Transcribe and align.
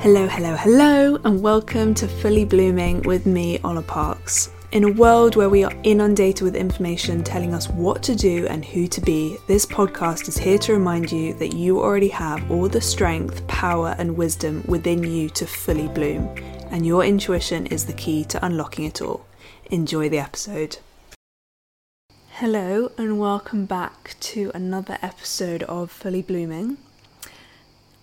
Hello, 0.00 0.28
hello, 0.28 0.54
hello, 0.54 1.16
and 1.24 1.42
welcome 1.42 1.92
to 1.94 2.06
Fully 2.06 2.44
Blooming 2.44 3.02
with 3.02 3.26
me, 3.26 3.58
Ola 3.64 3.82
Parks. 3.82 4.48
In 4.70 4.84
a 4.84 4.92
world 4.92 5.34
where 5.34 5.48
we 5.48 5.64
are 5.64 5.72
inundated 5.82 6.42
with 6.42 6.54
information 6.54 7.24
telling 7.24 7.52
us 7.52 7.68
what 7.68 8.00
to 8.04 8.14
do 8.14 8.46
and 8.46 8.64
who 8.64 8.86
to 8.86 9.00
be, 9.00 9.36
this 9.48 9.66
podcast 9.66 10.28
is 10.28 10.38
here 10.38 10.56
to 10.58 10.72
remind 10.72 11.10
you 11.10 11.34
that 11.34 11.52
you 11.52 11.80
already 11.80 12.06
have 12.10 12.48
all 12.48 12.68
the 12.68 12.80
strength, 12.80 13.44
power, 13.48 13.96
and 13.98 14.16
wisdom 14.16 14.62
within 14.68 15.02
you 15.02 15.28
to 15.30 15.48
fully 15.48 15.88
bloom, 15.88 16.32
and 16.70 16.86
your 16.86 17.04
intuition 17.04 17.66
is 17.66 17.84
the 17.84 17.92
key 17.92 18.24
to 18.26 18.46
unlocking 18.46 18.84
it 18.84 19.02
all. 19.02 19.26
Enjoy 19.72 20.08
the 20.08 20.20
episode. 20.20 20.78
Hello, 22.34 22.92
and 22.96 23.18
welcome 23.18 23.66
back 23.66 24.14
to 24.20 24.52
another 24.54 24.96
episode 25.02 25.64
of 25.64 25.90
Fully 25.90 26.22
Blooming. 26.22 26.78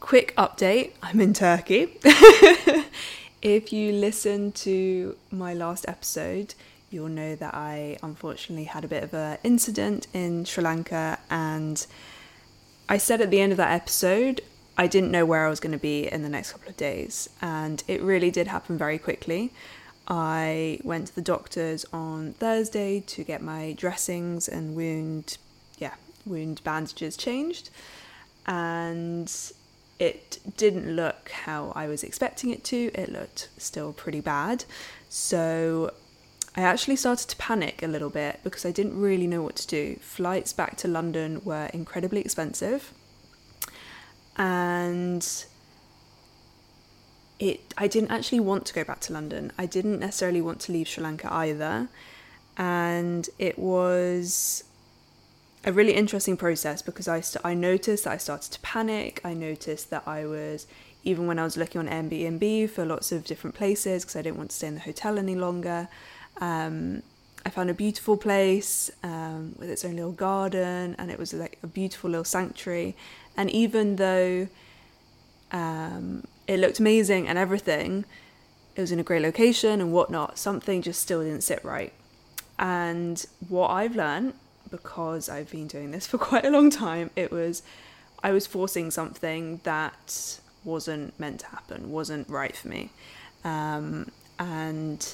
Quick 0.05 0.35
update 0.35 0.91
I'm 1.01 1.19
in 1.19 1.33
Turkey. 1.33 1.97
if 3.41 3.73
you 3.73 3.91
listen 3.91 4.51
to 4.51 5.18
my 5.32 5.55
last 5.55 5.83
episode, 5.87 6.54
you'll 6.91 7.07
know 7.07 7.36
that 7.36 7.55
I 7.55 7.97
unfortunately 8.04 8.65
had 8.65 8.86
a 8.86 8.87
bit 8.87 9.01
of 9.01 9.15
an 9.15 9.39
incident 9.43 10.05
in 10.13 10.46
Sri 10.46 10.63
Lanka, 10.63 11.18
and 11.32 11.87
I 12.87 12.99
said 12.99 13.19
at 13.19 13.32
the 13.32 13.41
end 13.41 13.51
of 13.51 13.57
that 13.57 13.71
episode 13.71 14.41
I 14.77 14.86
didn't 14.86 15.10
know 15.10 15.25
where 15.25 15.43
I 15.43 15.49
was 15.49 15.60
going 15.60 15.73
to 15.73 15.79
be 15.79 16.07
in 16.07 16.21
the 16.21 16.29
next 16.29 16.51
couple 16.51 16.69
of 16.69 16.77
days, 16.77 17.27
and 17.41 17.83
it 17.87 17.99
really 17.99 18.29
did 18.29 18.46
happen 18.46 18.77
very 18.77 18.99
quickly. 18.99 19.51
I 20.07 20.79
went 20.83 21.07
to 21.07 21.15
the 21.15 21.24
doctors 21.24 21.83
on 21.91 22.33
Thursday 22.33 22.99
to 23.07 23.24
get 23.24 23.41
my 23.41 23.74
dressings 23.74 24.47
and 24.47 24.75
wound, 24.75 25.39
yeah, 25.79 25.96
wound 26.27 26.63
bandages 26.63 27.18
changed, 27.18 27.71
and 28.46 29.33
it 29.99 30.39
didn't 30.57 30.95
look 30.95 31.29
how 31.29 31.71
I 31.75 31.87
was 31.87 32.03
expecting 32.03 32.49
it 32.49 32.63
to. 32.66 32.91
It 32.94 33.11
looked 33.11 33.49
still 33.58 33.94
pretty 33.94 34.21
bad. 34.21 34.66
So 35.09 35.93
I 36.55 36.61
actually 36.61 36.97
started 36.97 37.29
to 37.29 37.35
panic 37.37 37.81
a 37.81 37.87
little 37.87 38.09
bit 38.09 38.39
because 38.43 38.65
I 38.65 38.71
didn't 38.71 38.99
really 38.99 39.27
know 39.27 39.41
what 39.41 39.55
to 39.57 39.67
do. 39.67 39.97
Flights 40.02 40.53
back 40.53 40.75
to 40.77 40.87
London 40.87 41.41
were 41.43 41.69
incredibly 41.73 42.21
expensive. 42.21 42.93
And 44.37 45.45
it 47.39 47.73
I 47.77 47.87
didn't 47.87 48.11
actually 48.11 48.39
want 48.41 48.65
to 48.67 48.73
go 48.73 48.83
back 48.83 48.99
to 49.02 49.13
London. 49.13 49.52
I 49.57 49.65
didn't 49.65 49.99
necessarily 49.99 50.41
want 50.41 50.59
to 50.61 50.71
leave 50.71 50.87
Sri 50.87 51.03
Lanka 51.03 51.31
either. 51.33 51.89
And 52.57 53.30
it 53.39 53.59
was 53.59 54.63
a 55.66 55.73
really 55.73 55.94
interesting 55.94 56.38
process 56.38 56.83
because 56.83 57.08
I, 57.08 57.21
st- 57.21 57.44
I 57.44 57.55
noticed 57.55 58.03
that 58.03 58.11
I 58.11 58.17
started 58.17 58.52
to 58.52 58.59
panic. 58.59 59.19
I 59.23 59.33
noticed 59.33 59.89
that 59.89 60.03
I 60.08 60.25
was, 60.25 60.67
even 61.03 61.25
when 61.25 61.39
I 61.39 61.44
was 61.44 61.58
looking 61.58 61.80
on 61.80 61.88
Airbnb 61.88 62.69
for 62.69 62.85
lots 62.85 63.11
of 63.11 63.25
different 63.25 63.55
places 63.55 64.03
because 64.03 64.16
I 64.16 64.21
didn't 64.21 64.38
want 64.38 64.52
to 64.52 64.55
stay 64.55 64.67
in 64.67 64.75
the 64.75 64.81
hotel 64.81 65.17
any 65.17 65.36
longer, 65.36 65.89
um, 66.39 67.02
I 67.43 67.49
found 67.49 67.71
a 67.71 67.73
beautiful 67.73 68.16
place 68.16 68.91
um, 69.02 69.55
with 69.58 69.69
its 69.69 69.83
own 69.83 69.95
little 69.95 70.11
garden 70.11 70.95
and 70.99 71.09
it 71.09 71.17
was 71.17 71.33
like 71.33 71.58
a 71.63 71.67
beautiful 71.67 72.11
little 72.11 72.23
sanctuary. 72.23 72.95
And 73.36 73.49
even 73.49 73.95
though 73.95 74.47
um, 75.52 76.25
it 76.47 76.59
looked 76.59 76.80
amazing 76.80 77.27
and 77.27 77.39
everything, 77.39 78.05
it 78.75 78.81
was 78.81 78.91
in 78.91 78.99
a 78.99 79.03
great 79.03 79.23
location 79.23 79.81
and 79.81 79.91
whatnot, 79.91 80.38
something 80.38 80.83
just 80.83 81.02
still 81.02 81.23
didn't 81.23 81.41
sit 81.41 81.63
right. 81.66 81.93
And 82.59 83.25
what 83.47 83.69
I've 83.69 83.95
learned 83.95 84.33
because 84.77 85.29
I've 85.29 85.51
been 85.51 85.67
doing 85.67 85.91
this 85.91 86.07
for 86.07 86.17
quite 86.29 86.45
a 86.45 86.49
long 86.49 86.69
time, 86.69 87.09
it 87.15 87.31
was 87.31 87.63
I 88.23 88.31
was 88.31 88.47
forcing 88.47 88.89
something 88.91 89.61
that 89.63 90.39
wasn't 90.63 91.19
meant 91.19 91.41
to 91.41 91.47
happen, 91.47 91.91
wasn't 91.91 92.27
right 92.27 92.55
for 92.55 92.67
me. 92.67 92.89
Um, 93.43 94.09
and 94.39 95.13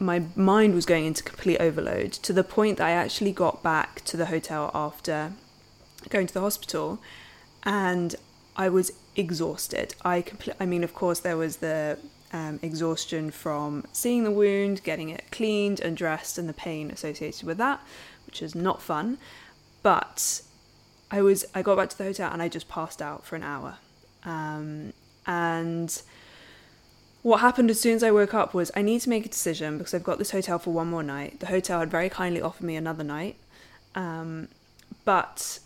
my 0.00 0.24
mind 0.34 0.74
was 0.74 0.84
going 0.84 1.04
into 1.06 1.22
complete 1.22 1.58
overload 1.58 2.12
to 2.12 2.32
the 2.32 2.42
point 2.42 2.78
that 2.78 2.88
I 2.88 2.90
actually 2.90 3.32
got 3.32 3.62
back 3.62 4.04
to 4.06 4.16
the 4.16 4.26
hotel 4.26 4.70
after 4.74 5.32
going 6.08 6.26
to 6.26 6.34
the 6.34 6.40
hospital 6.40 6.98
and 7.62 8.16
I 8.56 8.68
was 8.68 8.92
exhausted. 9.14 9.94
I 10.04 10.22
compl- 10.22 10.56
I 10.58 10.66
mean, 10.66 10.82
of 10.82 10.94
course, 10.94 11.20
there 11.20 11.36
was 11.36 11.58
the 11.58 11.98
um, 12.32 12.58
exhaustion 12.62 13.30
from 13.30 13.84
seeing 13.92 14.24
the 14.24 14.30
wound, 14.30 14.82
getting 14.82 15.10
it 15.10 15.24
cleaned 15.30 15.80
and 15.80 15.96
dressed, 15.96 16.38
and 16.38 16.48
the 16.48 16.54
pain 16.54 16.90
associated 16.90 17.46
with 17.46 17.58
that 17.58 17.80
which 18.32 18.40
is 18.40 18.54
not 18.54 18.80
fun. 18.80 19.18
But 19.82 20.40
I 21.10 21.20
was 21.20 21.44
I 21.54 21.60
got 21.60 21.76
back 21.76 21.90
to 21.90 21.98
the 21.98 22.04
hotel 22.04 22.32
and 22.32 22.40
I 22.40 22.48
just 22.48 22.68
passed 22.68 23.02
out 23.02 23.26
for 23.26 23.36
an 23.36 23.42
hour. 23.42 23.76
Um, 24.24 24.94
and 25.26 26.02
what 27.22 27.40
happened 27.40 27.68
as 27.70 27.78
soon 27.78 27.94
as 27.94 28.02
I 28.02 28.10
woke 28.10 28.32
up 28.32 28.54
was 28.54 28.70
I 28.74 28.80
need 28.80 29.02
to 29.02 29.10
make 29.10 29.26
a 29.26 29.28
decision 29.28 29.76
because 29.76 29.92
I've 29.92 30.02
got 30.02 30.18
this 30.18 30.30
hotel 30.30 30.58
for 30.58 30.72
one 30.72 30.88
more 30.88 31.02
night. 31.02 31.40
The 31.40 31.46
hotel 31.46 31.80
had 31.80 31.90
very 31.90 32.08
kindly 32.08 32.40
offered 32.40 32.64
me 32.64 32.74
another 32.74 33.04
night. 33.04 33.36
Um, 33.94 34.48
but 35.04 35.58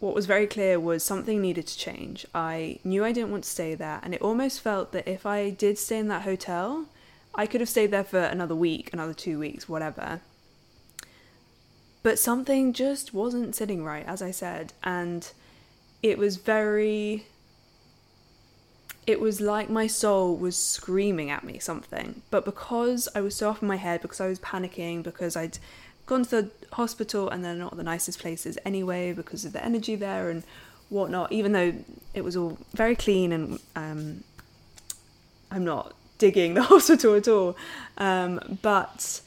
what 0.00 0.14
was 0.14 0.26
very 0.26 0.46
clear 0.46 0.78
was 0.78 1.02
something 1.02 1.40
needed 1.40 1.66
to 1.68 1.78
change. 1.78 2.26
I 2.34 2.78
knew 2.84 3.04
I 3.04 3.12
didn't 3.12 3.30
want 3.30 3.44
to 3.44 3.50
stay 3.50 3.74
there, 3.74 4.00
and 4.02 4.12
it 4.12 4.20
almost 4.20 4.60
felt 4.60 4.92
that 4.92 5.08
if 5.08 5.24
I 5.24 5.50
did 5.50 5.78
stay 5.78 5.98
in 5.98 6.08
that 6.08 6.22
hotel, 6.22 6.86
I 7.34 7.46
could 7.46 7.60
have 7.60 7.70
stayed 7.70 7.92
there 7.92 8.04
for 8.04 8.18
another 8.18 8.56
week, 8.56 8.92
another 8.92 9.14
two 9.14 9.38
weeks, 9.38 9.68
whatever 9.68 10.20
but 12.02 12.18
something 12.18 12.72
just 12.72 13.14
wasn't 13.14 13.54
sitting 13.54 13.84
right, 13.84 14.04
as 14.06 14.22
I 14.22 14.30
said, 14.30 14.72
and 14.82 15.30
it 16.02 16.18
was 16.18 16.36
very. 16.36 17.26
It 19.04 19.20
was 19.20 19.40
like 19.40 19.68
my 19.68 19.88
soul 19.88 20.36
was 20.36 20.56
screaming 20.56 21.28
at 21.28 21.42
me 21.42 21.58
something, 21.58 22.22
but 22.30 22.44
because 22.44 23.08
I 23.16 23.20
was 23.20 23.34
so 23.34 23.50
off 23.50 23.60
in 23.60 23.66
my 23.66 23.76
head, 23.76 24.00
because 24.00 24.20
I 24.20 24.28
was 24.28 24.38
panicking, 24.38 25.02
because 25.02 25.34
I'd 25.34 25.58
gone 26.06 26.24
to 26.26 26.42
the 26.42 26.50
hospital 26.72 27.28
and 27.28 27.44
they're 27.44 27.56
not 27.56 27.76
the 27.76 27.82
nicest 27.82 28.20
places 28.20 28.58
anyway, 28.64 29.12
because 29.12 29.44
of 29.44 29.52
the 29.52 29.64
energy 29.64 29.96
there 29.96 30.30
and 30.30 30.44
whatnot, 30.88 31.32
even 31.32 31.50
though 31.50 31.74
it 32.14 32.22
was 32.22 32.36
all 32.36 32.58
very 32.74 32.94
clean 32.94 33.32
and 33.32 33.58
um, 33.74 34.22
I'm 35.50 35.64
not 35.64 35.94
digging 36.18 36.54
the 36.54 36.62
hospital 36.74 37.14
at 37.16 37.26
all, 37.26 37.56
um, 37.98 38.58
but 38.62 39.20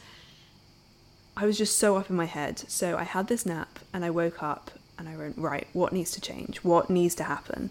I 1.37 1.45
was 1.45 1.57
just 1.57 1.77
so 1.77 1.97
up 1.97 2.09
in 2.09 2.15
my 2.15 2.25
head. 2.25 2.59
So 2.69 2.97
I 2.97 3.03
had 3.03 3.27
this 3.27 3.45
nap 3.45 3.79
and 3.93 4.05
I 4.05 4.09
woke 4.09 4.41
up 4.41 4.71
and 4.97 5.09
I 5.09 5.17
went, 5.17 5.37
right, 5.37 5.67
what 5.73 5.91
needs 5.91 6.11
to 6.11 6.21
change? 6.21 6.57
What 6.57 6.89
needs 6.89 7.15
to 7.15 7.23
happen? 7.23 7.69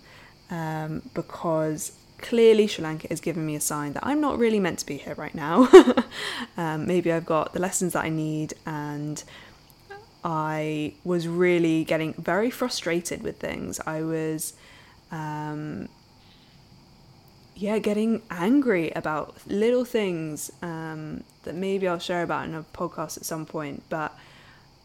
Um, 0.50 1.02
because 1.14 1.92
clearly 2.18 2.66
Sri 2.66 2.84
Lanka 2.84 3.10
is 3.12 3.20
giving 3.20 3.46
me 3.46 3.54
a 3.54 3.60
sign 3.60 3.94
that 3.94 4.06
I'm 4.06 4.20
not 4.20 4.38
really 4.38 4.60
meant 4.60 4.78
to 4.80 4.86
be 4.86 4.98
here 4.98 5.14
right 5.14 5.34
now. 5.34 5.68
um, 6.56 6.86
maybe 6.86 7.10
I've 7.10 7.26
got 7.26 7.54
the 7.54 7.60
lessons 7.60 7.94
that 7.94 8.04
I 8.04 8.10
need 8.10 8.54
and 8.66 9.22
I 10.22 10.94
was 11.04 11.26
really 11.26 11.84
getting 11.84 12.14
very 12.14 12.50
frustrated 12.50 13.22
with 13.22 13.38
things. 13.38 13.80
I 13.86 14.02
was 14.02 14.54
um, 15.10 15.88
yeah, 17.56 17.78
getting 17.78 18.22
angry 18.30 18.90
about 18.90 19.36
little 19.46 19.84
things 19.84 20.50
um, 20.62 21.22
that 21.44 21.54
maybe 21.54 21.86
I'll 21.86 21.98
share 21.98 22.22
about 22.22 22.48
in 22.48 22.54
a 22.54 22.62
podcast 22.62 23.16
at 23.16 23.24
some 23.24 23.46
point. 23.46 23.82
But 23.88 24.16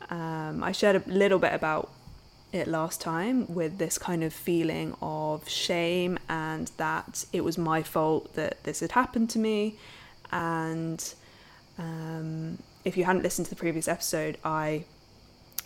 um, 0.10 0.64
I 0.64 0.72
shared 0.72 0.96
a 0.96 1.10
little 1.10 1.40
bit 1.40 1.54
about 1.54 1.90
it 2.52 2.68
last 2.68 3.02
time 3.02 3.52
with 3.54 3.78
this 3.78 3.98
kind 3.98 4.24
of 4.24 4.34
feeling 4.34 4.96
of 5.02 5.48
shame 5.48 6.18
and 6.28 6.72
that 6.78 7.26
it 7.32 7.44
was 7.44 7.58
my 7.58 7.84
fault 7.84 8.34
that 8.34 8.64
this 8.64 8.80
had 8.80 8.92
happened 8.92 9.30
to 9.32 9.40
me. 9.40 9.76
And 10.32 11.14
um, 11.78 12.60
if 12.86 12.98
you 12.98 13.04
hadn't 13.04 13.24
listened 13.24 13.46
to 13.46 13.50
the 13.50 13.60
previous 13.60 13.88
episode, 13.88 14.38
I 14.44 14.84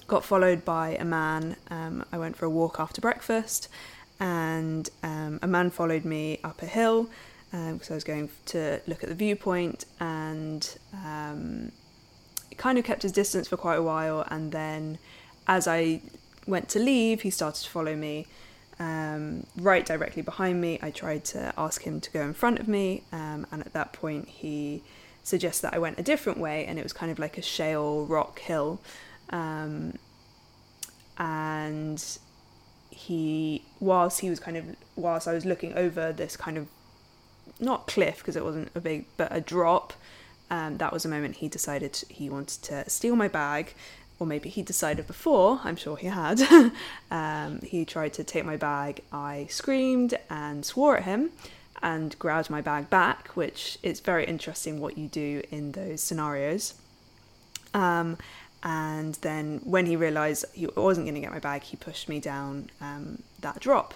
got 0.07 0.23
followed 0.23 0.63
by 0.63 0.91
a 0.91 1.05
man. 1.05 1.57
Um, 1.69 2.05
I 2.11 2.17
went 2.17 2.37
for 2.37 2.45
a 2.45 2.49
walk 2.49 2.79
after 2.79 3.01
breakfast 3.01 3.67
and 4.19 4.89
um, 5.01 5.39
a 5.41 5.47
man 5.47 5.69
followed 5.69 6.05
me 6.05 6.39
up 6.43 6.61
a 6.61 6.65
hill 6.65 7.09
because 7.51 7.89
um, 7.89 7.93
I 7.93 7.93
was 7.93 8.03
going 8.03 8.29
to 8.47 8.81
look 8.87 9.03
at 9.03 9.09
the 9.09 9.15
viewpoint 9.15 9.85
and 9.99 10.77
um, 10.93 11.71
kind 12.57 12.77
of 12.77 12.85
kept 12.85 13.03
his 13.03 13.11
distance 13.11 13.47
for 13.47 13.57
quite 13.57 13.75
a 13.75 13.83
while 13.83 14.25
and 14.29 14.51
then 14.51 14.97
as 15.47 15.67
I 15.67 16.01
went 16.47 16.69
to 16.69 16.79
leave 16.79 17.21
he 17.21 17.29
started 17.29 17.63
to 17.63 17.69
follow 17.69 17.95
me 17.95 18.27
um, 18.79 19.45
right 19.55 19.85
directly 19.85 20.21
behind 20.21 20.59
me. 20.59 20.79
I 20.81 20.89
tried 20.89 21.25
to 21.25 21.53
ask 21.57 21.83
him 21.83 22.01
to 22.01 22.11
go 22.11 22.21
in 22.21 22.33
front 22.33 22.59
of 22.59 22.67
me 22.67 23.03
um, 23.11 23.45
and 23.51 23.61
at 23.61 23.73
that 23.73 23.93
point 23.93 24.27
he 24.27 24.81
suggested 25.23 25.67
that 25.67 25.73
I 25.73 25.79
went 25.79 25.99
a 25.99 26.03
different 26.03 26.39
way 26.39 26.65
and 26.65 26.79
it 26.79 26.83
was 26.83 26.93
kind 26.93 27.11
of 27.11 27.19
like 27.19 27.37
a 27.37 27.41
shale 27.41 28.05
rock 28.05 28.39
hill 28.39 28.81
um, 29.29 29.97
and 31.17 32.17
he 32.93 33.63
whilst 33.79 34.21
he 34.21 34.29
was 34.29 34.39
kind 34.39 34.57
of 34.57 34.65
whilst 34.95 35.27
I 35.27 35.33
was 35.33 35.45
looking 35.45 35.73
over 35.73 36.11
this 36.11 36.37
kind 36.37 36.57
of 36.57 36.67
not 37.59 37.87
cliff 37.87 38.19
because 38.19 38.35
it 38.35 38.43
wasn't 38.43 38.69
a 38.75 38.79
big 38.79 39.05
but 39.17 39.27
a 39.35 39.41
drop 39.41 39.93
um, 40.49 40.77
that 40.77 40.93
was 40.93 41.05
a 41.05 41.09
moment 41.09 41.37
he 41.37 41.47
decided 41.47 42.03
he 42.09 42.29
wanted 42.29 42.61
to 42.63 42.89
steal 42.89 43.15
my 43.15 43.27
bag 43.27 43.73
or 44.19 44.27
maybe 44.27 44.49
he 44.49 44.61
decided 44.61 45.07
before 45.07 45.59
i'm 45.63 45.75
sure 45.75 45.95
he 45.97 46.07
had 46.07 46.41
um, 47.11 47.59
he 47.61 47.85
tried 47.85 48.13
to 48.13 48.23
take 48.23 48.45
my 48.45 48.57
bag 48.57 49.01
i 49.11 49.45
screamed 49.49 50.17
and 50.29 50.65
swore 50.65 50.97
at 50.97 51.03
him 51.03 51.31
and 51.83 52.17
grabbed 52.17 52.49
my 52.49 52.61
bag 52.61 52.89
back, 52.89 53.27
which 53.35 53.77
is 53.83 53.99
very 53.99 54.25
interesting 54.25 54.79
what 54.79 54.97
you 54.97 55.09
do 55.09 55.43
in 55.51 55.73
those 55.73 56.01
scenarios. 56.01 56.75
Um, 57.73 58.17
and 58.63 59.15
then 59.15 59.59
when 59.65 59.85
he 59.85 59.97
realised 59.97 60.45
he 60.53 60.67
wasn't 60.67 61.05
going 61.05 61.15
to 61.15 61.21
get 61.21 61.31
my 61.31 61.39
bag, 61.39 61.63
he 61.63 61.75
pushed 61.75 62.07
me 62.07 62.19
down 62.19 62.69
um, 62.79 63.21
that 63.41 63.59
drop. 63.59 63.93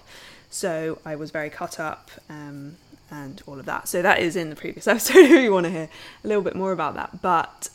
So 0.50 0.98
I 1.06 1.16
was 1.16 1.30
very 1.30 1.48
cut 1.48 1.80
up 1.80 2.10
um, 2.28 2.76
and 3.10 3.42
all 3.46 3.58
of 3.58 3.64
that. 3.64 3.88
So 3.88 4.02
that 4.02 4.18
is 4.18 4.36
in 4.36 4.50
the 4.50 4.56
previous 4.56 4.86
episode 4.86 5.20
if 5.20 5.30
you 5.30 5.52
want 5.52 5.64
to 5.64 5.70
hear 5.70 5.88
a 6.22 6.28
little 6.28 6.42
bit 6.42 6.54
more 6.54 6.72
about 6.72 6.94
that. 6.94 7.22
But 7.22 7.70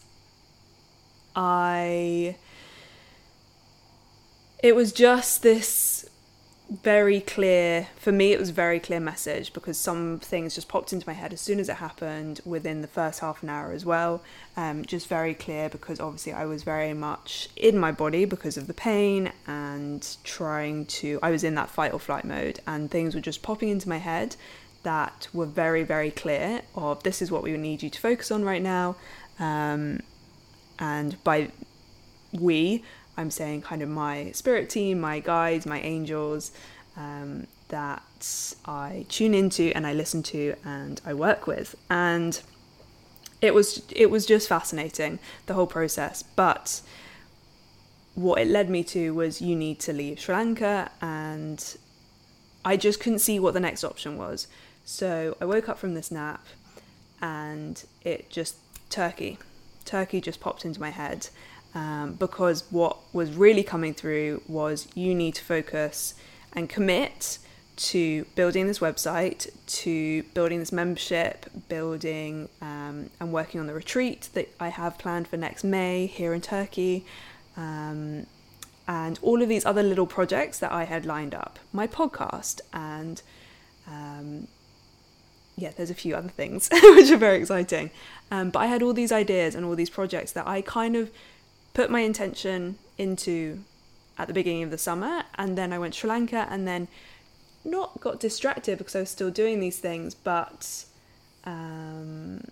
I. 1.35 2.35
It 4.61 4.75
was 4.75 4.93
just 4.93 5.43
this 5.43 6.09
very 6.81 7.21
clear 7.21 7.87
for 7.95 8.11
me 8.11 8.31
it 8.31 8.39
was 8.39 8.49
very 8.49 8.79
clear 8.79 8.99
message 8.99 9.53
because 9.53 9.77
some 9.77 10.17
things 10.19 10.55
just 10.55 10.67
popped 10.67 10.91
into 10.91 11.07
my 11.07 11.13
head 11.13 11.31
as 11.31 11.39
soon 11.39 11.59
as 11.59 11.69
it 11.69 11.75
happened 11.75 12.41
within 12.45 12.81
the 12.81 12.87
first 12.87 13.19
half 13.19 13.43
an 13.43 13.49
hour 13.49 13.71
as 13.71 13.85
well. 13.85 14.23
Um, 14.57 14.83
just 14.83 15.07
very 15.07 15.33
clear 15.33 15.69
because 15.69 15.99
obviously 15.99 16.33
i 16.33 16.45
was 16.45 16.63
very 16.63 16.93
much 16.93 17.49
in 17.55 17.77
my 17.77 17.91
body 17.91 18.25
because 18.25 18.55
of 18.57 18.67
the 18.67 18.73
pain 18.73 19.31
and 19.47 20.15
trying 20.23 20.85
to 20.85 21.19
i 21.23 21.31
was 21.31 21.43
in 21.43 21.55
that 21.55 21.69
fight 21.69 21.91
or 21.91 21.99
flight 21.99 22.23
mode 22.23 22.59
and 22.67 22.91
things 22.91 23.15
were 23.15 23.21
just 23.21 23.41
popping 23.41 23.69
into 23.69 23.89
my 23.89 23.97
head 23.97 24.35
that 24.83 25.27
were 25.33 25.47
very 25.47 25.83
very 25.83 26.11
clear 26.11 26.61
of 26.75 27.01
this 27.03 27.21
is 27.21 27.31
what 27.31 27.41
we 27.41 27.55
need 27.57 27.81
you 27.81 27.89
to 27.89 27.99
focus 27.99 28.31
on 28.31 28.43
right 28.43 28.61
now. 28.61 28.95
Um, 29.39 30.01
and 30.79 31.21
by 31.23 31.49
we 32.31 32.83
I'm 33.18 33.31
saying 33.31 33.62
kind 33.62 33.81
of 33.81 33.89
my 33.89 34.31
spirit 34.31 34.69
team, 34.69 35.00
my 35.00 35.19
guides, 35.19 35.65
my 35.65 35.80
angels 35.81 36.51
um, 36.98 37.48
that 37.69 38.54
I 38.65 39.06
tune 39.10 39.33
into 39.33 39.71
and 39.75 39.86
I 39.86 39.94
listen 39.94 40.24
to 40.24 40.56
and 40.63 41.01
I 41.06 41.13
work 41.13 41.48
with. 41.48 41.75
And 41.89 42.39
it 43.42 43.54
was 43.54 43.83
it 43.92 44.10
was 44.10 44.25
just 44.25 44.48
fascinating 44.48 45.19
the 45.45 45.54
whole 45.54 45.68
process. 45.68 46.24
But 46.24 46.81
what 48.15 48.39
it 48.39 48.48
led 48.48 48.69
me 48.69 48.83
to 48.83 49.13
was 49.13 49.42
you 49.42 49.56
need 49.56 49.80
to 49.81 49.94
leave 49.94 50.19
Sri 50.19 50.36
Lanka 50.36 50.92
and 51.01 51.77
I 52.65 52.77
just 52.77 53.00
couldn't 53.00 53.19
see 53.19 53.39
what 53.39 53.54
the 53.54 53.60
next 53.60 53.83
option 53.83 54.18
was. 54.18 54.48
So 54.86 55.36
I 55.42 55.45
woke 55.45 55.68
up 55.69 55.77
from 55.77 55.94
this 55.94 56.12
nap 56.12 56.45
and 57.21 57.83
it 58.04 58.30
just 58.30 58.56
Turkey. 58.89 59.38
Turkey 59.86 60.21
just 60.21 60.39
popped 60.39 60.63
into 60.63 60.80
my 60.80 60.92
head 60.92 61.30
um, 61.75 62.13
because 62.13 62.65
what 62.69 62.97
was 63.13 63.33
really 63.33 63.63
coming 63.63 63.93
through 63.93 64.41
was 64.47 64.87
you 64.95 65.15
need 65.15 65.35
to 65.35 65.43
focus 65.43 66.13
and 66.53 66.69
commit 66.69 67.39
to 67.75 68.25
building 68.35 68.67
this 68.67 68.79
website, 68.79 69.49
to 69.65 70.21
building 70.35 70.59
this 70.59 70.71
membership, 70.71 71.47
building 71.67 72.47
um, 72.61 73.09
and 73.19 73.33
working 73.33 73.59
on 73.59 73.67
the 73.67 73.73
retreat 73.73 74.29
that 74.33 74.49
I 74.59 74.69
have 74.69 74.97
planned 74.99 75.27
for 75.27 75.37
next 75.37 75.63
May 75.63 76.05
here 76.05 76.33
in 76.33 76.41
Turkey, 76.41 77.05
um, 77.57 78.27
and 78.87 79.17
all 79.21 79.41
of 79.41 79.49
these 79.49 79.65
other 79.65 79.81
little 79.81 80.05
projects 80.05 80.59
that 80.59 80.71
I 80.71 80.83
had 80.83 81.05
lined 81.05 81.33
up, 81.33 81.57
my 81.71 81.87
podcast, 81.87 82.61
and 82.73 83.21
um, 83.87 84.47
yeah, 85.57 85.71
there's 85.75 85.89
a 85.89 85.95
few 85.95 86.15
other 86.15 86.29
things 86.29 86.69
which 86.83 87.09
are 87.09 87.17
very 87.17 87.39
exciting. 87.39 87.91
Um, 88.29 88.49
but 88.49 88.59
I 88.59 88.65
had 88.67 88.83
all 88.83 88.93
these 88.93 89.11
ideas 89.11 89.55
and 89.55 89.65
all 89.65 89.75
these 89.75 89.89
projects 89.89 90.31
that 90.33 90.47
I 90.47 90.61
kind 90.61 90.95
of 90.95 91.11
put 91.73 91.89
my 91.89 92.01
intention 92.01 92.77
into 92.97 93.63
at 94.17 94.27
the 94.27 94.33
beginning 94.33 94.63
of 94.63 94.71
the 94.71 94.77
summer 94.77 95.23
and 95.35 95.57
then 95.57 95.73
I 95.73 95.79
went 95.79 95.95
Sri 95.95 96.09
Lanka 96.09 96.47
and 96.49 96.67
then 96.67 96.87
not 97.65 97.99
got 97.99 98.19
distracted 98.19 98.77
because 98.77 98.95
I 98.95 98.99
was 98.99 99.09
still 99.09 99.31
doing 99.31 99.59
these 99.59 99.79
things 99.79 100.13
but 100.13 100.85
um, 101.45 102.43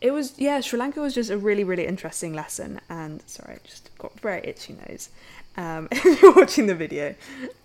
it 0.00 0.10
was 0.10 0.34
yeah 0.38 0.60
Sri 0.60 0.78
Lanka 0.78 1.00
was 1.00 1.14
just 1.14 1.30
a 1.30 1.38
really 1.38 1.62
really 1.62 1.86
interesting 1.86 2.32
lesson 2.32 2.80
and 2.88 3.22
sorry 3.26 3.54
I 3.54 3.58
just 3.66 3.96
got 3.98 4.18
very 4.20 4.40
itchy 4.42 4.76
nose 4.88 5.10
um, 5.56 5.88
if 5.92 6.20
you're 6.20 6.34
watching 6.34 6.66
the 6.66 6.74
video. 6.74 7.14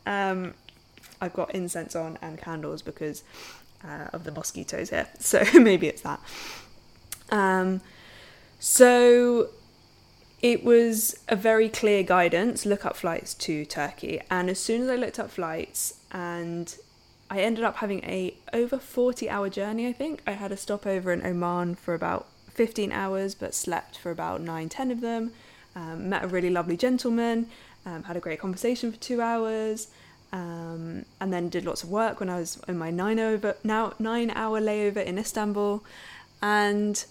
Um, 0.05 0.53
I've 1.21 1.33
got 1.33 1.53
incense 1.53 1.95
on 1.95 2.17
and 2.21 2.37
candles 2.37 2.81
because 2.81 3.23
uh, 3.83 4.07
of 4.13 4.23
the 4.23 4.31
mosquitoes 4.31 4.89
here 4.91 5.07
so 5.19 5.43
maybe 5.55 5.87
it's 5.87 6.01
that. 6.01 6.19
Um, 7.31 7.81
so 8.59 9.49
it 10.41 10.63
was 10.63 11.19
a 11.27 11.35
very 11.35 11.67
clear 11.69 12.03
guidance 12.03 12.65
look 12.65 12.85
up 12.85 12.95
flights 12.95 13.33
to 13.33 13.65
Turkey. 13.65 14.21
And 14.29 14.49
as 14.49 14.59
soon 14.59 14.83
as 14.83 14.89
I 14.89 14.95
looked 14.95 15.19
up 15.19 15.31
flights 15.31 15.95
and 16.11 16.73
I 17.29 17.41
ended 17.41 17.63
up 17.63 17.77
having 17.77 18.03
a 18.03 18.35
over 18.53 18.77
40 18.77 19.29
hour 19.29 19.49
journey, 19.49 19.87
I 19.87 19.93
think. 19.93 20.21
I 20.25 20.31
had 20.31 20.51
a 20.51 20.57
stopover 20.57 21.11
in 21.11 21.25
Oman 21.25 21.75
for 21.75 21.93
about 21.93 22.27
15 22.49 22.91
hours, 22.91 23.35
but 23.35 23.53
slept 23.53 23.97
for 23.97 24.11
about 24.11 24.41
9 24.41 24.69
10 24.69 24.91
of 24.91 25.01
them. 25.01 25.31
Um, 25.75 26.09
met 26.09 26.23
a 26.23 26.27
really 26.27 26.49
lovely 26.49 26.75
gentleman, 26.75 27.47
um, 27.85 28.03
had 28.03 28.17
a 28.17 28.19
great 28.19 28.39
conversation 28.39 28.91
for 28.91 28.97
two 28.97 29.21
hours, 29.21 29.87
um, 30.33 31.05
and 31.21 31.31
then 31.31 31.47
did 31.47 31.63
lots 31.63 31.83
of 31.83 31.89
work 31.89 32.19
when 32.19 32.29
I 32.29 32.39
was 32.39 32.59
in 32.67 32.77
my 32.77 32.89
nine 32.89 33.19
over 33.19 33.55
now 33.63 33.93
nine 33.99 34.31
hour 34.31 34.59
layover 34.59 35.05
in 35.05 35.19
Istanbul, 35.19 35.83
and 36.41 37.05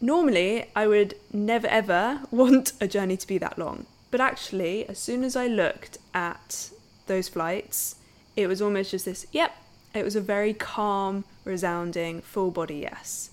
normally 0.00 0.66
I 0.74 0.86
would 0.86 1.14
never 1.32 1.66
ever 1.66 2.20
want 2.30 2.72
a 2.80 2.88
journey 2.88 3.16
to 3.16 3.26
be 3.26 3.38
that 3.38 3.58
long. 3.58 3.86
But 4.10 4.20
actually, 4.20 4.88
as 4.88 4.98
soon 4.98 5.22
as 5.22 5.36
I 5.36 5.46
looked 5.46 5.98
at 6.14 6.70
those 7.06 7.28
flights, 7.28 7.96
it 8.36 8.46
was 8.46 8.60
almost 8.60 8.90
just 8.90 9.04
this 9.04 9.26
yep, 9.32 9.52
it 9.94 10.04
was 10.04 10.16
a 10.16 10.20
very 10.20 10.54
calm, 10.54 11.24
resounding, 11.44 12.20
full 12.22 12.50
body 12.50 12.78
yes. 12.78 13.30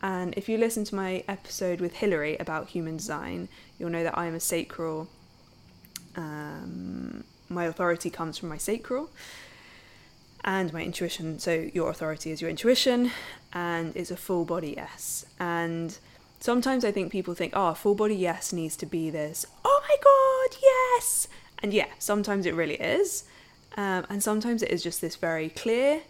And 0.00 0.34
if 0.36 0.48
you 0.48 0.58
listen 0.58 0.84
to 0.84 0.94
my 0.94 1.24
episode 1.26 1.80
with 1.80 1.94
Hilary 1.94 2.36
about 2.36 2.68
human 2.68 2.96
design, 2.96 3.48
you'll 3.78 3.90
know 3.90 4.04
that 4.04 4.16
I 4.16 4.26
am 4.26 4.34
a 4.34 4.40
sacral. 4.40 5.08
Um, 6.16 7.24
my 7.48 7.64
authority 7.64 8.10
comes 8.10 8.38
from 8.38 8.48
my 8.48 8.58
sacral 8.58 9.10
and 10.44 10.72
my 10.72 10.82
intuition. 10.82 11.38
So, 11.38 11.68
your 11.74 11.90
authority 11.90 12.30
is 12.30 12.40
your 12.40 12.50
intuition, 12.50 13.10
and 13.52 13.94
it's 13.96 14.10
a 14.10 14.16
full 14.16 14.44
body 14.44 14.74
yes. 14.76 15.26
And 15.40 15.98
sometimes 16.40 16.84
I 16.84 16.92
think 16.92 17.12
people 17.12 17.34
think, 17.34 17.52
oh, 17.56 17.74
full 17.74 17.94
body 17.94 18.16
yes 18.16 18.52
needs 18.52 18.76
to 18.76 18.86
be 18.86 19.10
this, 19.10 19.46
oh 19.64 19.82
my 19.88 19.96
god, 20.02 20.58
yes! 20.62 21.28
And 21.60 21.72
yeah, 21.72 21.88
sometimes 21.98 22.46
it 22.46 22.54
really 22.54 22.76
is. 22.76 23.24
Um, 23.76 24.06
and 24.08 24.22
sometimes 24.22 24.62
it 24.62 24.70
is 24.70 24.82
just 24.82 25.00
this 25.00 25.16
very 25.16 25.50
clear 25.50 26.02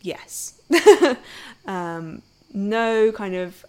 yes. 0.00 0.60
um, 1.66 2.22
no 2.52 3.12
kind 3.12 3.34
of 3.34 3.64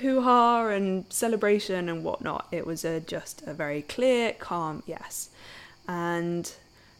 hoo 0.00 0.22
ha 0.22 0.68
and 0.68 1.04
celebration 1.08 1.88
and 1.88 2.04
whatnot. 2.04 2.46
It 2.52 2.66
was 2.66 2.84
a, 2.84 3.00
just 3.00 3.42
a 3.46 3.54
very 3.54 3.82
clear, 3.82 4.32
calm 4.32 4.82
yes. 4.86 5.30
And 5.86 6.50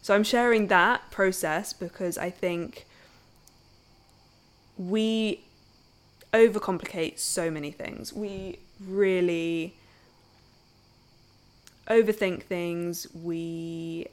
so 0.02 0.14
I'm 0.14 0.24
sharing 0.24 0.68
that 0.68 1.10
process 1.10 1.72
because 1.72 2.18
I 2.18 2.30
think 2.30 2.86
we 4.76 5.44
overcomplicate 6.32 7.18
so 7.18 7.50
many 7.50 7.70
things. 7.70 8.12
We 8.12 8.58
really 8.84 9.76
overthink 11.88 12.42
things. 12.42 13.06
We 13.14 14.06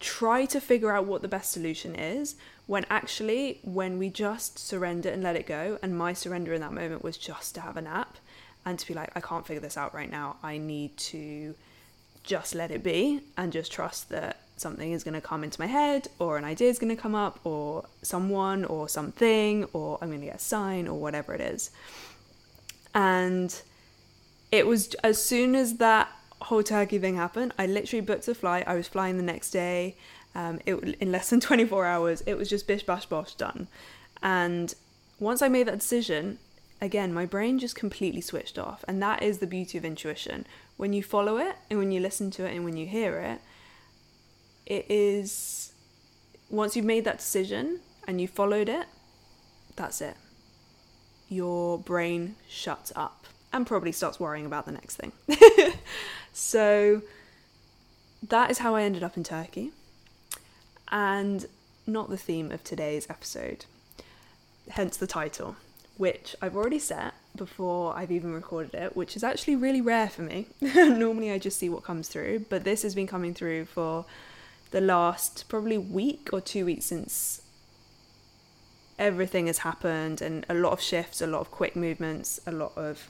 try 0.00 0.44
to 0.46 0.60
figure 0.60 0.92
out 0.92 1.06
what 1.06 1.22
the 1.22 1.28
best 1.28 1.52
solution 1.52 1.94
is 1.94 2.34
when 2.66 2.86
actually, 2.88 3.60
when 3.62 3.98
we 3.98 4.08
just 4.08 4.58
surrender 4.58 5.10
and 5.10 5.22
let 5.22 5.36
it 5.36 5.46
go, 5.46 5.78
and 5.82 5.96
my 5.96 6.12
surrender 6.12 6.54
in 6.54 6.60
that 6.62 6.72
moment 6.72 7.04
was 7.04 7.18
just 7.18 7.54
to 7.54 7.60
have 7.60 7.76
a 7.76 7.82
nap 7.82 8.16
and 8.64 8.78
to 8.78 8.86
be 8.86 8.94
like, 8.94 9.10
I 9.14 9.20
can't 9.20 9.46
figure 9.46 9.60
this 9.60 9.76
out 9.76 9.94
right 9.94 10.10
now. 10.10 10.36
I 10.42 10.56
need 10.56 10.96
to 10.96 11.54
just 12.22 12.54
let 12.54 12.70
it 12.70 12.82
be 12.82 13.20
and 13.36 13.52
just 13.52 13.70
trust 13.70 14.08
that 14.08 14.40
something 14.56 14.92
is 14.92 15.02
going 15.02 15.14
to 15.14 15.20
come 15.20 15.42
into 15.42 15.60
my 15.60 15.66
head 15.66 16.08
or 16.18 16.36
an 16.36 16.44
idea 16.44 16.68
is 16.68 16.78
going 16.78 16.94
to 16.94 17.00
come 17.00 17.14
up 17.14 17.40
or 17.44 17.84
someone 18.02 18.64
or 18.64 18.88
something 18.88 19.64
or 19.72 19.98
I'm 20.00 20.08
going 20.08 20.20
to 20.20 20.26
get 20.26 20.36
a 20.36 20.40
sign 20.40 20.86
or 20.86 20.98
whatever 20.98 21.34
it 21.34 21.40
is. 21.40 21.70
And 22.94 23.60
it 24.52 24.66
was 24.66 24.94
as 25.02 25.22
soon 25.22 25.54
as 25.56 25.78
that 25.78 26.08
whole 26.42 26.62
turkey 26.62 26.98
thing 26.98 27.16
happened, 27.16 27.52
I 27.58 27.66
literally 27.66 28.00
booked 28.00 28.28
a 28.28 28.34
flight. 28.34 28.64
I 28.66 28.74
was 28.74 28.86
flying 28.86 29.16
the 29.16 29.22
next 29.22 29.50
day. 29.50 29.96
Um, 30.34 30.60
it 30.66 30.74
in 31.00 31.10
less 31.10 31.30
than 31.30 31.40
24 31.50 31.86
hours. 31.86 32.20
It 32.22 32.34
was 32.34 32.48
just 32.48 32.66
bish 32.66 32.84
bash 32.84 33.06
bosh 33.06 33.34
done. 33.34 33.66
And 34.22 34.74
once 35.18 35.42
I 35.42 35.48
made 35.48 35.66
that 35.66 35.78
decision, 35.78 36.38
again, 36.80 37.12
my 37.12 37.26
brain 37.26 37.58
just 37.58 37.74
completely 37.74 38.20
switched 38.20 38.58
off. 38.58 38.84
And 38.86 39.02
that 39.02 39.22
is 39.22 39.38
the 39.38 39.46
beauty 39.46 39.78
of 39.78 39.84
intuition. 39.84 40.46
When 40.76 40.92
you 40.92 41.02
follow 41.02 41.36
it 41.38 41.56
and 41.70 41.78
when 41.78 41.92
you 41.92 42.00
listen 42.00 42.30
to 42.32 42.44
it 42.44 42.54
and 42.54 42.64
when 42.64 42.76
you 42.76 42.86
hear 42.86 43.18
it, 43.18 43.40
it 44.66 44.86
is 44.88 45.72
once 46.50 46.76
you've 46.76 46.84
made 46.84 47.04
that 47.04 47.18
decision 47.18 47.80
and 48.06 48.20
you 48.20 48.28
followed 48.28 48.68
it, 48.68 48.86
that's 49.76 50.00
it. 50.00 50.16
Your 51.28 51.78
brain 51.78 52.36
shuts 52.48 52.92
up 52.94 53.26
and 53.52 53.66
probably 53.66 53.92
starts 53.92 54.20
worrying 54.20 54.46
about 54.46 54.66
the 54.66 54.72
next 54.72 54.96
thing. 54.96 55.12
so 56.32 57.02
that 58.28 58.50
is 58.50 58.58
how 58.58 58.74
I 58.74 58.82
ended 58.82 59.02
up 59.02 59.16
in 59.16 59.24
Turkey. 59.24 59.72
and 60.90 61.46
not 61.86 62.08
the 62.08 62.16
theme 62.16 62.50
of 62.50 62.64
today's 62.64 63.08
episode. 63.10 63.66
Hence 64.70 64.96
the 64.96 65.06
title, 65.06 65.56
which 65.96 66.34
I've 66.40 66.56
already 66.56 66.78
set 66.78 67.14
before 67.36 67.94
I've 67.96 68.10
even 68.12 68.32
recorded 68.32 68.74
it, 68.74 68.96
which 68.96 69.16
is 69.16 69.24
actually 69.24 69.56
really 69.56 69.80
rare 69.80 70.08
for 70.08 70.22
me. 70.22 70.46
Normally 70.60 71.30
I 71.30 71.38
just 71.38 71.58
see 71.58 71.68
what 71.68 71.84
comes 71.84 72.08
through, 72.08 72.46
but 72.48 72.64
this 72.64 72.82
has 72.82 72.94
been 72.94 73.06
coming 73.06 73.34
through 73.34 73.66
for 73.66 74.06
the 74.74 74.80
last 74.80 75.48
probably 75.48 75.78
week 75.78 76.30
or 76.32 76.40
two 76.40 76.64
weeks 76.64 76.86
since 76.86 77.40
everything 78.98 79.46
has 79.46 79.58
happened 79.58 80.20
and 80.20 80.44
a 80.48 80.54
lot 80.54 80.72
of 80.72 80.80
shifts, 80.80 81.20
a 81.20 81.28
lot 81.28 81.38
of 81.38 81.48
quick 81.48 81.76
movements, 81.76 82.40
a 82.44 82.50
lot 82.50 82.72
of 82.76 83.08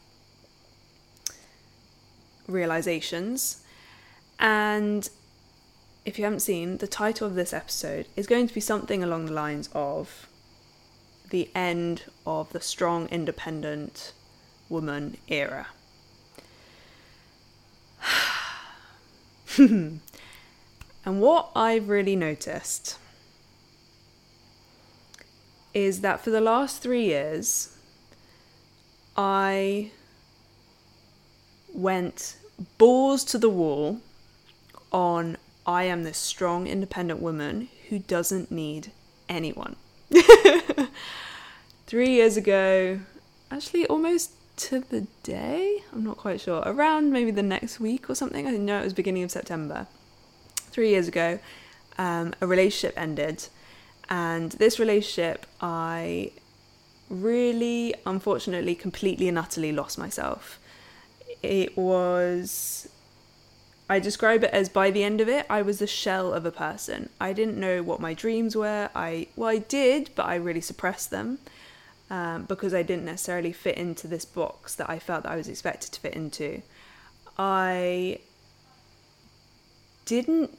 realizations. 2.47 3.62
And 4.38 5.09
if 6.04 6.18
you 6.18 6.25
haven't 6.25 6.40
seen, 6.40 6.76
the 6.76 6.87
title 6.87 7.26
of 7.26 7.35
this 7.35 7.54
episode 7.54 8.09
is 8.14 8.26
going 8.26 8.47
to 8.47 8.52
be 8.52 8.61
something 8.61 9.02
along 9.02 9.25
the 9.25 9.33
lines 9.33 9.71
of 9.73 10.28
the 11.30 11.49
end 11.54 12.02
of 12.26 12.52
the 12.52 12.61
strong, 12.61 13.09
independent 13.09 14.12
woman 14.68 15.16
era. 15.28 15.68
and 21.04 21.20
what 21.20 21.50
I've 21.54 21.88
really 21.88 22.16
noticed 22.16 22.99
is 25.73 26.00
that 26.00 26.20
for 26.20 26.30
the 26.30 26.40
last 26.40 26.80
three 26.80 27.04
years, 27.04 27.76
I 29.16 29.90
went 31.73 32.37
balls 32.78 33.25
to 33.25 33.38
the 33.38 33.49
wall 33.49 34.00
on 34.92 35.37
I 35.66 35.84
am 35.84 36.04
this 36.04 36.18
strong, 36.18 36.66
independent 36.66 37.20
woman 37.20 37.68
who 37.88 37.99
doesn't 37.99 38.50
need 38.50 38.92
anyone. 39.28 39.76
Three 41.87 42.11
years 42.11 42.37
ago, 42.37 43.00
actually 43.50 43.87
almost 43.87 44.32
to 44.56 44.80
the 44.80 45.06
day, 45.23 45.82
I'm 45.92 46.04
not 46.04 46.16
quite 46.16 46.40
sure, 46.40 46.62
around 46.64 47.12
maybe 47.12 47.30
the 47.30 47.42
next 47.42 47.80
week 47.80 48.08
or 48.08 48.14
something, 48.14 48.46
I 48.46 48.50
know 48.52 48.80
it 48.80 48.84
was 48.84 48.92
beginning 48.92 49.23
of 49.23 49.30
September. 49.30 49.87
Three 50.75 50.90
years 50.90 51.07
ago, 51.07 51.38
um, 51.99 52.35
a 52.40 52.49
relationship 52.49 52.99
ended, 52.99 53.47
and 54.11 54.50
this 54.52 54.81
relationship, 54.81 55.47
I 55.61 56.33
really, 57.09 57.95
unfortunately, 58.04 58.75
completely 58.75 59.28
and 59.28 59.38
utterly 59.38 59.71
lost 59.71 59.99
myself. 59.99 60.59
It 61.45 61.76
was 61.76 62.88
I 63.88 64.00
describe 64.00 64.43
it 64.43 64.50
as 64.50 64.69
by 64.69 64.90
the 64.90 65.04
end 65.04 65.21
of 65.21 65.28
it, 65.28 65.47
I 65.49 65.62
was 65.62 65.78
the 65.78 65.87
shell 65.87 66.33
of 66.33 66.45
a 66.45 66.50
person. 66.50 67.11
I 67.21 67.33
didn't 67.33 67.61
know 67.61 67.83
what 67.83 68.00
my 68.00 68.14
dreams 68.14 68.57
were. 68.57 68.88
I 68.97 69.28
well, 69.37 69.50
I 69.50 69.59
did, 69.59 70.11
but 70.16 70.26
I 70.26 70.35
really 70.37 70.62
suppressed 70.62 71.11
them 71.11 71.38
um, 72.11 72.45
because 72.45 72.73
I 72.73 72.83
didn't 72.83 73.04
necessarily 73.04 73.52
fit 73.52 73.76
into 73.76 74.09
this 74.09 74.25
box 74.25 74.75
that 74.75 74.88
I 74.90 74.99
felt 74.99 75.23
that 75.23 75.33
I 75.33 75.37
was 75.37 75.49
expected 75.49 75.93
to 75.93 76.00
fit 76.00 76.14
into. 76.14 76.62
I 77.38 78.19
didn't 80.07 80.59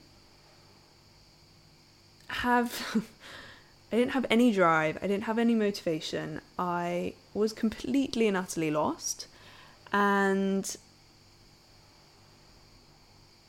have. 2.28 3.06
I 3.92 3.98
didn't 3.98 4.12
have 4.12 4.26
any 4.30 4.52
drive. 4.52 4.98
I 5.02 5.08
didn't 5.08 5.24
have 5.24 5.40
any 5.40 5.56
motivation. 5.56 6.42
I 6.58 7.14
was 7.34 7.54
completely 7.54 8.28
and 8.28 8.36
utterly 8.36 8.72
lost, 8.72 9.28
and 9.94 10.76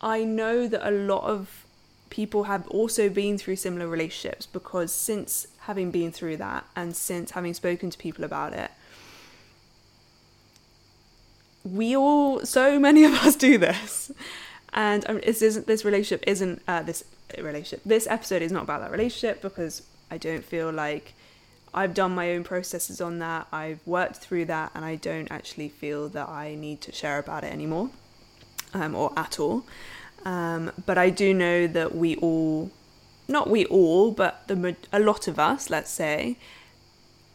I 0.01 0.25
know 0.25 0.69
that 0.69 0.87
a 0.87 0.93
lot 0.93 1.25
of 1.25 1.65
people 2.11 2.45
have 2.45 2.69
also 2.69 3.09
been 3.09 3.37
through 3.39 3.57
similar 3.57 3.89
relationships 3.89 4.47
because 4.47 4.93
since 4.93 5.49
having 5.61 5.91
been 5.91 6.13
through 6.13 6.37
that 6.37 6.65
and 6.77 6.95
since 6.95 7.33
having 7.33 7.53
spoken 7.55 7.91
to 7.91 7.99
people 7.99 8.25
about 8.25 8.53
it, 8.53 8.71
we 11.65 11.97
all, 11.97 12.45
so 12.45 12.79
many 12.79 13.05
of 13.05 13.13
us 13.15 13.35
do 13.37 13.59
this. 13.59 14.13
And 14.77 15.09
um, 15.09 15.21
this 15.25 15.41
isn't 15.41 15.67
this 15.67 15.85
relationship 15.85 16.23
isn't 16.27 16.63
uh, 16.69 16.83
this 16.83 17.03
relationship. 17.39 17.81
This 17.85 18.07
episode 18.07 18.43
is 18.43 18.53
not 18.53 18.65
about 18.65 18.83
that 18.83 18.93
relationship 18.93 19.41
because 19.41 19.83
I 20.11 20.19
don't 20.19 20.45
feel 20.45 20.71
like 20.71 21.15
I've 21.73 21.95
done 21.95 22.15
my 22.15 22.33
own 22.33 22.45
processes 22.45 23.01
on 23.01 23.19
that. 23.19 23.49
I've 23.51 23.81
worked 23.87 24.17
through 24.17 24.45
that, 24.47 24.71
and 24.75 24.85
I 24.85 24.97
don't 24.97 25.31
actually 25.31 25.71
feel 25.71 26.09
that 26.11 26.29
I 26.29 26.55
need 26.55 26.83
to 26.83 26.93
share 26.93 27.19
about 27.19 27.43
it 27.43 27.53
anymore 27.53 27.91
um, 28.75 28.95
or 28.95 29.13
at 29.17 29.41
all. 29.41 29.65
Um, 30.25 30.73
but 30.85 30.99
I 30.99 31.11
do 31.11 31.33
know 31.33 31.67
that 31.67 31.95
we 31.95 32.17
all, 32.17 32.71
not 33.29 33.49
we 33.49 33.65
all, 33.67 34.11
but 34.11 34.47
the 34.47 34.77
a 34.93 35.01
lot 35.01 35.29
of 35.29 35.39
us, 35.39 35.71
let's 35.71 35.91
say, 35.91 36.37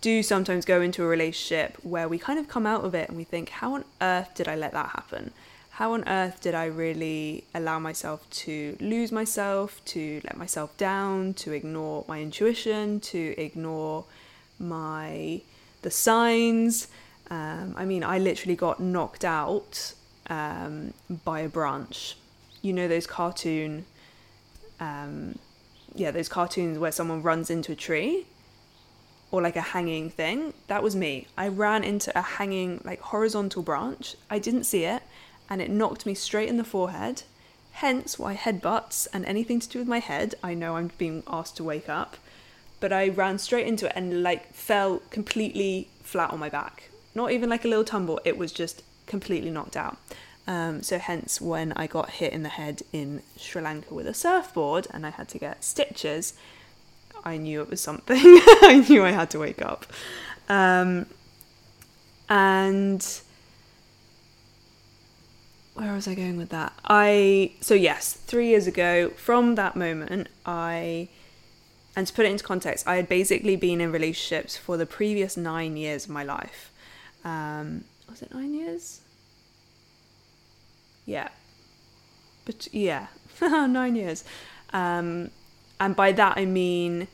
do 0.01 0.21
sometimes 0.21 0.65
go 0.65 0.81
into 0.81 1.03
a 1.03 1.07
relationship 1.07 1.77
where 1.83 2.07
we 2.07 2.17
kind 2.17 2.39
of 2.39 2.48
come 2.48 2.65
out 2.65 2.83
of 2.83 2.93
it 2.93 3.10
and 3.10 3.17
we 3.17 3.24
think, 3.24 3.50
how 3.50 3.75
on 3.75 3.86
earth 4.01 4.33
did 4.36 4.48
I 4.48 4.55
let 4.55 4.74
that 4.74 4.89
happen? 4.89 5.31
How 5.71 5.93
on 5.93 6.07
earth 6.07 6.41
did 6.41 6.53
I 6.53 6.65
really 6.65 7.45
allow 7.55 7.79
myself 7.79 8.29
to 8.31 8.77
lose 8.81 9.11
myself, 9.11 9.83
to 9.85 10.21
let 10.25 10.37
myself 10.37 10.75
down, 10.77 11.33
to 11.35 11.53
ignore 11.53 12.03
my 12.07 12.21
intuition, 12.21 12.99
to 12.99 13.33
ignore 13.37 14.03
my 14.59 15.41
the 15.81 15.89
signs? 15.89 16.87
Um, 17.29 17.73
I 17.77 17.85
mean, 17.85 18.03
I 18.03 18.19
literally 18.19 18.55
got 18.55 18.81
knocked 18.81 19.23
out 19.23 19.93
um, 20.29 20.93
by 21.23 21.39
a 21.39 21.49
branch. 21.49 22.17
You 22.61 22.73
know 22.73 22.89
those 22.89 23.07
cartoon, 23.07 23.85
um, 24.81 25.39
yeah, 25.95 26.11
those 26.11 26.27
cartoons 26.27 26.77
where 26.79 26.91
someone 26.91 27.23
runs 27.23 27.49
into 27.49 27.71
a 27.71 27.75
tree 27.75 28.25
or 29.31 29.41
like 29.41 29.55
a 29.55 29.61
hanging 29.61 30.09
thing. 30.09 30.53
That 30.67 30.83
was 30.83 30.95
me. 30.97 31.27
I 31.37 31.47
ran 31.47 31.85
into 31.85 32.15
a 32.17 32.21
hanging, 32.21 32.81
like 32.83 32.99
horizontal 32.99 33.63
branch. 33.63 34.17
I 34.29 34.37
didn't 34.37 34.65
see 34.65 34.83
it, 34.83 35.01
and 35.51 35.62
it 35.62 35.70
knocked 35.70 36.05
me 36.05 36.13
straight 36.13 36.48
in 36.48 36.55
the 36.55 36.63
forehead. 36.63 37.24
Hence 37.74 38.17
why 38.17 38.36
headbutts 38.36 39.05
and 39.12 39.25
anything 39.25 39.60
to 39.60 39.67
do 39.67 39.79
with 39.79 39.88
my 39.88 40.00
head, 40.00 40.34
I 40.41 40.53
know 40.53 40.77
I'm 40.77 40.91
being 40.98 41.24
asked 41.27 41.58
to 41.58 41.63
wake 41.65 41.89
up. 41.89 42.15
But 42.79 42.93
I 42.93 43.10
ran 43.10 43.38
straight 43.38 43.67
into 43.67 43.88
it 43.88 43.91
and 43.93 44.24
like 44.24 44.53
fell 44.53 45.01
completely 45.10 45.89
flat 46.03 46.31
on 46.31 46.39
my 46.39 46.48
back. 46.48 46.89
Not 47.13 47.31
even 47.31 47.50
like 47.50 47.65
a 47.65 47.67
little 47.67 47.84
tumble, 47.84 48.22
it 48.24 48.38
was 48.38 48.53
just 48.53 48.81
completely 49.08 49.51
knocked 49.51 49.75
out. 49.75 49.98
Um, 50.48 50.84
so 50.84 50.98
hence 50.98 51.41
when 51.41 51.74
I 51.74 51.86
got 51.86 52.12
hit 52.12 52.31
in 52.31 52.43
the 52.43 52.50
head 52.50 52.81
in 52.93 53.22
Sri 53.36 53.62
Lanka 53.62 53.93
with 53.93 54.08
a 54.08 54.13
surfboard 54.13 54.88
and 54.91 55.05
I 55.05 55.10
had 55.10 55.27
to 55.29 55.38
get 55.38 55.65
stitches, 55.65 56.34
I 57.25 57.36
knew 57.36 57.62
it 57.62 57.70
was 57.70 57.81
something. 57.81 58.17
I 58.24 58.86
knew 58.88 59.03
I 59.03 59.12
had 59.12 59.29
to 59.31 59.39
wake 59.39 59.62
up. 59.62 59.86
Um, 60.48 61.08
and 62.29 63.05
where 65.73 65.93
was 65.93 66.07
I 66.07 66.15
going 66.15 66.37
with 66.37 66.49
that? 66.49 66.73
I 66.83 67.53
so 67.61 67.73
yes, 67.73 68.13
three 68.13 68.47
years 68.47 68.67
ago, 68.67 69.09
from 69.11 69.55
that 69.55 69.75
moment, 69.75 70.27
I 70.45 71.09
and 71.95 72.07
to 72.07 72.13
put 72.13 72.25
it 72.25 72.31
into 72.31 72.43
context, 72.43 72.87
I 72.87 72.95
had 72.95 73.09
basically 73.09 73.55
been 73.55 73.81
in 73.81 73.91
relationships 73.91 74.57
for 74.57 74.77
the 74.77 74.85
previous 74.85 75.35
nine 75.35 75.77
years 75.77 76.05
of 76.05 76.11
my 76.11 76.23
life. 76.23 76.71
Um, 77.23 77.85
was 78.09 78.21
it 78.21 78.33
nine 78.33 78.53
years? 78.53 79.01
Yeah. 81.05 81.29
But 82.45 82.67
yeah, 82.73 83.07
nine 83.41 83.95
years. 83.95 84.23
Um, 84.73 85.31
and 85.79 85.95
by 85.95 86.11
that 86.13 86.37
I 86.37 86.45
mean 86.45 87.07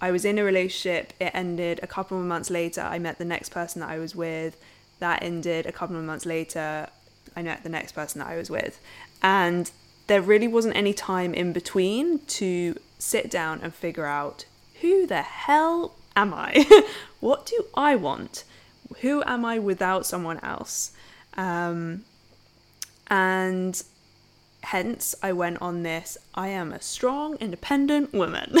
I 0.00 0.10
was 0.10 0.24
in 0.24 0.38
a 0.38 0.44
relationship, 0.44 1.12
it 1.18 1.32
ended 1.34 1.80
a 1.82 1.86
couple 1.86 2.18
of 2.18 2.24
months 2.24 2.50
later. 2.50 2.82
I 2.82 2.98
met 2.98 3.18
the 3.18 3.24
next 3.24 3.48
person 3.48 3.80
that 3.80 3.90
I 3.90 3.98
was 3.98 4.14
with, 4.14 4.56
that 5.00 5.22
ended 5.22 5.66
a 5.66 5.72
couple 5.72 5.96
of 5.96 6.04
months 6.04 6.24
later. 6.24 6.88
I 7.38 7.42
met 7.42 7.62
the 7.62 7.68
next 7.68 7.92
person 7.92 8.18
that 8.18 8.28
I 8.28 8.36
was 8.36 8.50
with. 8.50 8.80
And 9.22 9.70
there 10.06 10.22
really 10.22 10.48
wasn't 10.48 10.76
any 10.76 10.94
time 10.94 11.34
in 11.34 11.52
between 11.52 12.20
to 12.20 12.78
sit 12.98 13.30
down 13.30 13.60
and 13.62 13.74
figure 13.74 14.06
out 14.06 14.44
who 14.80 15.06
the 15.06 15.22
hell 15.22 15.94
am 16.16 16.34
I? 16.34 16.66
what 17.20 17.46
do 17.46 17.64
I 17.74 17.96
want? 17.96 18.44
who 19.00 19.22
am 19.24 19.44
I 19.44 19.58
without 19.58 20.06
someone 20.06 20.38
else? 20.40 20.92
Um, 21.36 22.04
and 23.08 23.80
hence, 24.62 25.14
I 25.22 25.32
went 25.32 25.62
on 25.62 25.82
this 25.82 26.18
I 26.34 26.48
am 26.48 26.72
a 26.72 26.80
strong, 26.80 27.36
independent 27.36 28.12
woman 28.12 28.56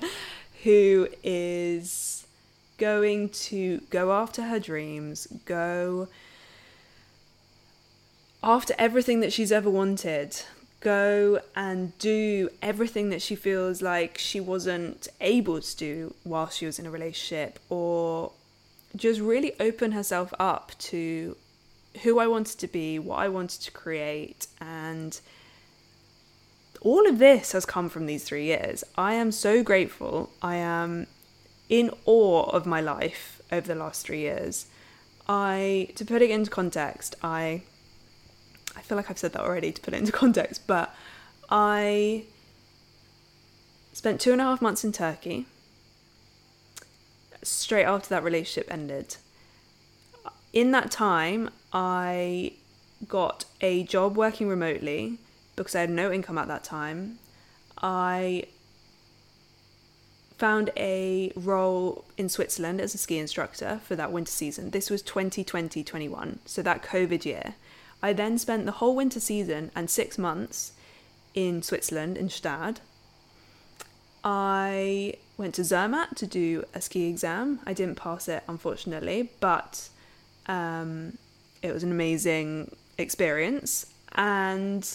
who 0.62 1.08
is 1.22 2.26
going 2.78 3.28
to 3.28 3.80
go 3.90 4.12
after 4.12 4.42
her 4.42 4.58
dreams, 4.58 5.26
go 5.44 6.08
after 8.42 8.74
everything 8.78 9.20
that 9.20 9.32
she's 9.32 9.52
ever 9.52 9.70
wanted, 9.70 10.36
go 10.80 11.40
and 11.54 11.96
do 11.98 12.48
everything 12.60 13.10
that 13.10 13.22
she 13.22 13.36
feels 13.36 13.82
like 13.82 14.18
she 14.18 14.40
wasn't 14.40 15.08
able 15.20 15.60
to 15.60 15.76
do 15.76 16.14
while 16.24 16.48
she 16.48 16.66
was 16.66 16.78
in 16.78 16.86
a 16.86 16.90
relationship 16.90 17.58
or 17.68 18.32
just 18.96 19.20
really 19.20 19.52
open 19.60 19.92
herself 19.92 20.34
up 20.38 20.72
to 20.78 21.36
who 22.02 22.18
I 22.18 22.26
wanted 22.26 22.58
to 22.58 22.66
be, 22.66 22.98
what 22.98 23.18
I 23.18 23.28
wanted 23.28 23.60
to 23.62 23.70
create, 23.70 24.46
and 24.60 25.18
all 26.80 27.06
of 27.06 27.18
this 27.18 27.52
has 27.52 27.64
come 27.64 27.88
from 27.88 28.06
these 28.06 28.24
three 28.24 28.44
years. 28.44 28.82
I 28.96 29.14
am 29.14 29.30
so 29.30 29.62
grateful. 29.62 30.30
I 30.42 30.56
am 30.56 31.06
in 31.68 31.90
awe 32.06 32.50
of 32.50 32.66
my 32.66 32.80
life 32.80 33.40
over 33.52 33.68
the 33.68 33.74
last 33.74 34.04
three 34.04 34.20
years. 34.20 34.66
I, 35.28 35.90
to 35.94 36.04
put 36.04 36.22
it 36.22 36.30
into 36.30 36.50
context, 36.50 37.14
I, 37.22 37.62
feel 38.92 38.98
like 38.98 39.08
I've 39.08 39.16
said 39.16 39.32
that 39.32 39.40
already 39.40 39.72
to 39.72 39.80
put 39.80 39.94
it 39.94 40.00
into 40.00 40.12
context, 40.24 40.66
but 40.66 40.94
I 41.48 42.24
spent 43.94 44.20
two 44.20 44.32
and 44.32 44.40
a 44.40 44.44
half 44.44 44.60
months 44.60 44.84
in 44.84 44.92
Turkey 44.92 45.46
straight 47.42 47.84
after 47.84 48.10
that 48.10 48.22
relationship 48.22 48.70
ended. 48.70 49.16
In 50.52 50.72
that 50.72 50.90
time, 50.90 51.48
I 51.72 52.52
got 53.08 53.46
a 53.62 53.84
job 53.84 54.14
working 54.14 54.46
remotely 54.46 55.16
because 55.56 55.74
I 55.74 55.80
had 55.80 55.90
no 55.90 56.12
income 56.12 56.36
at 56.36 56.48
that 56.48 56.62
time. 56.62 57.18
I 57.80 58.44
found 60.36 60.68
a 60.76 61.32
role 61.34 62.04
in 62.18 62.28
Switzerland 62.28 62.78
as 62.78 62.94
a 62.94 62.98
ski 62.98 63.16
instructor 63.16 63.80
for 63.86 63.96
that 63.96 64.12
winter 64.12 64.30
season. 64.30 64.68
This 64.68 64.90
was 64.90 65.00
2020 65.00 65.82
21, 65.82 66.40
so 66.44 66.60
that 66.60 66.82
COVID 66.82 67.24
year. 67.24 67.54
I 68.02 68.12
then 68.12 68.38
spent 68.38 68.66
the 68.66 68.72
whole 68.72 68.96
winter 68.96 69.20
season 69.20 69.70
and 69.76 69.88
six 69.88 70.18
months 70.18 70.72
in 71.34 71.62
Switzerland, 71.62 72.18
in 72.18 72.28
Gstaad. 72.28 72.78
I 74.24 75.14
went 75.36 75.54
to 75.56 75.64
Zermatt 75.64 76.16
to 76.16 76.26
do 76.26 76.64
a 76.74 76.80
ski 76.80 77.08
exam. 77.08 77.60
I 77.66 77.72
didn't 77.72 77.96
pass 77.96 78.28
it, 78.28 78.42
unfortunately, 78.48 79.30
but 79.40 79.88
um, 80.46 81.18
it 81.62 81.72
was 81.72 81.82
an 81.82 81.90
amazing 81.90 82.74
experience. 82.98 83.86
And 84.12 84.88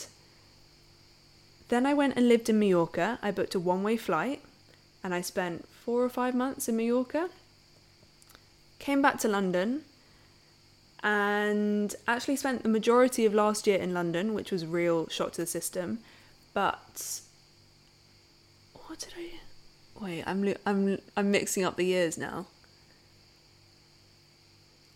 then 1.69 1.85
I 1.85 1.93
went 1.93 2.15
and 2.15 2.27
lived 2.27 2.49
in 2.49 2.59
Mallorca. 2.59 3.19
I 3.21 3.31
booked 3.31 3.55
a 3.55 3.59
one 3.59 3.83
way 3.83 3.97
flight 3.97 4.41
and 5.03 5.13
I 5.13 5.21
spent 5.21 5.67
four 5.67 6.03
or 6.03 6.09
five 6.09 6.35
months 6.35 6.69
in 6.69 6.77
Mallorca. 6.77 7.29
Came 8.79 9.01
back 9.01 9.17
to 9.19 9.27
London 9.27 9.83
and 11.03 11.95
actually 12.07 12.35
spent 12.35 12.63
the 12.63 12.69
majority 12.69 13.25
of 13.25 13.33
last 13.33 13.67
year 13.67 13.77
in 13.77 13.93
London, 13.93 14.33
which 14.33 14.51
was 14.51 14.65
real 14.65 15.07
shock 15.09 15.31
to 15.33 15.41
the 15.41 15.47
system. 15.47 15.99
But 16.53 17.21
what 18.73 18.99
did 18.99 19.13
I? 19.17 20.03
Wait, 20.03 20.23
I'm 20.25 20.53
I'm 20.65 20.99
I'm 21.15 21.31
mixing 21.31 21.63
up 21.63 21.75
the 21.75 21.85
years 21.85 22.17
now. 22.17 22.47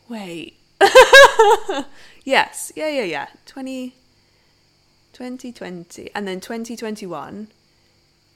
Wait. 0.09 0.57
yes, 2.25 2.71
yeah, 2.75 2.89
yeah, 2.89 3.03
yeah. 3.03 3.27
20, 3.45 3.93
2020. 5.13 6.09
And 6.13 6.27
then 6.27 6.41
2021. 6.41 7.47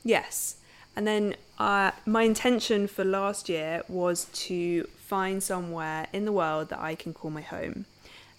Yes. 0.04 0.56
And 0.96 1.06
then 1.06 1.36
uh, 1.60 1.92
my 2.06 2.24
intention 2.24 2.88
for 2.88 3.04
last 3.04 3.50
year 3.50 3.84
was 3.90 4.26
to 4.34 4.88
find 5.06 5.44
somewhere 5.44 6.08
in 6.12 6.26
the 6.26 6.32
world 6.32 6.70
that 6.70 6.80
I 6.80 6.96
can 6.96 7.14
call 7.14 7.30
my 7.30 7.42
home. 7.42 7.86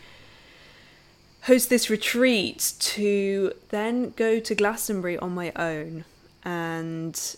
host 1.43 1.71
this 1.71 1.89
retreat, 1.89 2.73
to 2.79 3.53
then 3.69 4.11
go 4.17 4.41
to 4.41 4.55
Glastonbury 4.55 5.17
on 5.19 5.35
my 5.35 5.53
own, 5.57 6.05
and 6.45 7.37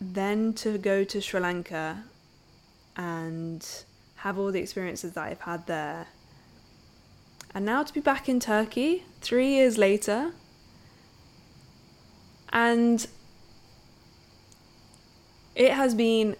then 0.00 0.52
to 0.54 0.78
go 0.78 1.04
to 1.04 1.20
Sri 1.20 1.40
Lanka 1.40 2.04
and 2.96 3.66
have 4.16 4.38
all 4.38 4.52
the 4.52 4.60
experiences 4.60 5.12
that 5.12 5.24
I've 5.24 5.40
had 5.40 5.66
there 5.66 6.08
and 7.54 7.64
now 7.64 7.82
to 7.82 7.92
be 7.92 8.00
back 8.00 8.28
in 8.28 8.38
Turkey 8.38 9.04
three 9.20 9.48
years 9.48 9.76
later. 9.76 10.32
And 12.52 13.06
it 15.54 15.72
has 15.72 15.94
been 15.94 16.36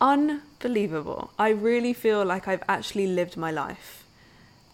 unbelievable. 0.00 1.32
I 1.38 1.50
really 1.50 1.92
feel 1.92 2.24
like 2.24 2.48
I've 2.48 2.62
actually 2.68 3.06
lived 3.06 3.36
my 3.36 3.50
life. 3.50 4.04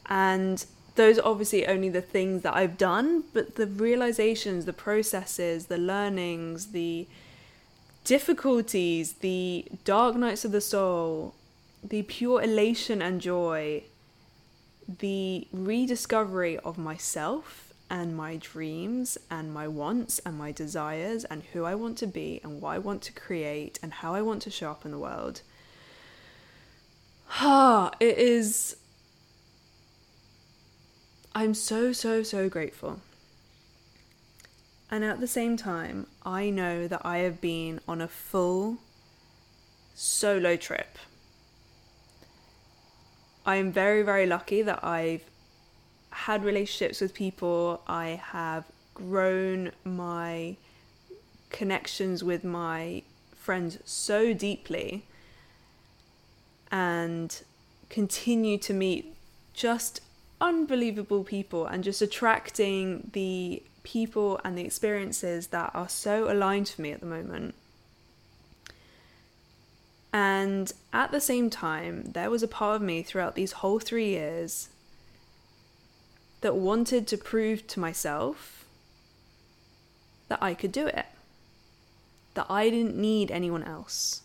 And 0.07 0.65
those 0.95 1.19
are 1.19 1.27
obviously 1.27 1.67
only 1.67 1.89
the 1.89 2.01
things 2.01 2.43
that 2.43 2.55
I've 2.55 2.79
done, 2.79 3.25
but 3.33 3.57
the 3.57 3.67
realizations, 3.67 4.65
the 4.65 4.73
processes, 4.73 5.67
the 5.67 5.79
learnings, 5.79 6.69
the 6.69 7.07
difficulties, 8.05 9.15
the 9.15 9.65
dark 9.85 10.17
nights 10.17 10.45
of 10.45 10.53
the 10.53 10.61
soul, 10.61 11.35
the 11.83 12.03
pure 12.03 12.43
elation 12.43 13.03
and 13.03 13.21
joy 13.21 13.83
the 14.89 15.47
rediscovery 15.53 16.59
of 16.59 16.79
myself 16.79 17.66
and 17.89 18.17
my 18.17 18.37
dreams 18.37 19.17
and 19.31 19.53
my 19.53 19.69
wants 19.69 20.19
and 20.21 20.37
my 20.37 20.53
desires 20.53 21.25
and 21.25 21.43
who 21.53 21.65
I 21.65 21.75
want 21.75 21.99
to 21.99 22.07
be 22.07 22.41
and 22.43 22.61
what 22.61 22.71
I 22.71 22.79
want 22.79 23.03
to 23.03 23.13
create 23.13 23.79
and 23.83 23.93
how 23.93 24.15
I 24.15 24.23
want 24.23 24.43
to 24.43 24.51
show 24.51 24.71
up 24.71 24.85
in 24.85 24.91
the 24.91 24.99
world. 24.99 25.43
Ah, 27.41 27.93
it 28.01 28.19
is. 28.19 28.77
I'm 31.35 31.55
so, 31.55 31.93
so, 31.93 32.23
so 32.23 32.49
grateful. 32.49 33.01
And 34.91 35.05
at 35.05 35.21
the 35.21 35.27
same 35.27 35.57
time, 35.57 36.07
I 36.25 36.51
know 36.51 36.89
that 36.89 37.03
I 37.05 37.19
have 37.19 37.41
been 37.41 37.81
on 37.89 38.01
a 38.01 38.09
full 38.09 38.79
solo 39.95 40.57
trip 40.57 40.99
I 43.47 43.57
am 43.57 43.71
very, 43.71 44.03
very 44.03 44.27
lucky 44.27 44.61
that 44.63 44.83
I've 44.83 45.25
had 46.17 46.45
relationships 46.45 47.01
with 47.01 47.13
people. 47.13 47.83
I 47.87 48.21
have 48.31 48.65
grown 48.95 49.73
my 49.85 50.57
connections 51.51 52.25
with 52.25 52.43
my 52.43 53.03
friends 53.37 53.79
so 53.85 54.33
deeply 54.33 55.05
and 56.73 57.43
continue 57.91 58.57
to 58.59 58.73
meet 58.73 59.15
just 59.53 60.01
unbelievable 60.41 61.23
people 61.23 61.67
and 61.67 61.85
just 61.85 62.01
attracting 62.01 63.11
the 63.13 63.63
people 63.83 64.41
and 64.43 64.57
the 64.57 64.65
experiences 64.65 65.49
that 65.49 65.71
are 65.75 65.89
so 65.89 66.31
aligned 66.33 66.69
for 66.69 66.81
me 66.81 66.93
at 66.93 67.01
the 67.01 67.07
moment. 67.07 67.55
And 70.13 70.73
at 70.95 71.13
the 71.13 71.21
same 71.21 71.51
time, 71.51 72.13
there 72.13 72.31
was 72.31 72.43
a 72.43 72.49
part 72.49 72.77
of 72.77 72.83
me 72.83 73.03
throughout 73.03 73.35
these 73.35 73.53
whole 73.53 73.79
three 73.79 74.09
years 74.09 74.71
that 76.47 76.55
wanted 76.55 77.09
to 77.09 77.19
prove 77.19 77.67
to 77.67 77.81
myself 77.81 78.67
that 80.29 80.41
I 80.41 80.55
could 80.55 80.71
do 80.71 80.87
it. 80.87 81.07
that 82.35 82.47
I 82.49 82.71
didn't 82.71 82.95
need 82.95 83.33
anyone 83.33 83.65
else. 83.65 84.23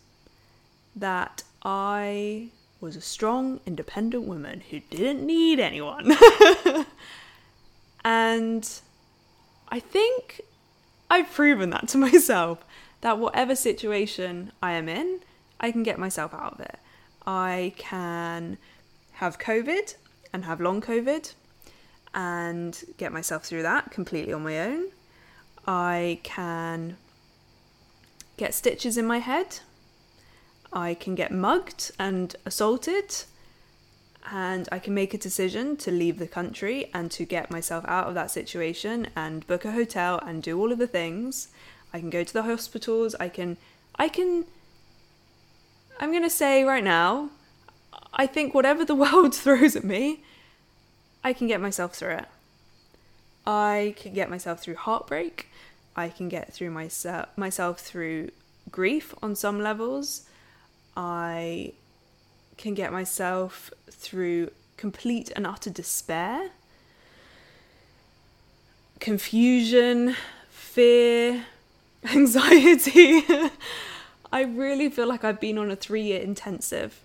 That 0.96 1.42
I 1.64 2.50
was 2.80 2.96
a 2.96 3.02
strong, 3.02 3.60
independent 3.66 4.26
woman 4.26 4.62
who 4.70 4.82
didn't 4.92 5.26
need 5.26 5.60
anyone. 5.60 6.16
and 8.06 8.70
I 9.70 9.80
think 9.80 10.42
I've 11.10 11.34
proven 11.34 11.72
that 11.72 11.88
to 11.88 11.98
myself 12.08 12.64
that 13.02 13.18
whatever 13.18 13.56
situation 13.56 14.52
I 14.62 14.74
am 14.74 14.88
in, 14.88 15.22
I 15.60 15.72
can 15.72 15.82
get 15.82 15.98
myself 15.98 16.36
out 16.36 16.54
of 16.54 16.60
it. 16.60 16.78
I 17.26 17.74
can 17.78 18.60
have 19.14 19.40
COVID 19.40 19.96
and 20.32 20.46
have 20.46 20.62
long 20.62 20.82
COVID 20.82 21.34
and 22.13 22.84
get 22.97 23.13
myself 23.13 23.45
through 23.45 23.63
that 23.63 23.91
completely 23.91 24.34
on 24.34 24.43
my 24.43 24.60
own. 24.60 24.86
I 25.67 26.19
can 26.24 26.97
get 28.38 28.54
stitches 28.54 28.97
in 28.97 29.06
my 29.06 29.19
head. 29.19 29.60
I 30.74 30.93
can 30.93 31.15
get 31.15 31.32
mugged 31.32 31.91
and 32.00 32.36
assaulted. 32.45 33.24
And 34.32 34.69
I 34.71 34.80
can 34.80 34.93
make 34.93 35.13
a 35.13 35.17
decision 35.17 35.78
to 35.78 35.91
leave 35.91 36.19
the 36.19 36.28
country 36.28 36.89
and 36.93 37.10
to 37.12 37.26
get 37.26 37.50
myself 37.50 37.84
out 37.88 38.08
of 38.08 38.13
that 38.13 38.30
situation 38.30 39.08
and 39.15 39.47
book 39.47 39.65
a 39.65 39.71
hotel 39.71 40.19
and 40.19 40.43
do 40.43 40.60
all 40.60 40.71
of 40.71 40.78
the 40.78 40.88
things. 40.88 41.47
I 41.93 42.00
can 42.00 42.10
go 42.10 42.24
to 42.24 42.34
the 42.34 42.43
hospitals. 42.43 43.15
I 43.19 43.30
can, 43.30 43.58
I 43.95 44.08
can, 44.10 44.45
I'm 46.00 46.12
going 46.12 46.24
to 46.24 46.30
say 46.30 46.63
right 46.63 46.84
now, 46.84 47.32
I 48.13 48.28
think 48.28 48.54
whatever 48.54 48.86
the 48.86 48.95
world 49.04 49.36
throws 49.36 49.76
at 49.76 49.84
me, 49.84 50.24
I 51.24 51.34
can 51.34 51.48
get 51.48 51.62
myself 51.62 51.96
through 51.96 52.16
it. 52.16 52.26
I 53.46 53.96
can 53.98 54.14
get 54.14 54.30
myself 54.30 54.62
through 54.62 54.76
heartbreak. 54.76 55.50
I 55.96 56.10
can 56.10 56.30
get 56.30 56.54
through 56.54 56.72
myself 56.72 57.30
myself 57.38 57.80
through 57.80 58.32
grief 58.72 59.14
on 59.22 59.36
some 59.36 59.62
levels. 59.62 60.24
I 60.96 61.74
can 62.58 62.74
get 62.74 62.92
myself 62.92 63.72
through 63.90 64.52
complete 64.78 65.32
and 65.36 65.46
utter 65.46 65.70
despair, 65.70 66.52
confusion, 69.00 70.16
fear, 70.50 71.46
anxiety. 72.14 73.24
I 74.34 74.44
really 74.44 74.90
feel 74.90 75.08
like 75.08 75.24
I've 75.24 75.42
been 75.42 75.58
on 75.58 75.70
a 75.70 75.76
three 75.76 76.04
year 76.04 76.22
intensive 76.22 77.02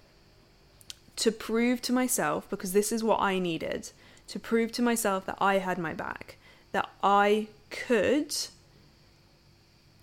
to 1.16 1.32
prove 1.32 1.80
to 1.82 1.92
myself, 1.92 2.48
because 2.50 2.72
this 2.72 2.92
is 2.92 3.02
what 3.02 3.20
I 3.20 3.38
needed, 3.38 3.90
to 4.28 4.38
prove 4.38 4.72
to 4.72 4.82
myself 4.82 5.26
that 5.26 5.38
I 5.40 5.58
had 5.58 5.78
my 5.78 5.94
back, 5.94 6.36
that 6.72 6.88
I 7.02 7.48
could 7.70 8.34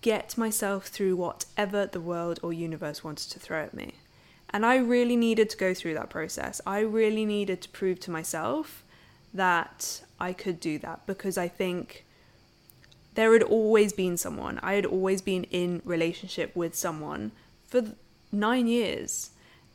get 0.00 0.36
myself 0.36 0.86
through 0.86 1.16
whatever 1.16 1.86
the 1.86 2.00
world 2.00 2.38
or 2.42 2.52
universe 2.52 3.02
wanted 3.02 3.30
to 3.30 3.38
throw 3.38 3.62
at 3.62 3.74
me. 3.74 3.94
And 4.50 4.64
I 4.64 4.76
really 4.76 5.16
needed 5.16 5.50
to 5.50 5.56
go 5.56 5.74
through 5.74 5.94
that 5.94 6.10
process. 6.10 6.60
I 6.66 6.80
really 6.80 7.24
needed 7.24 7.62
to 7.62 7.68
prove 7.70 8.00
to 8.00 8.10
myself 8.10 8.84
that 9.32 10.02
I 10.20 10.32
could 10.32 10.60
do 10.60 10.78
that 10.78 11.06
because 11.06 11.36
I 11.36 11.48
think 11.48 12.04
there 13.14 13.32
had 13.32 13.42
always 13.42 13.92
been 13.92 14.16
someone. 14.16 14.60
I 14.62 14.74
had 14.74 14.86
always 14.86 15.22
been 15.22 15.44
in 15.44 15.82
relationship 15.84 16.54
with 16.54 16.74
someone 16.74 17.32
for 17.66 17.82
9 18.30 18.66
years. 18.66 19.30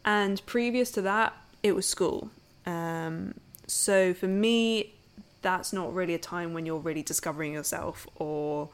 And 0.05 0.45
previous 0.45 0.91
to 0.91 1.01
that, 1.01 1.33
it 1.62 1.73
was 1.73 1.85
school. 1.85 2.29
Um, 2.65 3.33
so 3.69 4.13
for 4.13 4.27
me, 4.27 4.93
that's 5.41 5.71
not 5.71 5.93
really 5.93 6.13
a 6.13 6.19
time 6.19 6.53
when 6.53 6.65
you're 6.65 6.79
really 6.79 7.03
discovering 7.03 7.53
yourself 7.53 8.08
or 8.15 8.69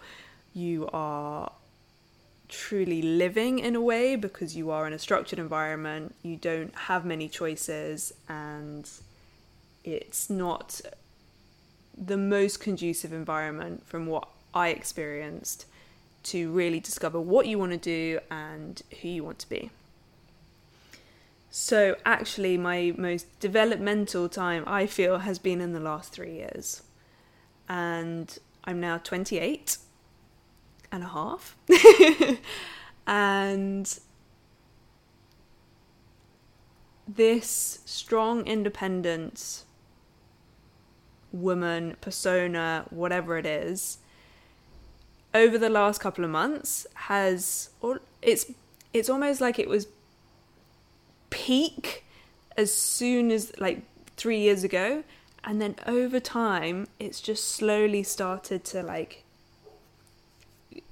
you 0.54 0.90
are 0.94 1.52
truly 2.48 3.02
living 3.02 3.60
in 3.60 3.76
a 3.76 3.82
way 3.82 4.16
because 4.16 4.56
you 4.56 4.72
are 4.72 4.88
in 4.88 4.94
a 4.94 5.00
structured 5.00 5.40
environment, 5.40 6.16
you 6.24 6.36
don't 6.36 6.74
have 6.76 7.06
many 7.06 7.28
choices, 7.28 8.14
and 8.30 8.90
it's 9.84 10.30
not 10.30 10.82
the 11.98 12.18
most 12.18 12.60
conducive 12.60 13.14
environment 13.14 13.86
from 13.86 14.06
what 14.08 14.28
I 14.54 14.70
experienced 14.70 15.66
to 16.24 16.52
really 16.52 16.80
discover 16.80 17.20
what 17.20 17.48
you 17.48 17.60
want 17.60 17.72
to 17.72 17.78
do 17.78 18.20
and 18.32 18.82
who 19.02 19.08
you 19.10 19.24
want 19.24 19.40
to 19.40 19.50
be. 19.50 19.70
So, 21.58 21.96
actually, 22.06 22.58
my 22.58 22.94
most 22.98 23.40
developmental 23.40 24.28
time 24.28 24.66
I 24.68 24.88
feel 24.88 25.20
has 25.20 25.40
been 25.40 25.62
in 25.62 25.72
the 25.72 25.80
last 25.80 26.12
three 26.12 26.34
years. 26.34 26.84
And 27.70 28.38
I'm 28.66 28.82
now 28.82 28.98
28 28.98 29.78
and 30.92 31.04
a 31.04 31.08
half. 31.08 31.56
and 33.08 34.00
this 37.08 37.80
strong, 37.86 38.46
independence 38.46 39.64
woman 41.32 41.96
persona, 42.02 42.86
whatever 42.90 43.38
it 43.38 43.46
is, 43.46 44.00
over 45.34 45.58
the 45.58 45.70
last 45.70 46.02
couple 46.02 46.26
of 46.26 46.32
months 46.32 46.86
has, 46.96 47.70
it's, 48.22 48.52
it's 48.92 49.10
almost 49.10 49.40
like 49.40 49.58
it 49.58 49.70
was 49.70 49.88
peak 51.30 52.04
as 52.58 52.74
soon 52.74 53.32
as 53.32 53.52
like 53.60 53.82
three 54.16 54.40
years 54.40 54.64
ago 54.64 55.04
and 55.44 55.62
then 55.62 55.76
over 55.86 56.20
time 56.20 56.88
it's 57.00 57.22
just 57.22 57.48
slowly 57.48 58.02
started 58.02 58.64
to 58.64 58.82
like 58.82 59.24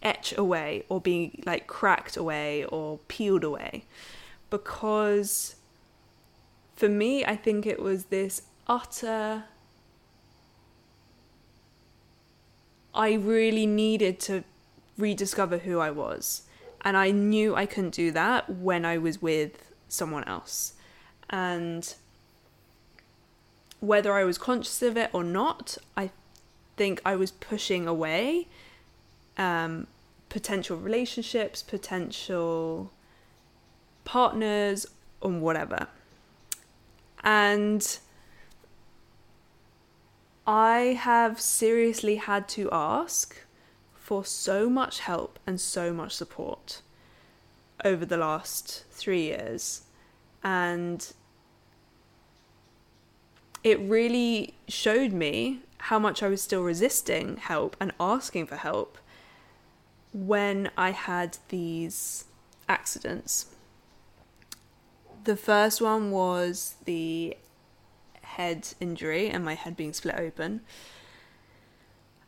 etch 0.02 0.38
away 0.38 0.84
or 0.89 1.02
be 1.02 1.41
like 1.46 1.65
cracked 1.65 2.15
away 2.15 2.63
or 2.65 3.00
peeled 3.08 3.43
away. 3.43 3.86
Because 4.50 5.56
for 6.76 6.89
me 6.89 7.24
i 7.24 7.36
think 7.36 7.65
it 7.65 7.80
was 7.80 8.06
this 8.06 8.41
utter 8.67 9.43
i 12.96 13.13
really 13.13 13.67
needed 13.67 14.19
to 14.19 14.43
rediscover 14.98 15.60
who 15.60 15.80
i 15.80 15.89
was. 15.89 16.43
And 16.82 16.98
i 16.98 17.12
knew 17.12 17.56
i 17.56 17.65
couldn't 17.65 17.96
do 17.96 18.12
that 18.12 18.50
when 18.50 18.86
i 18.86 18.98
was 18.98 19.22
with 19.22 19.73
someone 19.93 20.23
else. 20.25 20.73
And 21.29 21.93
whether 23.79 24.13
I 24.13 24.23
was 24.23 24.38
conscious 24.38 24.82
of 24.82 24.97
it 24.97 25.10
or 25.13 25.23
not, 25.23 25.77
I 25.95 26.12
think 26.77 27.01
I 27.06 27.15
was 27.15 27.32
pushing 27.32 27.88
away 27.88 28.47
um, 29.38 29.88
potential 30.29 30.77
relationships, 30.77 31.62
potential 31.62 32.91
partners, 34.06 34.86
and 35.21 35.41
whatever. 35.41 35.88
And 37.23 37.99
I 40.45 40.97
have 40.99 41.39
seriously 41.39 42.17
had 42.17 42.49
to 42.49 42.69
ask 42.71 43.38
for 43.93 44.25
so 44.25 44.69
much 44.69 44.99
help 44.99 45.39
and 45.47 45.60
so 45.62 45.93
much 45.93 46.13
support 46.13 46.82
over 47.84 48.06
the 48.06 48.17
last 48.17 48.86
three 48.91 49.24
years. 49.24 49.84
And 50.43 51.13
it 53.63 53.80
really 53.80 54.56
showed 54.67 55.13
me 55.13 55.62
how 55.78 56.00
much 56.00 56.24
I 56.24 56.28
was 56.28 56.41
still 56.41 56.63
resisting 56.63 57.38
help 57.38 57.76
and 57.80 57.91
asking 58.00 58.48
for 58.48 58.56
help 58.56 58.98
when 60.13 60.69
I 60.78 60.91
had 60.91 61.38
these 61.50 62.26
accidents. 62.69 63.48
The 65.24 65.36
first 65.36 65.82
one 65.82 66.12
was 66.12 66.76
the 66.86 67.38
head 68.22 68.67
injury 68.80 69.30
and 69.30 69.43
my 69.43 69.56
head 69.56 69.76
being 69.76 69.93
split 69.93 70.15
open. 70.17 70.62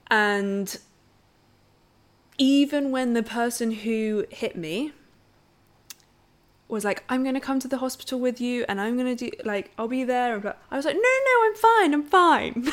And 0.07 0.77
even 2.37 2.91
when 2.91 3.13
the 3.13 3.23
person 3.23 3.71
who 3.71 4.25
hit 4.29 4.55
me 4.55 4.91
was 6.67 6.83
like, 6.83 7.03
I'm 7.09 7.23
going 7.23 7.35
to 7.35 7.41
come 7.41 7.59
to 7.59 7.67
the 7.67 7.77
hospital 7.77 8.19
with 8.19 8.41
you 8.41 8.65
and 8.67 8.81
I'm 8.81 8.97
going 8.97 9.15
to 9.15 9.29
do, 9.29 9.35
like, 9.43 9.71
I'll 9.77 9.87
be 9.87 10.03
there. 10.03 10.33
I 10.71 10.75
was 10.75 10.85
like, 10.85 10.95
no, 10.95 11.01
no, 11.01 11.43
I'm 11.43 11.55
fine, 11.55 11.93
I'm 11.93 12.03
fine. 12.03 12.67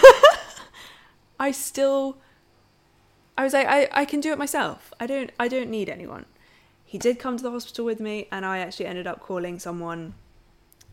I 1.38 1.50
still, 1.50 2.16
I 3.36 3.44
was 3.44 3.52
like, 3.52 3.66
I, 3.66 3.88
I 3.92 4.04
can 4.04 4.20
do 4.20 4.32
it 4.32 4.38
myself. 4.38 4.92
I 4.98 5.06
don't, 5.06 5.30
I 5.38 5.48
don't 5.48 5.70
need 5.70 5.88
anyone. 5.88 6.24
He 6.84 6.98
did 6.98 7.18
come 7.18 7.36
to 7.36 7.42
the 7.42 7.50
hospital 7.50 7.84
with 7.84 8.00
me 8.00 8.28
and 8.30 8.46
I 8.46 8.58
actually 8.58 8.86
ended 8.86 9.06
up 9.06 9.20
calling 9.20 9.58
someone 9.58 10.14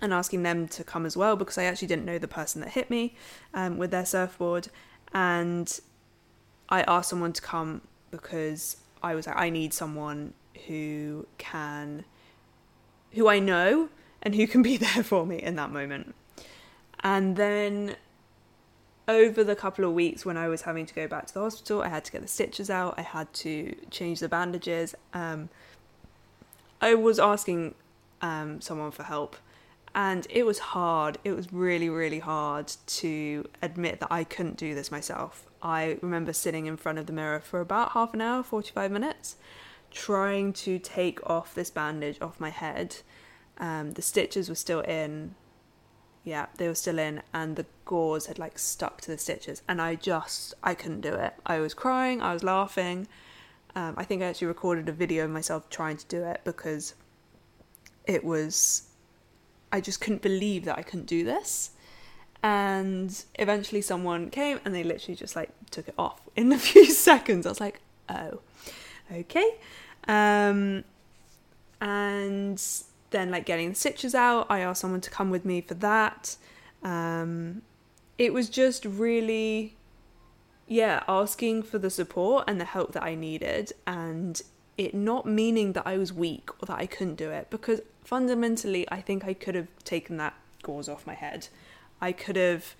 and 0.02 0.14
asking 0.14 0.44
them 0.44 0.68
to 0.70 0.84
come 0.84 1.06
as 1.06 1.16
well 1.16 1.36
because 1.36 1.58
I 1.58 1.66
actually 1.66 1.90
didn't 1.90 2.06
know 2.06 2.18
the 2.18 2.28
person 2.28 2.62
that 2.62 2.72
hit 2.72 2.90
me 2.90 3.16
um, 3.54 3.78
with 3.78 3.92
their 3.92 4.06
surfboard. 4.06 4.70
And 5.14 5.80
I 6.70 6.82
asked 6.84 7.10
someone 7.10 7.34
to 7.34 7.42
come 7.42 7.82
because 8.12 8.78
I 9.04 9.16
was 9.16 9.28
like, 9.28 9.38
I 9.38 9.50
need 9.50 9.74
someone 9.74 10.34
who 10.68 11.28
can 11.38 12.06
who 13.14 13.28
I 13.28 13.40
know 13.40 13.90
and 14.22 14.36
who 14.36 14.48
can 14.48 14.62
be 14.62 14.78
there 14.86 15.04
for 15.04 15.26
me 15.26 15.38
in 15.38 15.56
that 15.56 15.72
moment. 15.72 16.16
And 17.02 17.36
then 17.36 17.96
over 19.08 19.44
the 19.44 19.56
couple 19.56 19.84
of 19.86 19.94
weeks 19.94 20.24
when 20.24 20.38
I 20.38 20.48
was 20.48 20.62
having 20.62 20.86
to 20.86 20.94
go 20.94 21.08
back 21.08 21.26
to 21.28 21.34
the 21.34 21.40
hospital, 21.40 21.82
I 21.82 21.88
had 21.88 22.06
to 22.06 22.12
get 22.12 22.22
the 22.22 22.28
stitches 22.28 22.70
out, 22.70 22.96
I 22.98 23.02
had 23.02 23.34
to 23.36 23.76
change 23.90 24.20
the 24.20 24.30
bandages. 24.30 24.94
Um, 25.14 25.50
I 26.82 26.94
was 26.94 27.20
asking 27.20 27.76
um, 28.22 28.62
someone 28.62 28.92
for 28.92 29.04
help, 29.04 29.36
and 29.96 30.28
it 30.30 30.46
was 30.46 30.60
hard. 30.60 31.18
It 31.24 31.32
was 31.32 31.52
really, 31.52 31.90
really 31.90 32.20
hard 32.20 32.72
to 32.88 33.50
admit 33.62 34.00
that 34.00 34.10
I 34.12 34.24
couldn't 34.24 34.58
do 34.58 34.76
this 34.76 34.92
myself. 34.92 35.46
I 35.62 35.98
remember 36.02 36.32
sitting 36.32 36.68
in 36.68 36.78
front 36.78 37.00
of 37.00 37.08
the 37.08 37.14
mirror 37.14 37.40
for 37.40 37.60
about 37.60 37.92
half 37.94 38.14
an 38.14 38.22
hour, 38.22 38.44
45 38.44 38.92
minutes, 38.92 39.36
trying 39.92 40.54
to 40.54 40.80
take 40.80 41.28
off 41.30 41.54
this 41.54 41.70
bandage 41.70 42.18
off 42.22 42.40
my 42.40 42.50
head. 42.50 42.98
Um, 43.58 43.92
the 43.92 44.02
stitches 44.02 44.50
were 44.50 44.56
still 44.56 44.82
in. 44.82 45.36
Yeah, 46.24 46.48
they 46.58 46.68
were 46.68 46.76
still 46.76 47.00
in, 47.00 47.22
and 47.34 47.56
the 47.56 47.66
gauze 47.86 48.28
had 48.28 48.38
like 48.38 48.60
stuck 48.60 49.02
to 49.02 49.12
the 49.12 49.18
stitches, 49.18 49.62
and 49.68 49.82
I 49.82 49.96
just 49.96 50.54
I 50.64 50.76
couldn't 50.76 51.02
do 51.02 51.14
it. 51.14 51.34
I 51.46 51.60
was 51.60 51.74
crying, 51.74 52.22
I 52.22 52.34
was 52.34 52.44
laughing. 52.44 53.08
Um, 53.76 53.94
I 53.98 54.04
think 54.04 54.22
I 54.22 54.26
actually 54.26 54.48
recorded 54.48 54.90
a 54.90 54.92
video 54.92 55.26
of 55.26 55.32
myself 55.32 55.70
trying 55.70 55.98
to 55.98 56.06
do 56.08 56.24
it 56.24 56.42
because 56.44 56.96
it 58.06 58.24
was. 58.24 58.84
I 59.72 59.82
just 59.82 60.02
couldn't 60.02 60.24
believe 60.24 60.66
that 60.66 60.78
I 60.78 60.82
couldn't 60.82 61.06
do 61.06 61.24
this. 61.24 61.72
And 62.42 63.24
eventually 63.36 63.82
someone 63.82 64.30
came 64.30 64.60
and 64.64 64.74
they 64.74 64.84
literally 64.84 65.16
just 65.16 65.36
like 65.36 65.52
took 65.72 65.88
it 65.88 65.94
off 65.98 66.22
in 66.36 66.52
a 66.52 66.58
few 66.70 66.86
seconds. 66.86 67.46
I 67.46 67.50
was 67.50 67.60
like, 67.60 67.82
oh, 68.08 68.40
okay. 69.12 69.58
Um, 70.08 70.84
and 71.82 72.62
then 73.12 73.32
like 73.32 73.46
getting 73.46 73.70
the 73.70 73.76
stitches 73.76 74.14
out, 74.16 74.48
I 74.50 74.60
asked 74.60 74.82
someone 74.82 75.02
to 75.02 75.10
come 75.10 75.30
with 75.30 75.46
me 75.46 75.62
for 75.62 75.76
that. 75.76 76.38
Um, 76.84 77.62
it 78.18 78.34
was 78.34 78.50
just 78.50 78.86
really, 78.86 79.76
yeah, 80.68 81.04
asking 81.08 81.64
for 81.64 81.80
the 81.80 81.90
support 81.90 82.46
and 82.48 82.60
the 82.60 82.66
help 82.66 82.92
that 82.94 83.04
I 83.04 83.16
needed, 83.16 83.74
and 83.88 84.42
it 84.78 84.94
not 84.94 85.26
meaning 85.26 85.74
that 85.74 85.86
I 85.86 85.98
was 85.98 86.14
weak 86.14 86.50
or 86.62 86.66
that 86.68 86.78
I 86.78 86.86
couldn't 86.86 87.16
do 87.16 87.32
it, 87.32 87.50
because 87.50 87.82
fundamentally, 88.04 88.90
I 88.92 89.02
think 89.02 89.26
I 89.26 89.34
could 89.34 89.56
have 89.56 89.68
taken 89.84 90.18
that 90.18 90.34
gauze 90.62 90.90
off 90.90 91.08
my 91.08 91.14
head. 91.14 91.48
I 92.02 92.12
could 92.12 92.36
have 92.36 92.76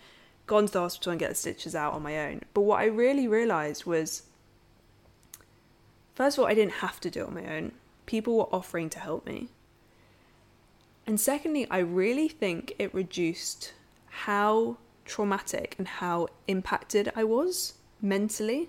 gone 0.48 0.66
to 0.66 0.74
the 0.74 0.80
hospital 0.80 1.12
and 1.12 1.20
get 1.20 1.30
the 1.30 1.36
stitches 1.36 1.76
out 1.76 1.94
on 1.94 2.02
my 2.02 2.18
own. 2.28 2.42
But 2.54 2.62
what 2.62 2.80
I 2.80 2.86
really 2.86 3.28
realized 3.28 3.86
was 3.86 4.24
first 6.20 6.38
of 6.38 6.44
all, 6.44 6.50
I 6.50 6.54
didn't 6.54 6.74
have 6.74 7.00
to 7.00 7.10
do 7.10 7.22
it 7.22 7.28
on 7.28 7.34
my 7.34 7.56
own. 7.56 7.72
People 8.06 8.36
were 8.36 8.54
offering 8.54 8.90
to 8.90 9.00
help 9.00 9.26
me. 9.26 9.48
And 11.08 11.18
secondly, 11.18 11.66
I 11.72 11.78
really 11.78 12.28
think 12.28 12.74
it 12.78 12.94
reduced 12.94 13.72
how 14.26 14.76
traumatic 15.06 15.76
and 15.78 15.88
how 15.88 16.28
impacted 16.46 17.10
I 17.16 17.24
was 17.24 17.76
mentally 18.02 18.68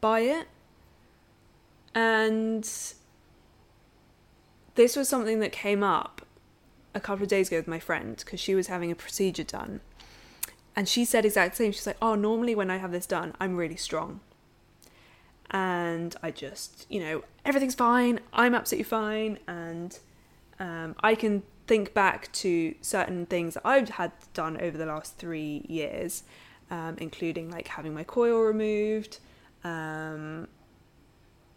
by 0.00 0.20
it. 0.20 0.46
And 1.92 2.62
this 4.76 4.94
was 4.94 5.08
something 5.08 5.40
that 5.40 5.50
came 5.50 5.82
up 5.82 6.24
a 6.94 7.00
couple 7.00 7.24
of 7.24 7.28
days 7.28 7.48
ago 7.48 7.56
with 7.56 7.66
my 7.66 7.80
friend 7.80 8.16
because 8.16 8.38
she 8.38 8.54
was 8.54 8.68
having 8.68 8.92
a 8.92 8.94
procedure 8.94 9.42
done. 9.42 9.80
And 10.76 10.88
she 10.88 11.04
said 11.04 11.24
exact 11.24 11.56
same. 11.56 11.72
She's 11.72 11.86
like, 11.86 11.96
"Oh, 12.00 12.14
normally 12.14 12.54
when 12.54 12.70
I 12.70 12.76
have 12.76 12.92
this 12.92 13.06
done, 13.06 13.34
I'm 13.40 13.56
really 13.56 13.76
strong." 13.76 14.20
And 15.54 16.16
I 16.20 16.32
just, 16.32 16.84
you 16.90 16.98
know, 16.98 17.22
everything's 17.44 17.76
fine. 17.76 18.18
I'm 18.32 18.56
absolutely 18.56 18.82
fine, 18.82 19.38
and 19.46 19.96
um, 20.58 20.96
I 20.98 21.14
can 21.14 21.44
think 21.68 21.94
back 21.94 22.32
to 22.32 22.74
certain 22.80 23.24
things 23.26 23.54
that 23.54 23.62
I've 23.64 23.88
had 23.90 24.10
done 24.34 24.60
over 24.60 24.76
the 24.76 24.84
last 24.84 25.16
three 25.16 25.64
years, 25.68 26.24
um, 26.72 26.96
including 26.98 27.52
like 27.52 27.68
having 27.68 27.94
my 27.94 28.02
coil 28.02 28.40
removed, 28.40 29.20
um, 29.62 30.48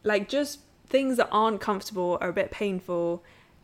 like 0.03 0.29
just 0.29 0.60
things 0.86 1.17
that 1.17 1.29
aren't 1.31 1.60
comfortable 1.60 2.19
are 2.21 2.29
a 2.29 2.33
bit 2.33 2.51
painful, 2.51 3.23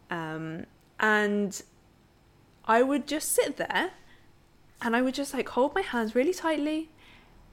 um, 0.09 0.65
and 0.99 1.61
I 2.65 2.81
would 2.81 3.07
just 3.07 3.33
sit 3.33 3.57
there 3.57 3.91
and 4.81 4.95
I 4.95 5.03
would 5.03 5.13
just 5.13 5.31
like 5.31 5.49
hold 5.49 5.75
my 5.75 5.81
hands 5.81 6.15
really 6.15 6.33
tightly 6.33 6.89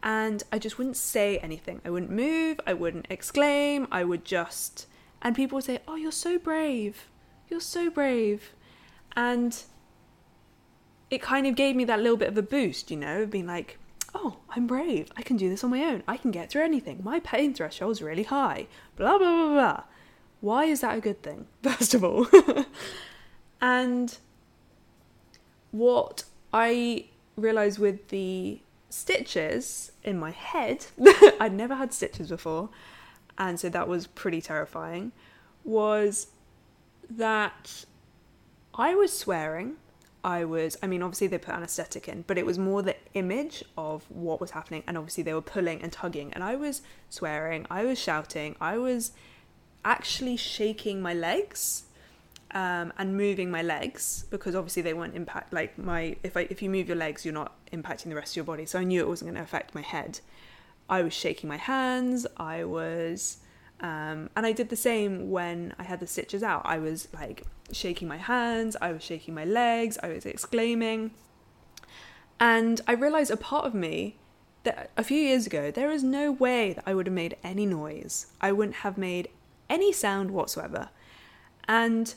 and 0.02 0.42
I 0.52 0.58
just 0.58 0.78
wouldn't 0.78 0.96
say 0.96 1.38
anything. 1.38 1.80
I 1.84 1.90
wouldn't 1.90 2.10
move, 2.10 2.60
I 2.66 2.72
wouldn't 2.74 3.06
exclaim, 3.10 3.86
I 3.90 4.04
would 4.04 4.24
just 4.24 4.86
and 5.22 5.36
people 5.36 5.56
would 5.56 5.64
say, 5.64 5.80
"Oh, 5.86 5.96
you're 5.96 6.12
so 6.12 6.38
brave. 6.38 7.08
You're 7.48 7.60
so 7.60 7.90
brave." 7.90 8.54
And 9.16 9.62
it 11.10 11.20
kind 11.20 11.46
of 11.46 11.56
gave 11.56 11.76
me 11.76 11.84
that 11.84 12.00
little 12.00 12.16
bit 12.16 12.28
of 12.28 12.38
a 12.38 12.42
boost, 12.42 12.90
you 12.90 12.96
know, 12.96 13.26
being 13.26 13.46
like, 13.46 13.78
"Oh, 14.14 14.38
I'm 14.50 14.66
brave. 14.66 15.08
I 15.16 15.22
can 15.22 15.36
do 15.36 15.48
this 15.48 15.62
on 15.64 15.70
my 15.70 15.84
own. 15.84 16.02
I 16.08 16.16
can 16.16 16.30
get 16.30 16.50
through 16.50 16.62
anything. 16.64 17.00
My 17.02 17.20
pain 17.20 17.54
threshold's 17.54 18.02
really 18.02 18.22
high." 18.24 18.66
Blah 18.96 19.18
blah 19.18 19.30
blah 19.30 19.52
blah. 19.52 19.82
Why 20.40 20.64
is 20.64 20.80
that 20.80 20.96
a 20.96 21.00
good 21.00 21.22
thing? 21.22 21.46
First 21.62 21.94
of 21.94 22.04
all. 22.04 22.26
And 23.62 24.16
what 25.70 26.24
I 26.52 27.06
realized 27.36 27.78
with 27.78 28.08
the 28.08 28.60
stitches 28.90 29.92
in 30.04 30.18
my 30.18 30.30
head, 30.32 30.86
I'd 31.40 31.54
never 31.54 31.74
had 31.76 31.92
stitches 31.92 32.28
before, 32.28 32.68
and 33.38 33.58
so 33.58 33.68
that 33.70 33.88
was 33.88 34.06
pretty 34.06 34.40
terrifying, 34.40 35.12
was 35.64 36.26
that 37.08 37.84
I 38.74 38.94
was 38.94 39.16
swearing. 39.16 39.76
I 40.22 40.44
was, 40.44 40.76
I 40.82 40.86
mean, 40.86 41.02
obviously 41.02 41.28
they 41.28 41.38
put 41.38 41.54
anesthetic 41.54 42.06
in, 42.06 42.24
but 42.26 42.36
it 42.36 42.44
was 42.44 42.58
more 42.58 42.82
the 42.82 42.96
image 43.14 43.64
of 43.78 44.04
what 44.10 44.40
was 44.40 44.50
happening, 44.50 44.82
and 44.86 44.98
obviously 44.98 45.22
they 45.22 45.32
were 45.32 45.40
pulling 45.40 45.80
and 45.80 45.90
tugging, 45.90 46.32
and 46.34 46.44
I 46.44 46.56
was 46.56 46.82
swearing, 47.08 47.66
I 47.70 47.84
was 47.84 47.98
shouting, 47.98 48.56
I 48.60 48.76
was 48.76 49.12
actually 49.82 50.36
shaking 50.36 51.00
my 51.00 51.14
legs 51.14 51.84
um, 52.52 52.92
and 52.98 53.16
moving 53.16 53.50
my 53.50 53.62
legs 53.62 54.24
because 54.30 54.54
obviously 54.54 54.82
they 54.82 54.94
won't 54.94 55.14
impact 55.14 55.52
like 55.52 55.78
my 55.78 56.16
if 56.22 56.36
I 56.36 56.42
if 56.50 56.62
you 56.62 56.70
move 56.70 56.88
your 56.88 56.96
legs 56.96 57.24
you're 57.24 57.34
not 57.34 57.54
impacting 57.72 58.04
the 58.04 58.14
rest 58.14 58.32
of 58.32 58.36
your 58.36 58.44
body 58.44 58.66
so 58.66 58.78
I 58.78 58.84
knew 58.84 59.00
it 59.00 59.08
wasn't 59.08 59.28
going 59.28 59.36
to 59.36 59.42
affect 59.42 59.74
my 59.74 59.82
head. 59.82 60.20
I 60.88 61.02
was 61.02 61.12
shaking 61.12 61.48
my 61.48 61.56
hands. 61.56 62.26
I 62.36 62.64
was 62.64 63.38
um, 63.80 64.28
and 64.36 64.44
I 64.44 64.52
did 64.52 64.68
the 64.68 64.76
same 64.76 65.30
when 65.30 65.74
I 65.78 65.84
had 65.84 66.00
the 66.00 66.06
stitches 66.06 66.42
out. 66.42 66.62
I 66.64 66.78
was 66.78 67.08
like 67.14 67.44
shaking 67.72 68.08
my 68.08 68.18
hands. 68.18 68.76
I 68.80 68.92
was 68.92 69.02
shaking 69.02 69.34
my 69.34 69.44
legs. 69.44 69.98
I 70.02 70.08
was 70.08 70.26
exclaiming. 70.26 71.12
And 72.38 72.80
I 72.86 72.92
realized 72.92 73.30
a 73.30 73.36
part 73.36 73.66
of 73.66 73.74
me 73.74 74.16
that 74.64 74.90
a 74.96 75.04
few 75.04 75.18
years 75.18 75.46
ago, 75.46 75.70
there 75.70 75.90
is 75.90 76.02
no 76.02 76.32
way 76.32 76.72
that 76.74 76.84
I 76.86 76.94
would 76.94 77.06
have 77.06 77.14
made 77.14 77.36
any 77.42 77.66
noise. 77.66 78.26
I 78.40 78.52
wouldn't 78.52 78.76
have 78.76 78.98
made 78.98 79.28
any 79.68 79.92
sound 79.92 80.30
whatsoever. 80.30 80.90
And 81.68 82.14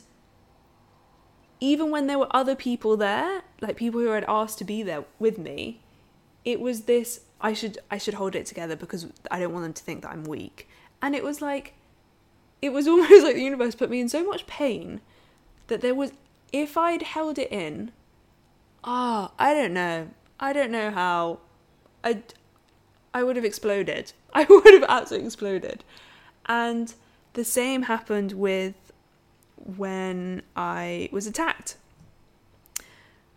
even 1.64 1.90
when 1.90 2.06
there 2.06 2.18
were 2.18 2.28
other 2.30 2.54
people 2.54 2.96
there, 2.96 3.42
like 3.60 3.76
people 3.76 4.00
who 4.00 4.08
had 4.08 4.24
asked 4.28 4.58
to 4.58 4.64
be 4.64 4.82
there 4.82 5.04
with 5.18 5.38
me, 5.38 5.80
it 6.44 6.60
was 6.60 6.82
this 6.82 7.20
I 7.40 7.54
should 7.54 7.78
I 7.90 7.96
should 7.96 8.14
hold 8.14 8.34
it 8.34 8.44
together 8.46 8.76
because 8.76 9.06
I 9.30 9.38
don't 9.40 9.52
want 9.52 9.64
them 9.64 9.72
to 9.72 9.82
think 9.82 10.02
that 10.02 10.10
I'm 10.10 10.24
weak. 10.24 10.68
And 11.00 11.14
it 11.14 11.24
was 11.24 11.40
like 11.40 11.74
it 12.60 12.72
was 12.72 12.86
almost 12.92 13.24
like 13.24 13.34
the 13.34 13.42
universe 13.42 13.74
put 13.74 13.90
me 13.90 14.00
in 14.00 14.08
so 14.08 14.24
much 14.24 14.46
pain 14.46 15.00
that 15.68 15.80
there 15.80 15.94
was 15.94 16.12
if 16.52 16.76
I'd 16.76 17.02
held 17.02 17.38
it 17.38 17.50
in, 17.50 17.92
ah, 18.84 19.30
oh, 19.30 19.34
I 19.38 19.54
don't 19.54 19.72
know. 19.72 20.10
I 20.38 20.52
don't 20.52 20.70
know 20.70 20.90
how 20.90 21.38
I 22.04 22.22
I 23.14 23.22
would 23.22 23.36
have 23.36 23.44
exploded. 23.44 24.12
I 24.34 24.44
would 24.44 24.74
have 24.74 24.84
absolutely 24.86 25.28
exploded. 25.28 25.82
And 26.44 26.92
the 27.32 27.44
same 27.44 27.84
happened 27.84 28.32
with 28.32 28.83
when 29.64 30.42
I 30.54 31.08
was 31.12 31.26
attacked. 31.26 31.76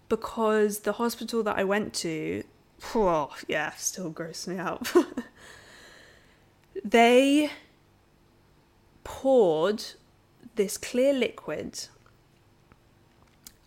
Because 0.09 0.79
the 0.79 0.93
hospital 0.93 1.43
that 1.43 1.57
I 1.57 1.63
went 1.63 1.93
to, 1.95 2.43
oh, 2.95 3.35
yeah, 3.47 3.71
still 3.71 4.11
grossed 4.11 4.47
me 4.47 4.57
out. 4.57 4.87
they 6.83 7.51
poured 9.03 9.83
this 10.55 10.77
clear 10.77 11.13
liquid 11.13 11.87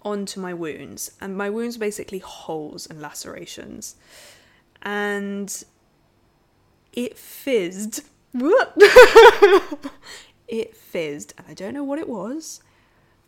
onto 0.03 0.41
my 0.41 0.55
wounds, 0.55 1.13
and 1.21 1.37
my 1.37 1.51
wounds 1.51 1.77
were 1.77 1.81
basically 1.81 2.21
holes 2.21 2.87
and 2.87 3.01
lacerations. 3.01 3.97
And 4.83 5.65
it 6.93 7.19
fizzed. 7.19 8.03
it 10.51 10.77
fizzed, 10.77 11.33
and 11.39 11.47
I 11.49 11.55
don't 11.55 11.75
know 11.75 11.85
what 11.85 11.99
it 11.99 12.09
was, 12.09 12.61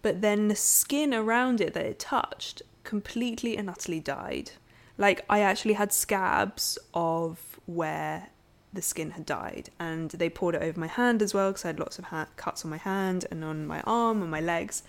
but 0.03 0.21
then 0.21 0.49
the 0.49 0.57
skin 0.57 1.15
around 1.15 1.61
it 1.61 1.73
that 1.75 1.87
it 1.87 1.99
touched 1.99 2.63
completely 2.85 3.57
and 3.57 3.71
utterly 3.71 4.01
died. 4.01 4.51
Like, 4.99 5.25
I 5.31 5.41
actually 5.41 5.75
had 5.75 5.93
scabs 5.93 6.79
of 6.93 7.59
where 7.67 8.29
the 8.73 8.83
skin 8.83 9.13
had 9.13 9.25
died, 9.25 9.71
and 9.79 10.11
they 10.11 10.29
poured 10.29 10.57
it 10.57 10.63
over 10.63 10.79
my 10.79 10.87
hand 10.89 11.23
as 11.23 11.33
well 11.33 11.51
because 11.51 11.65
I 11.65 11.69
had 11.69 11.79
lots 11.79 11.99
of 11.99 12.07
ha- 12.07 12.29
cuts 12.37 12.65
on 12.65 12.71
my 12.71 12.77
hand 12.77 13.27
and 13.31 13.45
on 13.45 13.67
my 13.67 13.81
arm 13.83 14.21
and 14.21 14.31
my 14.31 14.41
legs. 14.41 14.83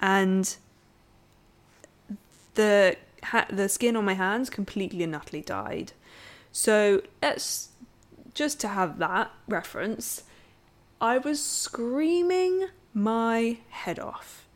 And 0.00 0.56
the 2.54 2.96
ha- 3.22 3.46
the 3.50 3.68
skin 3.68 3.96
on 3.96 4.04
my 4.04 4.14
hands 4.14 4.50
completely 4.50 5.04
and 5.04 5.14
utterly 5.14 5.42
died. 5.42 5.92
So 6.52 7.02
let's 7.22 7.68
just 8.34 8.60
to 8.60 8.68
have 8.68 8.98
that 8.98 9.30
reference. 9.48 10.24
I 11.00 11.18
was 11.18 11.42
screaming 11.42 12.68
my 12.92 13.58
head 13.70 13.98
off, 13.98 14.46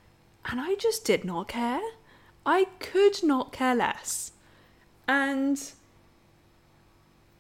and 0.45 0.61
I 0.61 0.75
just 0.77 1.05
did 1.05 1.25
not 1.25 1.49
care. 1.49 1.81
I 2.47 2.67
could 2.79 3.23
not 3.23 3.53
care 3.53 3.75
less. 3.75 4.33
And 5.07 5.73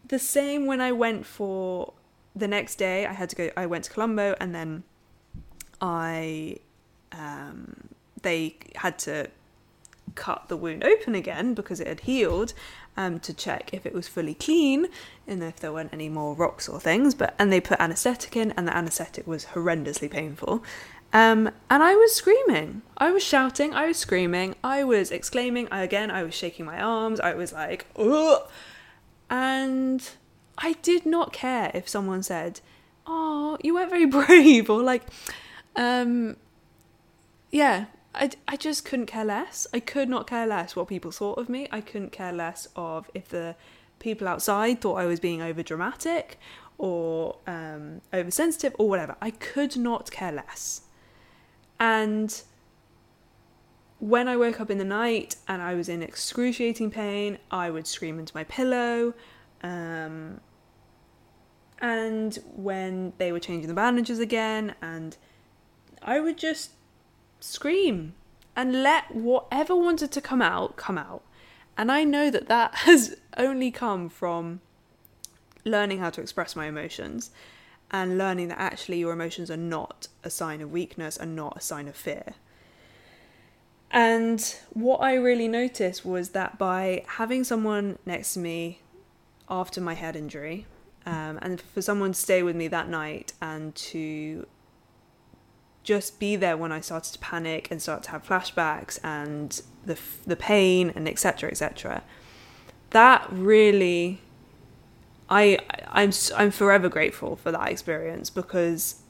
the 0.07 0.19
same 0.19 0.67
when 0.67 0.81
I 0.81 0.93
went 0.93 1.27
for 1.27 1.93
the 2.35 2.49
next 2.49 2.77
day, 2.77 3.07
I 3.07 3.13
had 3.13 3.31
to 3.31 3.37
go, 3.37 3.51
I 3.57 3.67
went 3.67 3.85
to 3.85 3.91
Colombo 3.91 4.35
and 4.41 4.55
then 4.55 4.85
I, 5.81 6.59
um, 7.13 7.89
they 8.23 8.57
had 8.77 8.99
to 9.01 9.29
cut 10.18 10.48
the 10.48 10.57
wound 10.57 10.85
open 10.85 11.14
again 11.14 11.54
because 11.54 11.81
it 11.81 11.87
had 11.87 12.00
healed 12.00 12.52
um, 12.96 13.20
to 13.20 13.33
check 13.33 13.70
if 13.72 13.87
it 13.87 13.94
was 13.94 14.09
fully 14.09 14.35
clean 14.35 14.88
and 15.26 15.42
if 15.42 15.61
there 15.61 15.72
weren't 15.72 15.94
any 15.94 16.09
more 16.09 16.35
rocks 16.35 16.68
or 16.68 16.81
things. 16.81 17.14
But 17.14 17.35
and 17.38 17.52
they 17.52 17.61
put 17.61 17.81
anaesthetic 17.81 18.37
in, 18.37 18.50
and 18.52 18.66
the 18.66 18.76
anaesthetic 18.76 19.26
was 19.26 19.46
horrendously 19.46 20.11
painful. 20.11 20.62
Um, 21.12 21.50
and 21.70 21.83
I 21.83 21.94
was 21.94 22.14
screaming. 22.14 22.83
I 22.98 23.11
was 23.11 23.22
shouting. 23.22 23.72
I 23.72 23.87
was 23.87 23.96
screaming. 23.96 24.57
I 24.62 24.85
was 24.85 25.11
exclaiming. 25.11 25.68
I, 25.70 25.83
again, 25.83 26.11
I 26.11 26.22
was 26.22 26.35
shaking 26.35 26.66
my 26.66 26.81
arms. 26.81 27.20
I 27.20 27.33
was 27.35 27.52
like, 27.52 27.87
ugh. 27.96 28.42
And 29.31 30.11
I 30.59 30.74
did 30.83 31.07
not 31.07 31.33
care 31.33 31.70
if 31.72 31.88
someone 31.88 32.22
said, 32.22 32.61
oh, 33.07 33.57
you 33.62 33.74
weren't 33.74 33.90
very 33.90 34.07
brave, 34.18 34.68
or 34.68 34.83
like, 34.83 35.04
um, 35.76 36.37
yeah, 37.50 37.87
I, 38.18 38.31
I 38.48 38.57
just 38.57 38.85
couldn't 38.85 39.07
care 39.07 39.24
less. 39.24 39.66
I 39.72 39.81
could 39.81 40.09
not 40.09 40.26
care 40.26 40.46
less 40.46 40.74
what 40.74 40.88
people 40.88 41.11
thought 41.12 41.38
of 41.38 41.48
me. 41.48 41.68
I 41.70 41.81
couldn't 41.81 42.11
care 42.11 42.33
less 42.33 42.68
of 42.74 43.09
if 43.14 43.28
the 43.28 43.54
people 44.00 44.26
outside 44.26 44.81
thought 44.81 44.96
I 44.96 45.07
was 45.07 45.20
being 45.20 45.40
over 45.40 45.62
dramatic 45.62 46.38
or 46.78 47.37
um, 47.46 48.00
oversensitive 48.12 48.74
or 48.78 48.88
whatever. 48.88 49.16
I 49.22 49.31
could 49.31 49.76
not 49.76 50.11
care 50.11 50.33
less. 50.33 50.83
And 51.78 52.42
when 54.00 54.26
I 54.28 54.37
woke 54.37 54.61
up 54.61 54.70
in 54.70 54.78
the 54.78 54.85
night 54.85 55.37
and 55.46 55.62
I 55.62 55.74
was 55.74 55.88
in 55.88 56.02
excruciating 56.02 56.90
pain, 56.90 57.38
I 57.50 57.70
would 57.70 57.87
scream 57.87 58.18
into 58.18 58.35
my 58.35 58.44
pillow. 58.44 59.14
Um, 59.62 60.40
and 61.81 62.37
when 62.57 63.12
they 63.18 63.31
were 63.31 63.40
changing 63.40 63.68
the 63.68 63.74
bandages 63.74 64.18
again, 64.18 64.74
and 64.83 65.16
I 66.02 66.18
would 66.18 66.37
just 66.37 66.72
scream 67.40 68.14
and 68.57 68.83
let 68.83 69.14
whatever 69.14 69.74
wanted 69.74 70.11
to 70.12 70.20
come 70.20 70.42
out 70.42 70.77
come 70.77 70.98
out. 70.98 71.22
And 71.77 71.92
I 71.92 72.05
know 72.05 72.31
that 72.31 72.48
that 72.48 72.74
has 72.87 73.16
only 73.37 73.70
come 73.70 74.09
from 74.09 74.61
learning 75.64 75.98
how 75.98 76.11
to 76.11 76.20
express 76.20 76.57
my 76.57 76.66
emotions 76.66 77.31
and 77.90 78.18
learning 78.18 78.48
that 78.48 78.59
actually 78.59 78.98
your 78.98 79.12
emotions 79.12 79.51
are 79.51 79.57
not 79.57 80.09
a 80.22 80.31
sign 80.31 80.61
of 80.61 80.70
weakness 80.70 81.16
and 81.16 81.35
not 81.35 81.57
a 81.57 81.61
sign 81.61 81.88
of 81.88 81.96
fear. 81.96 82.35
And 83.90 84.57
what 84.70 84.98
I 84.98 85.14
really 85.14 85.48
noticed 85.48 86.05
was 86.05 86.31
that 86.31 86.59
by 86.59 87.05
having 87.07 87.44
someone 87.44 87.98
next 88.05 88.35
to 88.35 88.40
me 88.40 88.81
after 89.48 89.81
my 89.81 89.94
head 89.94 90.14
injury, 90.14 90.66
um, 91.07 91.38
and 91.40 91.59
for 91.59 91.81
someone 91.81 92.12
to 92.12 92.18
stay 92.18 92.42
with 92.42 92.55
me 92.55 92.68
that 92.68 92.88
night 92.88 93.33
and 93.40 93.74
to 93.74 94.46
just 95.88 96.20
be 96.20 96.37
there 96.37 96.55
when 96.55 96.70
I 96.70 96.83
started 96.83 97.14
to 97.14 97.18
panic 97.18 97.68
and 97.70 97.81
start 97.81 98.03
to 98.03 98.11
have 98.11 98.22
flashbacks 98.22 98.98
and 99.03 99.62
the 99.87 99.98
the 100.27 100.37
pain 100.37 100.92
and 100.94 101.09
etc 101.09 101.51
etc 101.51 102.03
that 102.90 103.27
really 103.33 104.20
I 105.31 105.59
I'm 105.88 106.12
I'm 106.37 106.51
forever 106.51 106.90
grateful 106.90 107.37
for 107.37 107.51
that 107.53 107.70
experience 107.70 108.29
because 108.29 109.01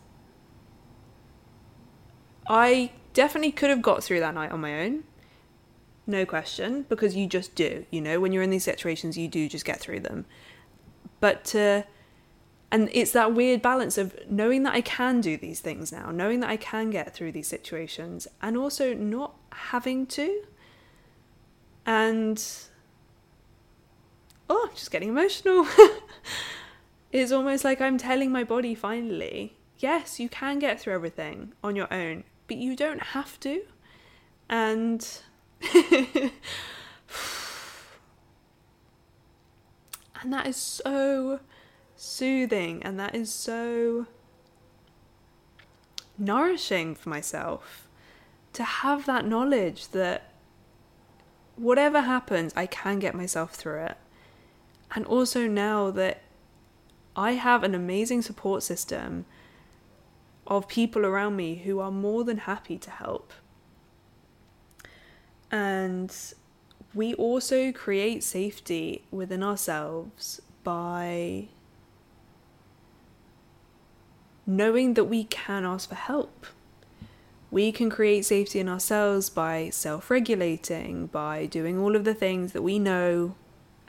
I 2.48 2.92
definitely 3.12 3.50
could 3.50 3.70
have 3.70 3.82
got 3.82 4.04
through 4.04 4.20
that 4.20 4.34
night 4.34 4.52
on 4.52 4.60
my 4.60 4.84
own 4.84 5.02
no 6.06 6.24
question 6.24 6.86
because 6.88 7.16
you 7.16 7.26
just 7.26 7.56
do 7.56 7.86
you 7.90 8.00
know? 8.00 8.20
When 8.20 8.30
you're 8.30 8.44
in 8.44 8.50
these 8.50 8.62
situations 8.62 9.18
you 9.18 9.26
do 9.26 9.48
just 9.48 9.64
get 9.64 9.80
through 9.80 9.98
them. 9.98 10.26
But 11.18 11.44
to 11.46 11.86
and 12.70 12.90
it's 12.92 13.12
that 13.12 13.33
weird 13.35 13.62
balance 13.62 13.96
of 13.96 14.14
knowing 14.28 14.62
that 14.64 14.74
I 14.74 14.83
can 14.83 15.22
do 15.22 15.38
these 15.38 15.61
things 15.61 15.90
now, 15.90 16.11
knowing 16.11 16.40
that 16.40 16.50
I 16.50 16.59
can 16.59 16.90
get 16.90 17.14
through 17.14 17.33
these 17.33 17.48
situations, 17.48 18.28
and 18.42 18.57
also 18.59 18.92
not 18.92 19.35
having 19.52 20.07
to. 20.09 20.42
And 21.87 22.44
oh, 24.50 24.68
I'm 24.68 24.74
just 24.74 24.90
getting 24.90 25.09
emotional. 25.09 25.66
it's 27.12 27.33
almost 27.33 27.64
like 27.64 27.81
I'm 27.81 27.96
telling 27.96 28.31
my 28.31 28.44
body 28.44 28.74
finally, 28.74 29.57
yes, 29.78 30.20
you 30.20 30.28
can 30.28 30.59
get 30.59 30.78
through 30.78 30.92
everything 30.92 31.54
on 31.64 31.74
your 31.74 31.90
own, 31.90 32.24
but 32.48 32.59
you 32.59 32.76
don't 32.76 33.02
have 33.02 33.40
to. 33.40 33.62
And 34.50 35.09
and 40.20 40.33
that 40.33 40.46
is 40.46 40.57
so 40.57 41.40
soothing 41.98 42.80
and 42.84 42.98
that 42.98 43.12
is 43.12 43.30
so 43.30 44.06
nourishing 46.16 46.94
for 46.94 47.08
myself 47.08 47.88
to 48.52 48.62
have 48.62 49.04
that 49.04 49.26
knowledge 49.26 49.88
that 49.88 50.32
whatever 51.56 52.02
happens, 52.02 52.52
I 52.56 52.66
can 52.66 53.00
get 53.00 53.14
myself 53.14 53.54
through 53.54 53.82
it. 53.82 53.96
And 54.94 55.04
also 55.06 55.46
now 55.48 55.90
that 55.90 56.22
I 57.16 57.32
have 57.32 57.64
an 57.64 57.74
amazing 57.74 58.22
support 58.22 58.62
system 58.62 59.26
of 60.46 60.68
people 60.68 61.04
around 61.04 61.37
me 61.37 61.56
who 61.56 61.80
are 61.80 61.90
more 61.90 62.22
than 62.24 62.38
happy 62.38 62.78
to 62.78 62.90
help. 62.90 63.32
And 65.50 66.14
we 66.94 67.12
also 67.14 67.72
create 67.72 68.22
safety 68.22 69.04
within 69.11 69.42
ourselves 69.42 70.40
by 70.62 71.48
knowing 74.48 74.94
that 74.94 75.04
we 75.04 75.24
can 75.24 75.66
ask 75.66 75.90
for 75.90 75.94
help. 75.94 76.46
We 77.50 77.70
can 77.70 77.90
create 77.90 78.24
safety 78.24 78.58
in 78.58 78.68
ourselves 78.68 79.28
by 79.28 79.68
self 79.70 80.11
regulating, 80.11 81.06
by 81.06 81.46
doing 81.46 81.78
all 81.78 81.94
of 81.94 82.04
the 82.04 82.14
things 82.14 82.52
that 82.52 82.62
we 82.62 82.78
know 82.78 83.34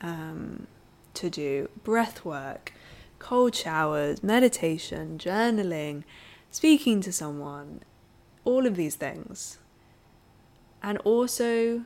um, 0.01 0.67
to 1.13 1.29
do 1.29 1.69
breath 1.83 2.23
work, 2.25 2.73
cold 3.19 3.55
showers, 3.55 4.21
meditation, 4.21 5.17
journaling, 5.17 6.03
speaking 6.51 7.01
to 7.01 7.11
someone, 7.11 7.81
all 8.43 8.65
of 8.65 8.75
these 8.75 8.95
things. 8.95 9.59
And 10.83 10.97
also, 10.99 11.83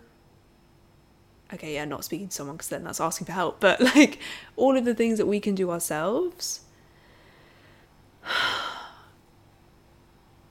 okay, 1.51 1.75
yeah, 1.75 1.85
not 1.85 2.05
speaking 2.05 2.27
to 2.27 2.33
someone 2.33 2.57
because 2.57 2.69
then 2.69 2.83
that's 2.83 3.01
asking 3.01 3.25
for 3.25 3.33
help, 3.33 3.59
but 3.59 3.79
like 3.95 4.19
all 4.55 4.77
of 4.77 4.85
the 4.85 4.95
things 4.95 5.19
that 5.19 5.27
we 5.27 5.39
can 5.39 5.53
do 5.53 5.69
ourselves 5.69 6.61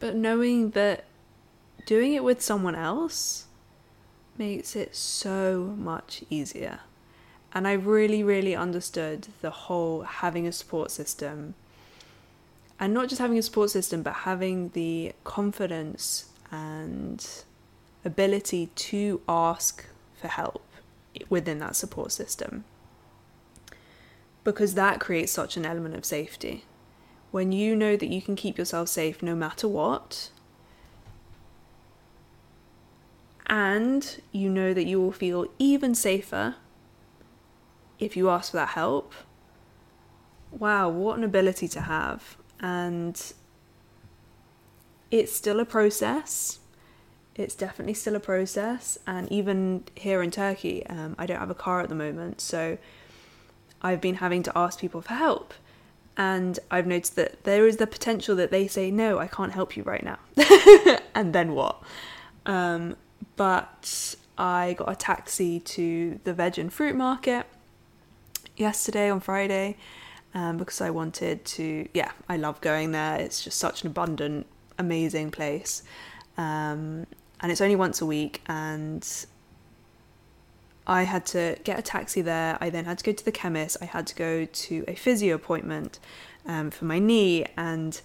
but 0.02 0.16
knowing 0.16 0.70
that 0.70 1.04
doing 1.86 2.12
it 2.12 2.24
with 2.24 2.42
someone 2.42 2.74
else 2.74 3.46
makes 4.36 4.74
it 4.74 4.96
so 4.96 5.76
much 5.78 6.24
easier. 6.28 6.80
And 7.54 7.68
I 7.68 7.74
really, 7.74 8.24
really 8.24 8.56
understood 8.56 9.28
the 9.42 9.50
whole 9.50 10.02
having 10.02 10.44
a 10.44 10.50
support 10.50 10.90
system. 10.90 11.54
And 12.80 12.92
not 12.92 13.10
just 13.10 13.20
having 13.20 13.38
a 13.38 13.42
support 13.42 13.70
system, 13.70 14.02
but 14.02 14.14
having 14.26 14.70
the 14.70 15.12
confidence 15.22 16.30
and 16.50 17.24
ability 18.04 18.70
to 18.74 19.20
ask 19.28 19.86
for 20.20 20.26
help 20.26 20.66
within 21.28 21.60
that 21.60 21.76
support 21.76 22.10
system. 22.10 22.64
Because 24.42 24.74
that 24.74 24.98
creates 24.98 25.30
such 25.30 25.56
an 25.56 25.64
element 25.64 25.94
of 25.94 26.04
safety 26.04 26.64
when 27.33 27.50
you 27.50 27.74
know 27.74 27.96
that 27.96 28.08
you 28.08 28.22
can 28.22 28.37
keep 28.37 28.58
yourself 28.58 28.88
safe 28.88 29.22
no 29.22 29.35
matter 29.35 29.66
what, 29.66 30.30
and 33.46 34.20
you 34.30 34.48
know 34.48 34.72
that 34.72 34.85
you 34.85 35.00
will 35.00 35.12
feel 35.12 35.46
even 35.58 35.94
safer 35.94 36.54
if 37.98 38.16
you 38.16 38.30
ask 38.30 38.52
for 38.52 38.58
that 38.58 38.68
help. 38.70 39.14
Wow, 40.50 40.90
what 40.90 41.16
an 41.16 41.24
ability 41.24 41.68
to 41.68 41.80
have! 41.80 42.37
And 42.60 43.20
it's 45.10 45.33
still 45.33 45.58
a 45.58 45.64
process. 45.64 46.58
It's 47.35 47.54
definitely 47.54 47.94
still 47.94 48.14
a 48.14 48.20
process, 48.20 48.98
and 49.06 49.33
even 49.33 49.85
here 49.94 50.22
in 50.22 50.30
Turkey, 50.30 50.87
um, 50.87 51.16
I 51.18 51.24
don't 51.24 51.38
have 51.38 51.50
a 51.50 51.54
car 51.54 51.80
at 51.80 51.88
the 51.88 51.94
moment, 51.94 52.42
so 52.42 52.76
I've 53.80 54.02
been 54.02 54.16
having 54.16 54.42
to 54.42 54.52
ask 54.54 54.78
people 54.78 55.00
for 55.00 55.14
help 55.14 55.54
and 56.17 56.58
I've 56.71 56.87
noticed 56.87 57.17
that 57.17 57.44
there 57.44 57.67
is 57.67 57.79
the 57.79 57.87
potential 57.87 58.37
that 58.37 58.50
they 58.50 58.67
say, 58.67 58.90
no, 58.90 59.19
I 59.19 59.27
can't 59.27 59.52
help 59.52 59.77
you 59.77 59.83
right 59.83 60.04
now. 60.04 60.19
and 61.15 61.33
then 61.33 61.54
what? 61.54 61.83
Um, 62.44 62.96
but 63.37 64.15
I 64.37 64.75
got 64.79 64.90
a 64.90 64.94
taxi 64.94 65.60
to 65.60 66.21
the 66.25 66.35
veg 66.35 66.58
and 66.58 66.73
fruit 66.73 66.96
market 66.96 67.46
yesterday 68.56 69.10
on 69.10 69.21
Friday 69.21 69.77
um, 70.35 70.58
because 70.58 70.81
I 70.81 70.90
wanted 70.90 71.44
to. 71.44 71.88
Yeah, 71.94 72.13
I 72.29 72.37
love 72.37 72.60
going 72.60 72.92
there. 72.92 73.17
It's 73.17 73.42
just 73.42 73.58
such 73.58 73.83
an 73.83 73.88
abundant, 73.88 74.46
amazing 74.79 75.31
place. 75.31 75.83
Um, 76.37 77.06
and 77.40 77.50
it's 77.50 77.60
only 77.60 77.77
once 77.77 78.00
a 78.00 78.06
week, 78.06 78.40
and 78.46 79.06
I 80.87 81.04
had 81.04 81.24
to 81.26 81.56
get 81.64 81.78
a 81.78 81.83
taxi 81.83 82.22
there. 82.22 82.58
I 82.60 82.70
then 82.70 82.85
had 82.87 82.98
to 82.98 83.04
go 83.04 83.12
to 83.12 83.24
the 83.24 83.33
chemist. 83.33 83.76
I 83.80 83.85
had 83.85 84.06
to 84.08 84.14
go 84.14 84.44
to 84.44 84.85
a 84.88 84.94
physio 84.94 85.35
appointment 85.35 85.98
um, 86.46 86.70
for 86.70 86.85
my 86.87 86.98
knee, 86.98 87.46
and 87.56 88.00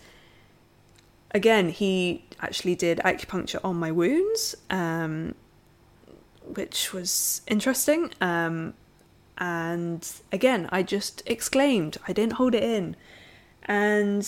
again, 1.31 1.69
he 1.69 2.23
actually 2.39 2.75
did 2.75 2.99
acupuncture 2.99 3.59
on 3.63 3.77
my 3.77 3.91
wounds, 3.91 4.55
um, 4.69 5.33
which 6.45 6.93
was 6.93 7.41
interesting. 7.47 8.11
Um, 8.21 8.75
and 9.39 10.07
again, 10.31 10.69
I 10.71 10.83
just 10.83 11.23
exclaimed. 11.25 11.97
I 12.07 12.13
didn't 12.13 12.33
hold 12.33 12.53
it 12.53 12.63
in, 12.63 12.95
and 13.63 14.27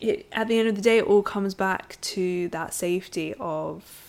it, 0.00 0.26
at 0.32 0.48
the 0.48 0.58
end 0.58 0.68
of 0.68 0.74
the 0.74 0.82
day, 0.82 0.98
it 0.98 1.04
all 1.04 1.22
comes 1.22 1.54
back 1.54 1.98
to 2.00 2.48
that 2.48 2.72
safety 2.72 3.34
of 3.38 4.07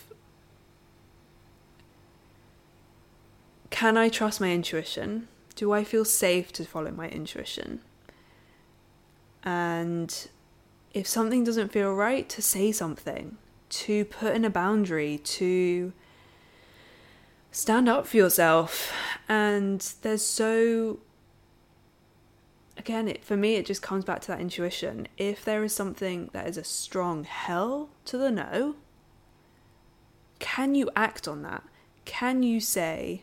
can 3.80 3.96
I 3.96 4.10
trust 4.10 4.42
my 4.42 4.52
intuition? 4.52 5.26
Do 5.56 5.72
I 5.72 5.84
feel 5.84 6.04
safe 6.04 6.52
to 6.52 6.66
follow 6.66 6.90
my 6.90 7.08
intuition? 7.08 7.80
And 9.42 10.28
if 10.92 11.06
something 11.06 11.44
doesn't 11.44 11.72
feel 11.72 11.94
right, 11.94 12.28
to 12.28 12.42
say 12.42 12.72
something, 12.72 13.38
to 13.70 14.04
put 14.04 14.34
in 14.34 14.44
a 14.44 14.50
boundary, 14.50 15.16
to 15.16 15.94
stand 17.52 17.88
up 17.88 18.06
for 18.06 18.18
yourself. 18.18 18.92
And 19.30 19.80
there's 20.02 20.26
so 20.26 20.98
again, 22.76 23.08
it, 23.08 23.24
for 23.24 23.38
me, 23.38 23.54
it 23.54 23.64
just 23.64 23.80
comes 23.80 24.04
back 24.04 24.20
to 24.20 24.28
that 24.28 24.40
intuition. 24.40 25.08
If 25.16 25.42
there 25.42 25.64
is 25.64 25.74
something 25.74 26.28
that 26.34 26.46
is 26.46 26.58
a 26.58 26.64
strong 26.64 27.24
hell 27.24 27.88
to 28.04 28.18
the 28.18 28.30
no, 28.30 28.74
can 30.38 30.74
you 30.74 30.90
act 30.94 31.26
on 31.26 31.40
that? 31.44 31.62
Can 32.04 32.42
you 32.42 32.60
say, 32.60 33.22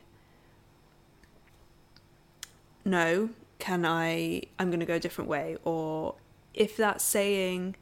no, 2.88 3.30
can 3.60 3.86
I, 3.86 4.44
I'm 4.58 4.70
going 4.70 4.80
to 4.80 4.86
go 4.86 4.96
a 4.96 5.00
different 5.00 5.30
way? 5.30 5.58
Or 5.64 6.16
if 6.54 6.78
that's 6.78 7.04
saying 7.04 7.76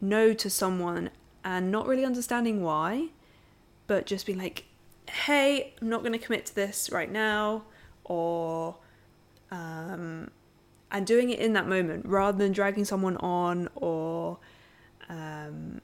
no 0.00 0.32
to 0.32 0.50
someone 0.50 1.10
and 1.44 1.70
not 1.70 1.86
really 1.86 2.04
understanding 2.04 2.62
why, 2.62 3.08
but 3.86 4.06
just 4.06 4.26
being 4.26 4.38
like, 4.38 4.64
hey, 5.08 5.74
I'm 5.80 5.88
not 5.88 6.00
going 6.00 6.12
to 6.12 6.18
commit 6.18 6.46
to 6.46 6.54
this 6.54 6.90
right 6.90 7.10
now, 7.10 7.64
or, 8.04 8.76
um, 9.50 10.30
and 10.90 11.06
doing 11.06 11.30
it 11.30 11.38
in 11.38 11.52
that 11.52 11.68
moment 11.68 12.06
rather 12.06 12.38
than 12.38 12.52
dragging 12.52 12.84
someone 12.84 13.16
on 13.18 13.68
or 13.74 14.38
um, 15.08 15.80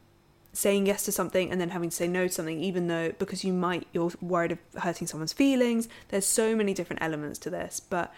saying 0.56 0.86
yes 0.86 1.04
to 1.04 1.12
something 1.12 1.50
and 1.50 1.60
then 1.60 1.70
having 1.70 1.90
to 1.90 1.96
say 1.96 2.08
no 2.08 2.26
to 2.26 2.32
something 2.32 2.60
even 2.60 2.86
though 2.86 3.12
because 3.18 3.44
you 3.44 3.52
might 3.52 3.86
you're 3.92 4.10
worried 4.20 4.52
of 4.52 4.58
hurting 4.78 5.06
someone's 5.06 5.32
feelings. 5.32 5.88
There's 6.08 6.26
so 6.26 6.56
many 6.56 6.72
different 6.72 7.02
elements 7.02 7.38
to 7.40 7.50
this 7.50 7.80
but 7.80 8.12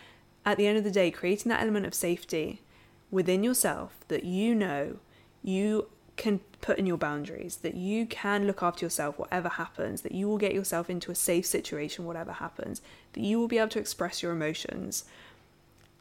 at 0.45 0.57
the 0.57 0.66
end 0.66 0.78
of 0.78 0.84
the 0.84 0.91
day 0.91 1.11
creating 1.11 1.51
that 1.51 1.61
element 1.61 1.86
of 1.86 1.95
safety 1.95 2.62
within 3.11 3.43
yourself 3.43 3.99
that 4.09 4.24
you 4.24 4.55
know 4.55 4.97
you 5.43 5.89
can 6.16 6.41
put 6.61 6.78
in 6.78 6.86
your 6.86 6.97
boundaries 6.97 7.57
that 7.59 7.74
you 7.74 8.05
can 8.05 8.47
look 8.47 8.62
after 8.62 8.84
yourself 8.84 9.18
whatever 9.18 9.49
happens 9.49 10.03
that 10.03 10.12
you 10.12 10.28
will 10.28 10.39
get 10.39 10.53
yourself 10.53 10.91
into 10.91 11.11
a 11.11 11.14
safe 11.14 11.47
situation 11.47 12.05
whatever 12.05 12.32
happens 12.32 12.82
that 13.12 13.22
you 13.22 13.39
will 13.39 13.49
be 13.49 13.59
able 13.59 13.68
to 13.68 13.78
express 13.78 14.22
your 14.22 14.32
emotions 14.32 15.05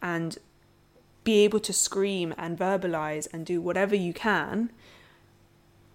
and 0.02 0.38
be 1.24 1.44
able 1.44 1.60
to 1.60 1.74
scream 1.74 2.34
and 2.38 2.58
verbalize 2.58 3.28
and 3.32 3.46
do 3.46 3.62
whatever 3.62 3.96
you 3.96 4.14
can 4.14 4.72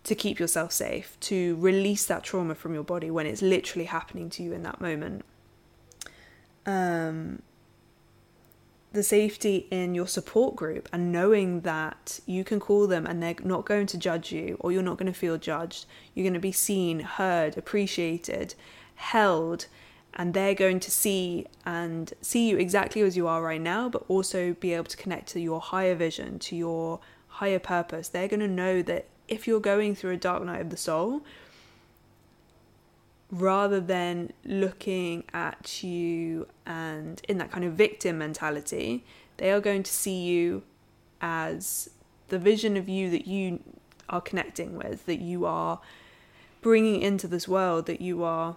to 0.05 0.15
keep 0.15 0.41
yourself 0.41 0.73
safe, 0.73 1.17
to 1.21 1.57
release 1.57 2.07
that 2.07 2.25
trauma 2.25 2.55
from 2.55 2.75
your 2.75 2.83
body 2.83 3.11
when 3.11 3.27
it's 3.27 3.43
literally 3.43 3.85
happening 3.85 4.29
to 4.31 4.43
you 4.43 4.53
in 4.53 4.63
that 4.65 4.81
moment. 4.81 5.25
Um, 6.67 7.43
the 8.93 9.03
safety 9.03 9.67
in 9.71 9.95
your 9.95 10.07
support 10.07 10.55
group 10.55 10.89
and 10.93 11.11
knowing 11.11 11.63
that 11.63 12.21
you 12.27 12.45
can 12.45 12.61
call 12.61 12.87
them 12.87 13.07
and 13.07 13.23
they're 13.23 13.35
not 13.43 13.65
going 13.65 13.87
to 13.87 13.97
judge 13.97 14.33
you 14.33 14.57
or 14.61 14.71
you're 14.71 14.83
not 14.83 14.99
going 14.99 15.11
to 15.11 15.19
feel 15.19 15.39
judged. 15.39 15.87
You're 16.15 16.25
going 16.25 16.35
to 16.35 16.41
be 16.41 16.53
seen, 16.53 17.01
heard, 17.01 17.57
appreciated, 17.57 18.55
held, 18.97 19.67
and 20.15 20.35
they're 20.35 20.55
going 20.55 20.79
to 20.81 20.91
see 20.91 21.47
and 21.65 22.13
see 22.21 22.51
you 22.51 22.59
exactly 22.59 23.01
as 23.01 23.17
you 23.17 23.27
are 23.27 23.43
right 23.43 23.61
now, 23.61 23.89
but 23.89 24.05
also 24.09 24.55
be 24.55 24.75
able 24.75 24.85
to 24.85 24.97
connect 24.97 25.29
to 25.29 25.41
your 25.41 25.61
higher 25.61 25.95
vision, 25.95 26.39
to 26.41 26.57
your 26.57 27.01
higher 27.29 27.59
purpose. 27.59 28.09
They're 28.09 28.29
going 28.29 28.41
to 28.41 28.49
know 28.49 28.83
that 28.83 29.07
if 29.29 29.47
you're 29.47 29.61
going 29.61 29.95
through 29.95 30.13
a 30.13 30.17
dark 30.17 30.43
night 30.45 30.61
of 30.61 30.71
the 30.71 30.77
soul, 30.77 31.23
rather 33.31 33.81
than 33.81 34.31
looking 34.45 35.25
at 35.33 35.83
you 35.83 36.47
and 36.67 37.23
in 37.29 37.39
that 37.39 37.51
kind 37.51 37.65
of 37.65 37.73
victim 37.73 38.19
mentality, 38.19 39.05
they 39.39 39.51
are 39.51 39.61
going 39.61 39.83
to 39.83 39.93
see 39.93 40.23
you 40.23 40.63
as 41.23 41.89
the 42.29 42.39
vision 42.39 42.77
of 42.77 42.89
you 42.89 43.09
that 43.11 43.27
you 43.27 43.61
are 44.09 44.21
connecting 44.21 44.77
with, 44.77 45.07
that 45.07 45.21
you 45.21 45.47
are 45.47 45.81
bringing 46.61 47.01
into 47.01 47.27
this 47.27 47.49
world, 47.49 47.87
that 47.87 48.01
you 48.01 48.23
are 48.23 48.57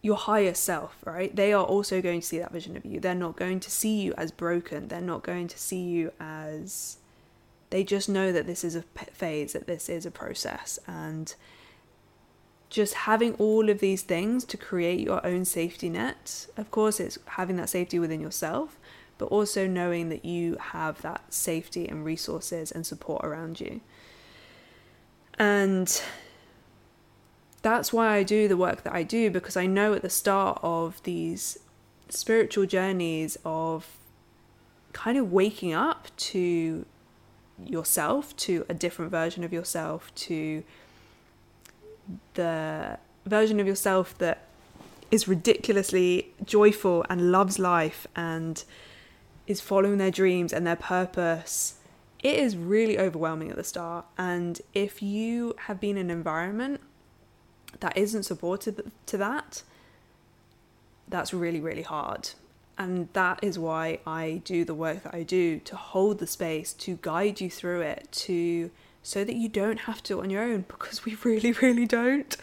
your 0.00 0.16
higher 0.16 0.54
self, 0.54 0.96
right? 1.04 1.34
They 1.34 1.52
are 1.52 1.64
also 1.64 2.00
going 2.00 2.20
to 2.20 2.26
see 2.26 2.38
that 2.38 2.52
vision 2.52 2.76
of 2.76 2.86
you. 2.86 3.00
They're 3.00 3.16
not 3.16 3.34
going 3.36 3.58
to 3.60 3.70
see 3.70 4.00
you 4.00 4.14
as 4.16 4.30
broken. 4.30 4.86
They're 4.86 5.00
not 5.00 5.24
going 5.24 5.48
to 5.48 5.58
see 5.58 5.82
you 5.82 6.12
as. 6.20 6.97
They 7.70 7.84
just 7.84 8.08
know 8.08 8.32
that 8.32 8.46
this 8.46 8.64
is 8.64 8.74
a 8.74 8.82
phase, 8.82 9.52
that 9.52 9.66
this 9.66 9.88
is 9.88 10.06
a 10.06 10.10
process. 10.10 10.78
And 10.86 11.34
just 12.70 12.94
having 12.94 13.34
all 13.34 13.70
of 13.70 13.80
these 13.80 14.02
things 14.02 14.44
to 14.44 14.56
create 14.56 15.00
your 15.00 15.24
own 15.26 15.44
safety 15.44 15.88
net. 15.88 16.46
Of 16.56 16.70
course, 16.70 17.00
it's 17.00 17.18
having 17.26 17.56
that 17.56 17.70
safety 17.70 17.98
within 17.98 18.20
yourself, 18.20 18.78
but 19.16 19.26
also 19.26 19.66
knowing 19.66 20.10
that 20.10 20.24
you 20.24 20.56
have 20.56 21.00
that 21.02 21.32
safety 21.32 21.88
and 21.88 22.04
resources 22.04 22.70
and 22.70 22.86
support 22.86 23.24
around 23.24 23.60
you. 23.60 23.80
And 25.38 26.02
that's 27.62 27.92
why 27.92 28.14
I 28.14 28.22
do 28.22 28.48
the 28.48 28.56
work 28.56 28.82
that 28.82 28.94
I 28.94 29.02
do 29.02 29.30
because 29.30 29.56
I 29.56 29.66
know 29.66 29.94
at 29.94 30.02
the 30.02 30.10
start 30.10 30.58
of 30.62 31.02
these 31.04 31.58
spiritual 32.08 32.66
journeys 32.66 33.36
of 33.44 33.96
kind 34.92 35.18
of 35.18 35.32
waking 35.32 35.72
up 35.72 36.08
to 36.16 36.84
yourself, 37.64 38.36
to 38.36 38.64
a 38.68 38.74
different 38.74 39.10
version 39.10 39.44
of 39.44 39.52
yourself, 39.52 40.14
to 40.14 40.62
the 42.34 42.98
version 43.26 43.60
of 43.60 43.66
yourself 43.66 44.16
that 44.18 44.46
is 45.10 45.26
ridiculously 45.26 46.32
joyful 46.44 47.04
and 47.08 47.32
loves 47.32 47.58
life 47.58 48.06
and 48.14 48.64
is 49.46 49.60
following 49.60 49.98
their 49.98 50.10
dreams 50.10 50.52
and 50.52 50.66
their 50.66 50.76
purpose. 50.76 51.74
It 52.22 52.38
is 52.38 52.56
really 52.56 52.98
overwhelming 52.98 53.50
at 53.50 53.56
the 53.56 53.64
start. 53.64 54.04
And 54.18 54.60
if 54.74 55.02
you 55.02 55.54
have 55.66 55.80
been 55.80 55.96
in 55.96 56.10
an 56.10 56.16
environment 56.16 56.80
that 57.80 57.96
isn't 57.96 58.24
supportive 58.24 58.80
to 59.06 59.16
that, 59.16 59.62
that's 61.06 61.32
really, 61.32 61.60
really 61.60 61.82
hard. 61.82 62.30
And 62.78 63.08
that 63.12 63.40
is 63.42 63.58
why 63.58 63.98
I 64.06 64.40
do 64.44 64.64
the 64.64 64.74
work 64.74 65.02
that 65.02 65.12
I 65.12 65.24
do 65.24 65.58
to 65.60 65.76
hold 65.76 66.20
the 66.20 66.28
space, 66.28 66.72
to 66.74 66.98
guide 67.02 67.40
you 67.40 67.50
through 67.50 67.80
it, 67.80 68.08
to 68.12 68.70
so 69.02 69.24
that 69.24 69.34
you 69.34 69.48
don't 69.48 69.80
have 69.80 70.02
to 70.04 70.20
on 70.20 70.30
your 70.30 70.42
own 70.42 70.64
because 70.68 71.04
we 71.04 71.14
really, 71.24 71.52
really 71.52 71.86
don't. 71.86 72.36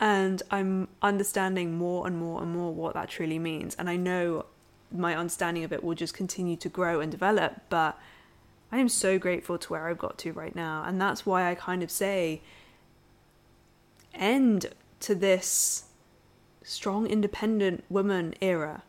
And 0.00 0.42
I'm 0.50 0.88
understanding 1.02 1.76
more 1.76 2.06
and 2.06 2.16
more 2.16 2.40
and 2.40 2.52
more 2.52 2.72
what 2.72 2.94
that 2.94 3.10
truly 3.10 3.38
means. 3.38 3.74
And 3.74 3.90
I 3.90 3.96
know 3.96 4.46
my 4.90 5.14
understanding 5.16 5.64
of 5.64 5.72
it 5.72 5.84
will 5.84 5.94
just 5.94 6.14
continue 6.14 6.56
to 6.56 6.68
grow 6.68 7.00
and 7.00 7.10
develop, 7.10 7.60
but 7.68 7.98
I 8.70 8.78
am 8.78 8.88
so 8.88 9.18
grateful 9.18 9.58
to 9.58 9.72
where 9.72 9.88
I've 9.88 9.98
got 9.98 10.18
to 10.18 10.32
right 10.32 10.54
now. 10.54 10.84
And 10.86 11.00
that's 11.00 11.26
why 11.26 11.50
I 11.50 11.54
kind 11.54 11.82
of 11.82 11.90
say, 11.90 12.42
end 14.14 14.66
to 15.00 15.14
this 15.14 15.84
strong, 16.62 17.06
independent 17.06 17.84
woman 17.88 18.34
era. 18.40 18.82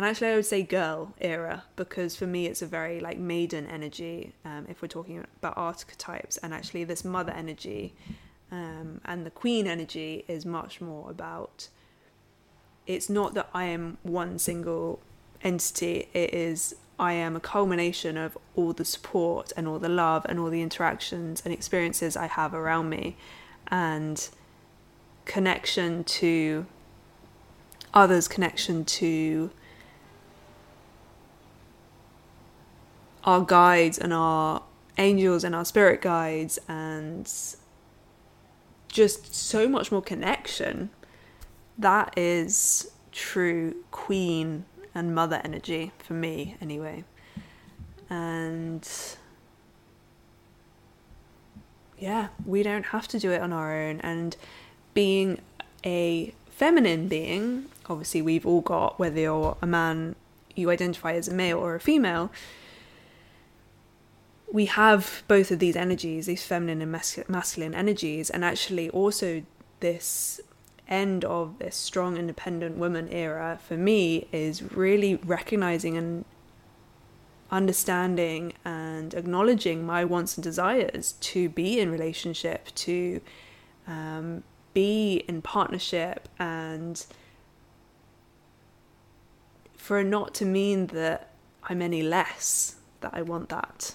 And 0.00 0.06
actually, 0.06 0.28
I 0.28 0.36
would 0.36 0.46
say 0.46 0.62
girl 0.62 1.12
era 1.20 1.64
because 1.76 2.16
for 2.16 2.26
me, 2.26 2.46
it's 2.46 2.62
a 2.62 2.66
very 2.66 3.00
like 3.00 3.18
maiden 3.18 3.66
energy. 3.66 4.32
Um, 4.46 4.64
if 4.66 4.80
we're 4.80 4.88
talking 4.88 5.22
about 5.36 5.58
archetypes, 5.58 6.38
and 6.38 6.54
actually, 6.54 6.84
this 6.84 7.04
mother 7.04 7.34
energy 7.34 7.92
um, 8.50 9.02
and 9.04 9.26
the 9.26 9.30
queen 9.30 9.66
energy 9.66 10.24
is 10.26 10.46
much 10.46 10.80
more 10.80 11.10
about. 11.10 11.68
It's 12.86 13.10
not 13.10 13.34
that 13.34 13.50
I 13.52 13.64
am 13.64 13.98
one 14.02 14.38
single 14.38 15.00
entity. 15.42 16.08
It 16.14 16.32
is 16.32 16.74
I 16.98 17.12
am 17.12 17.36
a 17.36 17.40
culmination 17.40 18.16
of 18.16 18.38
all 18.56 18.72
the 18.72 18.86
support 18.86 19.52
and 19.54 19.68
all 19.68 19.78
the 19.78 19.90
love 19.90 20.24
and 20.30 20.40
all 20.40 20.48
the 20.48 20.62
interactions 20.62 21.42
and 21.44 21.52
experiences 21.52 22.16
I 22.16 22.26
have 22.26 22.54
around 22.54 22.88
me 22.88 23.18
and 23.68 24.30
connection 25.26 26.04
to 26.04 26.64
others, 27.92 28.28
connection 28.28 28.86
to 28.86 29.50
our 33.24 33.40
guides 33.42 33.98
and 33.98 34.12
our 34.12 34.62
angels 34.98 35.44
and 35.44 35.54
our 35.54 35.64
spirit 35.64 36.00
guides 36.02 36.58
and 36.68 37.30
just 38.88 39.34
so 39.34 39.68
much 39.68 39.92
more 39.92 40.02
connection. 40.02 40.90
That 41.78 42.12
is 42.16 42.90
true 43.12 43.76
queen 43.90 44.64
and 44.94 45.14
mother 45.14 45.40
energy 45.44 45.92
for 45.98 46.14
me, 46.14 46.56
anyway. 46.60 47.04
And 48.08 48.88
yeah, 51.98 52.28
we 52.44 52.62
don't 52.62 52.86
have 52.86 53.06
to 53.08 53.18
do 53.18 53.30
it 53.30 53.40
on 53.40 53.52
our 53.52 53.76
own. 53.76 54.00
And 54.00 54.36
being 54.94 55.40
a 55.84 56.34
feminine 56.48 57.08
being, 57.08 57.66
obviously, 57.88 58.20
we've 58.22 58.44
all 58.44 58.62
got, 58.62 58.98
whether 58.98 59.20
you're 59.20 59.56
a 59.62 59.66
man, 59.66 60.16
you 60.56 60.70
identify 60.70 61.12
as 61.12 61.28
a 61.28 61.34
male 61.34 61.58
or 61.58 61.74
a 61.74 61.80
female, 61.80 62.30
we 64.52 64.66
have 64.66 65.22
both 65.28 65.50
of 65.50 65.58
these 65.58 65.76
energies, 65.76 66.26
these 66.26 66.44
feminine 66.44 66.82
and 66.82 67.26
masculine 67.28 67.74
energies, 67.74 68.30
and 68.30 68.44
actually 68.44 68.90
also 68.90 69.42
this 69.80 70.40
end 70.88 71.24
of 71.24 71.58
this 71.60 71.76
strong 71.76 72.16
independent 72.16 72.76
woman 72.76 73.08
era 73.08 73.58
for 73.66 73.76
me 73.76 74.26
is 74.32 74.72
really 74.72 75.14
recognizing 75.14 75.96
and 75.96 76.24
understanding 77.50 78.52
and 78.64 79.14
acknowledging 79.14 79.84
my 79.86 80.04
wants 80.04 80.36
and 80.36 80.44
desires 80.44 81.12
to 81.20 81.48
be 81.48 81.78
in 81.80 81.90
relationship 81.90 82.68
to 82.74 83.20
um, 83.86 84.42
be 84.74 85.24
in 85.28 85.42
partnership 85.42 86.28
and 86.38 87.06
for 89.76 90.04
not 90.04 90.32
to 90.32 90.44
mean 90.44 90.86
that 90.88 91.30
i'm 91.64 91.82
any 91.82 92.02
less 92.02 92.76
that 93.00 93.10
i 93.12 93.20
want 93.20 93.48
that 93.48 93.94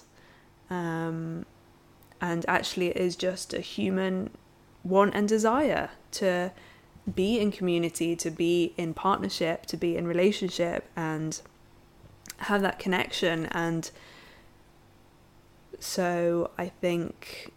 um, 0.70 1.46
and 2.20 2.44
actually 2.48 2.88
it 2.88 2.96
is 2.96 3.16
just 3.16 3.54
a 3.54 3.60
human 3.60 4.30
want 4.84 5.14
and 5.14 5.28
desire 5.28 5.90
to 6.12 6.52
be 7.14 7.38
in 7.38 7.52
community, 7.52 8.16
to 8.16 8.30
be 8.30 8.74
in 8.76 8.94
partnership, 8.94 9.66
to 9.66 9.76
be 9.76 9.96
in 9.96 10.06
relationship, 10.06 10.88
and 10.96 11.40
have 12.38 12.62
that 12.62 12.78
connection. 12.78 13.46
And 13.46 13.90
so 15.78 16.50
I 16.58 16.68
think 16.68 17.52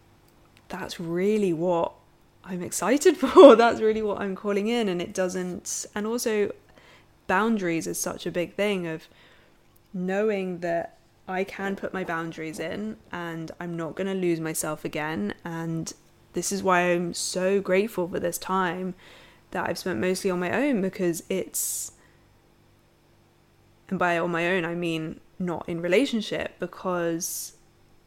that's 0.68 1.00
really 1.00 1.54
what 1.54 1.94
I'm 2.44 2.62
excited 2.62 3.18
for. 3.24 3.56
that's 3.56 3.82
really 3.82 4.02
what 4.02 4.20
I'm 4.20 4.36
calling 4.36 4.68
in. 4.68 4.88
And 4.88 5.02
it 5.02 5.14
doesn't, 5.14 5.86
and 5.96 6.06
also 6.06 6.54
boundaries 7.28 7.88
is 7.88 8.00
such 8.00 8.26
a 8.26 8.32
big 8.32 8.54
thing 8.54 8.88
of 8.88 9.08
knowing 9.94 10.60
that 10.60 10.99
I 11.30 11.44
can 11.44 11.76
put 11.76 11.94
my 11.94 12.04
boundaries 12.04 12.60
in 12.60 12.98
and 13.12 13.52
I'm 13.60 13.78
not 13.78 13.96
going 13.96 14.08
to 14.08 14.14
lose 14.14 14.40
myself 14.40 14.84
again. 14.84 15.34
And 15.46 15.94
this 16.34 16.52
is 16.52 16.64
why 16.64 16.82
I'm 16.82 17.14
so 17.14 17.62
grateful 17.62 18.08
for 18.08 18.20
this 18.20 18.38
time 18.38 18.96
that 19.52 19.68
I've 19.68 19.78
spent 19.78 20.00
mostly 20.00 20.30
on 20.30 20.40
my 20.40 20.52
own 20.52 20.82
because 20.82 21.24
it's, 21.30 21.92
and 23.90 23.98
by 23.98 24.18
on 24.18 24.32
my 24.32 24.48
own, 24.48 24.66
I 24.66 24.76
mean 24.76 25.20
not 25.40 25.68
in 25.68 25.82
relationship, 25.82 26.60
because 26.60 27.54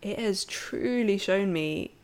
it 0.03 0.19
has 0.19 0.45
truly 0.45 1.19
shown 1.19 1.53
me 1.53 1.95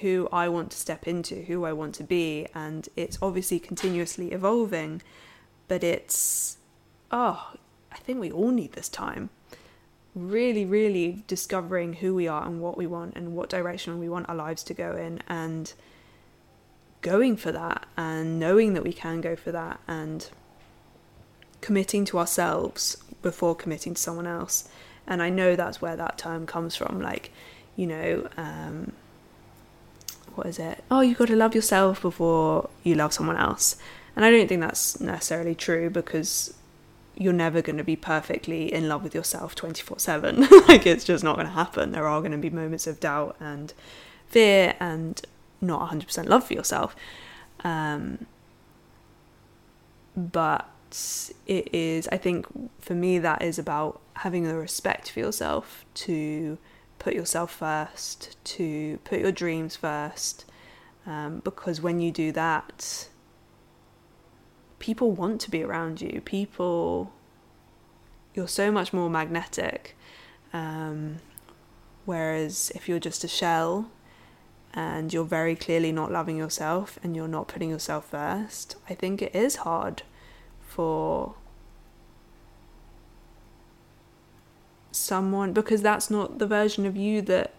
who 0.00 0.28
I 0.32 0.48
want 0.48 0.72
to 0.72 0.76
step 0.76 1.06
into, 1.06 1.42
who 1.42 1.64
I 1.64 1.72
want 1.72 1.94
to 1.96 2.04
be, 2.04 2.48
and 2.54 2.88
it's 2.96 3.18
obviously 3.22 3.60
continuously 3.60 4.32
evolving, 4.32 5.02
but 5.68 5.84
it's, 5.84 6.58
oh, 7.10 7.52
I 7.92 7.96
think 7.98 8.20
we 8.20 8.32
all 8.32 8.50
need 8.50 8.72
this 8.72 8.88
time. 8.88 9.30
Really, 10.16 10.64
really 10.64 11.22
discovering 11.26 11.92
who 11.92 12.14
we 12.14 12.26
are 12.26 12.44
and 12.46 12.60
what 12.62 12.78
we 12.78 12.86
want 12.86 13.14
and 13.16 13.36
what 13.36 13.50
direction 13.50 14.00
we 14.00 14.08
want 14.08 14.28
our 14.28 14.34
lives 14.34 14.62
to 14.64 14.74
go 14.74 14.96
in, 14.96 15.20
and 15.28 15.72
going 17.02 17.36
for 17.36 17.52
that 17.52 17.86
and 17.96 18.40
knowing 18.40 18.72
that 18.72 18.82
we 18.82 18.92
can 18.92 19.20
go 19.20 19.36
for 19.36 19.52
that 19.52 19.78
and 19.86 20.28
committing 21.60 22.04
to 22.06 22.18
ourselves 22.18 22.96
before 23.22 23.54
committing 23.54 23.94
to 23.94 24.00
someone 24.00 24.26
else. 24.26 24.68
And 25.06 25.22
I 25.22 25.28
know 25.28 25.54
that's 25.54 25.80
where 25.80 25.96
that 25.96 26.18
term 26.18 26.46
comes 26.46 26.74
from. 26.74 27.00
Like, 27.00 27.30
you 27.76 27.86
know, 27.86 28.28
um, 28.36 28.92
what 30.34 30.46
is 30.46 30.58
it? 30.58 30.82
Oh, 30.90 31.00
you've 31.00 31.18
got 31.18 31.28
to 31.28 31.36
love 31.36 31.54
yourself 31.54 32.02
before 32.02 32.70
you 32.82 32.94
love 32.94 33.12
someone 33.12 33.36
else. 33.36 33.76
And 34.16 34.24
I 34.24 34.30
don't 34.30 34.48
think 34.48 34.62
that's 34.62 34.98
necessarily 34.98 35.54
true 35.54 35.90
because 35.90 36.54
you're 37.16 37.32
never 37.32 37.62
going 37.62 37.78
to 37.78 37.84
be 37.84 37.96
perfectly 37.96 38.72
in 38.72 38.88
love 38.88 39.02
with 39.02 39.14
yourself 39.14 39.54
24 39.54 39.98
7. 39.98 40.40
like, 40.68 40.86
it's 40.86 41.04
just 41.04 41.24
not 41.24 41.36
going 41.36 41.46
to 41.46 41.52
happen. 41.52 41.92
There 41.92 42.06
are 42.06 42.20
going 42.20 42.32
to 42.32 42.38
be 42.38 42.50
moments 42.50 42.86
of 42.86 43.00
doubt 43.00 43.36
and 43.40 43.72
fear 44.28 44.74
and 44.78 45.20
not 45.60 45.90
100% 45.90 46.26
love 46.28 46.46
for 46.46 46.54
yourself. 46.54 46.94
Um, 47.64 48.26
but 50.16 50.68
it 51.46 51.74
is, 51.74 52.08
I 52.08 52.16
think 52.16 52.46
for 52.80 52.94
me, 52.94 53.18
that 53.18 53.42
is 53.42 53.58
about 53.58 54.00
having 54.14 54.44
the 54.44 54.54
respect 54.54 55.10
for 55.10 55.20
yourself 55.20 55.84
to 55.94 56.58
put 56.98 57.14
yourself 57.14 57.50
first, 57.52 58.36
to 58.44 58.98
put 59.04 59.20
your 59.20 59.32
dreams 59.32 59.76
first. 59.76 60.44
Um, 61.06 61.40
because 61.44 61.80
when 61.80 62.00
you 62.00 62.10
do 62.10 62.32
that, 62.32 63.08
people 64.86 65.10
want 65.10 65.40
to 65.40 65.50
be 65.50 65.64
around 65.64 66.00
you. 66.00 66.20
People, 66.24 67.12
you're 68.34 68.46
so 68.46 68.70
much 68.70 68.92
more 68.92 69.10
magnetic. 69.10 69.96
Um, 70.52 71.16
whereas 72.04 72.70
if 72.76 72.88
you're 72.88 73.00
just 73.00 73.24
a 73.24 73.28
shell, 73.28 73.90
and 74.72 75.12
you're 75.12 75.24
very 75.24 75.56
clearly 75.56 75.90
not 75.90 76.12
loving 76.12 76.36
yourself 76.36 76.98
and 77.02 77.16
you're 77.16 77.26
not 77.26 77.48
putting 77.48 77.70
yourself 77.70 78.10
first, 78.10 78.76
I 78.88 78.94
think 78.94 79.22
it 79.22 79.34
is 79.34 79.56
hard 79.56 80.02
for 80.60 81.34
someone 84.92 85.52
because 85.52 85.82
that's 85.82 86.10
not 86.10 86.38
the 86.38 86.46
version 86.46 86.86
of 86.86 86.94
you 86.94 87.22
that 87.22 87.54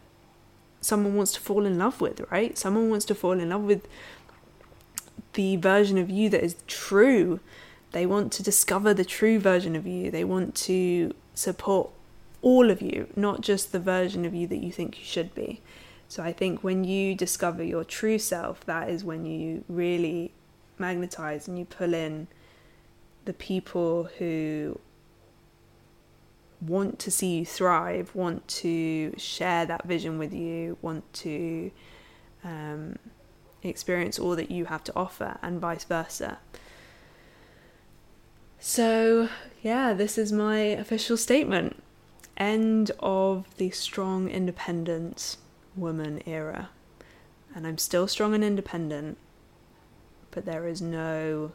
someone 0.80 1.16
wants 1.16 1.34
to 1.34 1.42
fall 1.42 1.66
in 1.66 1.78
love 1.78 2.00
with, 2.00 2.22
right? 2.32 2.58
Someone 2.58 2.90
wants 2.90 3.06
to 3.06 3.16
fall 3.16 3.40
in 3.40 3.50
love 3.50 3.64
with 3.64 3.86
the 5.38 5.56
version 5.56 6.00
of 6.00 6.10
you 6.10 6.30
that 6.32 6.44
is 6.44 6.56
true. 6.66 7.40
They 7.92 8.08
want 8.08 8.32
to 8.34 8.44
discover 8.44 8.92
the 8.92 9.06
true 9.06 9.40
version 9.40 9.76
of 9.76 9.86
you. 9.86 10.10
They 10.10 10.24
want 10.24 10.56
to 10.56 11.14
support 11.36 11.92
all 12.42 12.72
of 12.72 12.82
you, 12.82 13.08
not 13.16 13.42
just 13.42 13.72
the 13.72 13.80
version 13.80 14.26
of 14.26 14.34
you 14.34 14.48
that 14.48 14.58
you 14.58 14.72
think 14.72 14.98
you 14.98 15.06
should 15.06 15.36
be. 15.36 15.62
So 16.10 16.24
I 16.24 16.34
think 16.34 16.64
when 16.64 16.84
you 16.84 17.14
discover 17.14 17.64
your 17.64 17.84
true 17.84 18.18
self, 18.18 18.66
that 18.66 18.90
is 18.90 19.04
when 19.04 19.28
you 19.28 19.64
really 19.70 20.32
magnetize 20.80 21.48
and 21.48 21.60
you 21.60 21.66
pull 21.66 21.94
in 21.94 22.28
the 23.26 23.34
people 23.34 24.10
who 24.18 24.80
want 26.60 26.98
to 26.98 27.12
see 27.12 27.38
you 27.38 27.46
thrive, 27.46 28.16
want 28.16 28.48
to 28.48 29.14
share 29.18 29.68
that 29.68 29.84
vision 29.84 30.18
with 30.18 30.34
you, 30.34 30.78
want 30.82 31.04
to 31.14 31.70
um, 32.44 32.98
experience 33.64 34.20
all 34.20 34.36
that 34.36 34.52
you 34.52 34.66
have 34.66 34.84
to 34.86 34.96
offer, 34.96 35.38
and 35.42 35.60
vice 35.60 35.84
versa. 35.84 36.40
So, 38.60 39.30
yeah, 39.62 39.94
this 39.94 40.18
is 40.18 40.32
my 40.32 40.58
official 40.58 41.18
statement. 41.18 41.84
End 42.36 42.92
of 43.00 43.46
the 43.58 43.70
strong 43.70 44.30
independence 44.30 45.38
woman 45.76 46.22
era. 46.26 46.70
And 47.56 47.66
I'm 47.66 47.78
still 47.78 48.08
strong 48.08 48.34
and 48.34 48.44
independent, 48.44 49.18
but 50.32 50.46
there 50.46 50.68
is 50.68 50.82
no, 50.82 51.52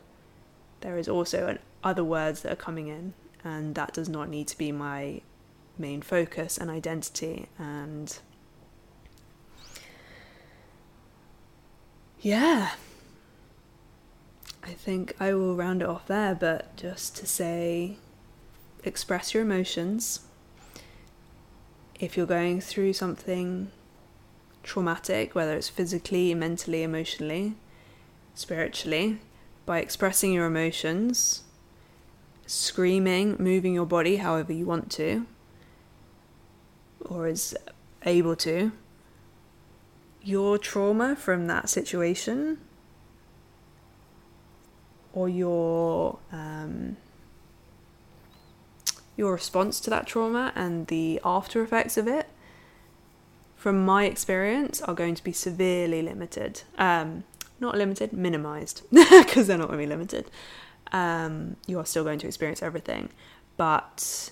there 0.80 0.98
is 0.98 1.08
also 1.08 1.58
other 1.84 2.04
words 2.04 2.42
that 2.42 2.52
are 2.52 2.56
coming 2.56 2.88
in, 2.88 3.14
and 3.44 3.74
that 3.74 3.92
does 3.92 4.08
not 4.08 4.28
need 4.28 4.48
to 4.48 4.58
be 4.58 4.72
my 4.72 5.20
main 5.78 6.02
focus 6.02 6.58
and 6.58 6.70
identity. 6.70 7.48
And 7.58 8.18
yeah, 12.22 12.70
I 14.62 14.70
think 14.70 15.14
I 15.18 15.34
will 15.34 15.56
round 15.56 15.82
it 15.82 15.88
off 15.88 16.06
there, 16.06 16.36
but 16.36 16.76
just 16.76 17.16
to 17.16 17.26
say 17.26 17.96
express 18.84 19.34
your 19.34 19.42
emotions. 19.42 20.20
If 21.98 22.16
you're 22.16 22.26
going 22.26 22.60
through 22.60 22.92
something 22.92 23.72
traumatic, 24.62 25.34
whether 25.34 25.56
it's 25.56 25.68
physically, 25.68 26.32
mentally, 26.34 26.84
emotionally, 26.84 27.54
spiritually, 28.34 29.18
by 29.66 29.80
expressing 29.80 30.32
your 30.32 30.46
emotions, 30.46 31.42
screaming, 32.46 33.36
moving 33.40 33.74
your 33.74 33.86
body 33.86 34.16
however 34.16 34.52
you 34.52 34.64
want 34.64 34.90
to, 34.92 35.26
or 37.00 37.26
is 37.26 37.56
able 38.04 38.36
to, 38.36 38.70
your 40.24 40.58
trauma 40.58 41.16
from 41.16 41.46
that 41.46 41.68
situation 41.68 42.58
or 45.12 45.28
your 45.28 46.18
um, 46.30 46.96
your 49.16 49.32
response 49.32 49.78
to 49.80 49.90
that 49.90 50.06
trauma 50.06 50.52
and 50.54 50.86
the 50.86 51.20
after 51.24 51.62
effects 51.62 51.96
of 51.96 52.08
it, 52.08 52.28
from 53.56 53.84
my 53.84 54.04
experience, 54.04 54.80
are 54.82 54.94
going 54.94 55.14
to 55.14 55.22
be 55.22 55.32
severely 55.32 56.02
limited. 56.02 56.62
Um, 56.78 57.24
not 57.60 57.76
limited, 57.76 58.12
minimized, 58.12 58.82
because 58.90 59.46
they're 59.46 59.58
not 59.58 59.68
going 59.68 59.78
to 59.78 59.84
be 59.84 59.88
limited. 59.88 60.30
Um, 60.92 61.56
you 61.66 61.78
are 61.78 61.84
still 61.84 62.04
going 62.04 62.18
to 62.20 62.26
experience 62.26 62.62
everything. 62.62 63.10
But 63.56 64.30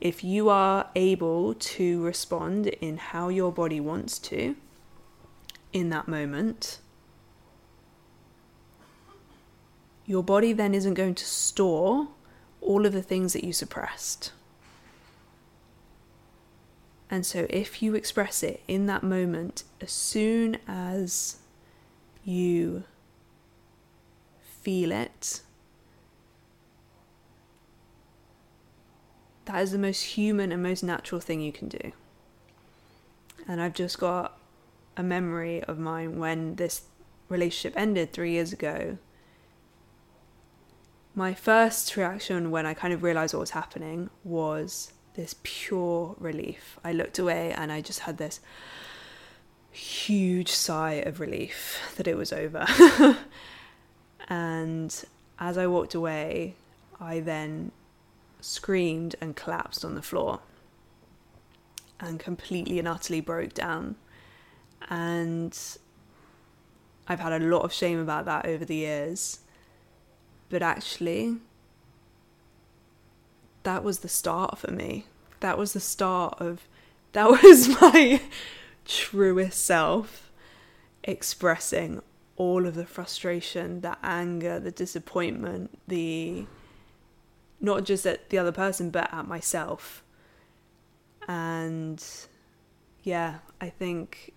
if 0.00 0.22
you 0.22 0.48
are 0.48 0.88
able 0.94 1.54
to 1.54 2.02
respond 2.02 2.68
in 2.68 2.98
how 2.98 3.30
your 3.30 3.50
body 3.50 3.80
wants 3.80 4.18
to 4.20 4.54
in 5.78 5.90
that 5.90 6.08
moment, 6.08 6.78
your 10.06 10.22
body 10.22 10.52
then 10.52 10.74
isn't 10.74 10.94
going 10.94 11.14
to 11.14 11.24
store 11.24 12.08
all 12.60 12.86
of 12.86 12.92
the 12.92 13.02
things 13.02 13.32
that 13.32 13.44
you 13.44 13.52
suppressed. 13.52 14.32
And 17.10 17.24
so, 17.24 17.46
if 17.48 17.82
you 17.82 17.94
express 17.94 18.42
it 18.42 18.62
in 18.68 18.86
that 18.86 19.02
moment, 19.02 19.64
as 19.80 19.90
soon 19.92 20.58
as 20.66 21.36
you 22.24 22.84
feel 24.60 24.92
it, 24.92 25.40
that 29.46 29.62
is 29.62 29.72
the 29.72 29.78
most 29.78 30.02
human 30.02 30.52
and 30.52 30.62
most 30.62 30.82
natural 30.82 31.20
thing 31.20 31.40
you 31.40 31.52
can 31.52 31.68
do. 31.68 31.92
And 33.46 33.62
I've 33.62 33.72
just 33.72 33.98
got 33.98 34.37
a 34.98 35.02
memory 35.02 35.62
of 35.64 35.78
mine 35.78 36.18
when 36.18 36.56
this 36.56 36.82
relationship 37.30 37.72
ended 37.78 38.12
three 38.12 38.32
years 38.32 38.52
ago 38.52 38.98
my 41.18 41.34
first 41.34 41.96
reaction 41.96 42.52
when 42.52 42.64
I 42.64 42.74
kind 42.74 42.94
of 42.94 43.02
realized 43.02 43.34
what 43.34 43.40
was 43.40 43.50
happening 43.50 44.08
was 44.22 44.92
this 45.14 45.34
pure 45.42 46.14
relief. 46.20 46.78
I 46.84 46.92
looked 46.92 47.18
away 47.18 47.52
and 47.52 47.72
I 47.72 47.80
just 47.80 48.00
had 48.00 48.18
this 48.18 48.38
huge 49.72 50.52
sigh 50.52 51.02
of 51.04 51.18
relief 51.18 51.80
that 51.96 52.06
it 52.06 52.16
was 52.16 52.32
over. 52.32 52.64
and 54.28 55.04
as 55.40 55.58
I 55.58 55.66
walked 55.66 55.96
away, 55.96 56.54
I 57.00 57.18
then 57.18 57.72
screamed 58.40 59.16
and 59.20 59.34
collapsed 59.34 59.84
on 59.84 59.96
the 59.96 60.02
floor 60.02 60.38
and 61.98 62.20
completely 62.20 62.78
and 62.78 62.86
utterly 62.86 63.20
broke 63.20 63.54
down. 63.54 63.96
And 64.88 65.58
I've 67.06 67.20
had 67.20 67.32
a 67.32 67.44
lot 67.44 67.62
of 67.62 67.72
shame 67.72 67.98
about 67.98 68.24
that 68.26 68.46
over 68.46 68.64
the 68.64 68.76
years. 68.76 69.40
But 70.48 70.62
actually, 70.62 71.36
that 73.62 73.84
was 73.84 74.00
the 74.00 74.08
start 74.08 74.58
for 74.58 74.70
me. 74.70 75.06
That 75.40 75.58
was 75.58 75.72
the 75.72 75.80
start 75.80 76.40
of, 76.40 76.66
that 77.12 77.28
was 77.28 77.68
my 77.80 78.20
truest 78.84 79.64
self 79.64 80.30
expressing 81.04 82.02
all 82.36 82.66
of 82.66 82.74
the 82.74 82.86
frustration, 82.86 83.80
the 83.80 83.96
anger, 84.02 84.60
the 84.60 84.70
disappointment, 84.70 85.78
the 85.88 86.46
not 87.60 87.84
just 87.84 88.06
at 88.06 88.30
the 88.30 88.38
other 88.38 88.52
person, 88.52 88.90
but 88.90 89.12
at 89.12 89.26
myself. 89.26 90.04
And 91.26 92.02
yeah, 93.02 93.38
I 93.60 93.68
think 93.68 94.32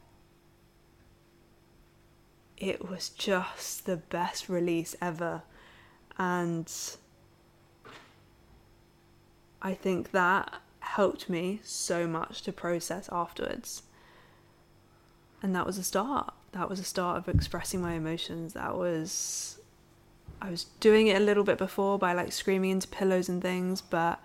it 2.61 2.87
was 2.87 3.09
just 3.09 3.85
the 3.85 3.97
best 3.97 4.47
release 4.47 4.95
ever 5.01 5.41
and 6.17 6.71
I 9.61 9.73
think 9.73 10.11
that 10.11 10.53
helped 10.79 11.29
me 11.29 11.61
so 11.63 12.07
much 12.07 12.41
to 12.43 12.51
process 12.51 13.09
afterwards. 13.11 13.83
And 15.41 15.55
that 15.55 15.65
was 15.65 15.77
a 15.77 15.83
start. 15.83 16.33
That 16.51 16.69
was 16.69 16.79
a 16.79 16.83
start 16.83 17.17
of 17.17 17.33
expressing 17.33 17.81
my 17.81 17.93
emotions. 17.93 18.53
That 18.53 18.75
was 18.75 19.59
I 20.41 20.49
was 20.49 20.65
doing 20.79 21.07
it 21.07 21.17
a 21.17 21.23
little 21.23 21.43
bit 21.43 21.57
before 21.57 21.99
by 21.99 22.13
like 22.13 22.31
screaming 22.31 22.71
into 22.71 22.87
pillows 22.87 23.29
and 23.29 23.41
things, 23.41 23.81
but 23.81 24.19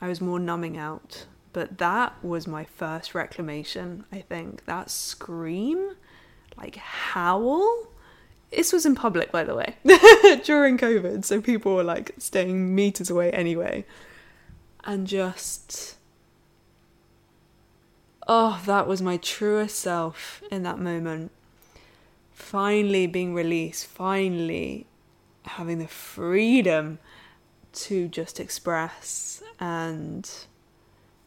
I 0.00 0.08
was 0.08 0.20
more 0.20 0.38
numbing 0.38 0.76
out. 0.76 1.26
But 1.52 1.78
that 1.78 2.22
was 2.22 2.46
my 2.46 2.64
first 2.64 3.14
reclamation, 3.14 4.04
I 4.12 4.20
think. 4.20 4.66
That 4.66 4.90
scream, 4.90 5.92
like 6.56 6.76
howl, 6.76 7.88
this 8.50 8.72
was 8.72 8.86
in 8.86 8.94
public, 8.94 9.32
by 9.32 9.44
the 9.44 9.54
way, 9.54 9.76
during 10.44 10.78
COVID, 10.78 11.24
so 11.24 11.40
people 11.40 11.74
were 11.74 11.84
like 11.84 12.12
staying 12.18 12.74
meters 12.74 13.10
away 13.10 13.30
anyway. 13.32 13.84
And 14.84 15.06
just. 15.06 15.96
Oh, 18.26 18.62
that 18.66 18.86
was 18.86 19.02
my 19.02 19.16
truest 19.18 19.78
self 19.78 20.42
in 20.50 20.62
that 20.62 20.78
moment. 20.78 21.30
Finally 22.32 23.06
being 23.06 23.34
released, 23.34 23.86
finally 23.86 24.86
having 25.44 25.78
the 25.78 25.88
freedom 25.88 26.98
to 27.72 28.08
just 28.08 28.40
express. 28.40 29.42
And 29.60 30.30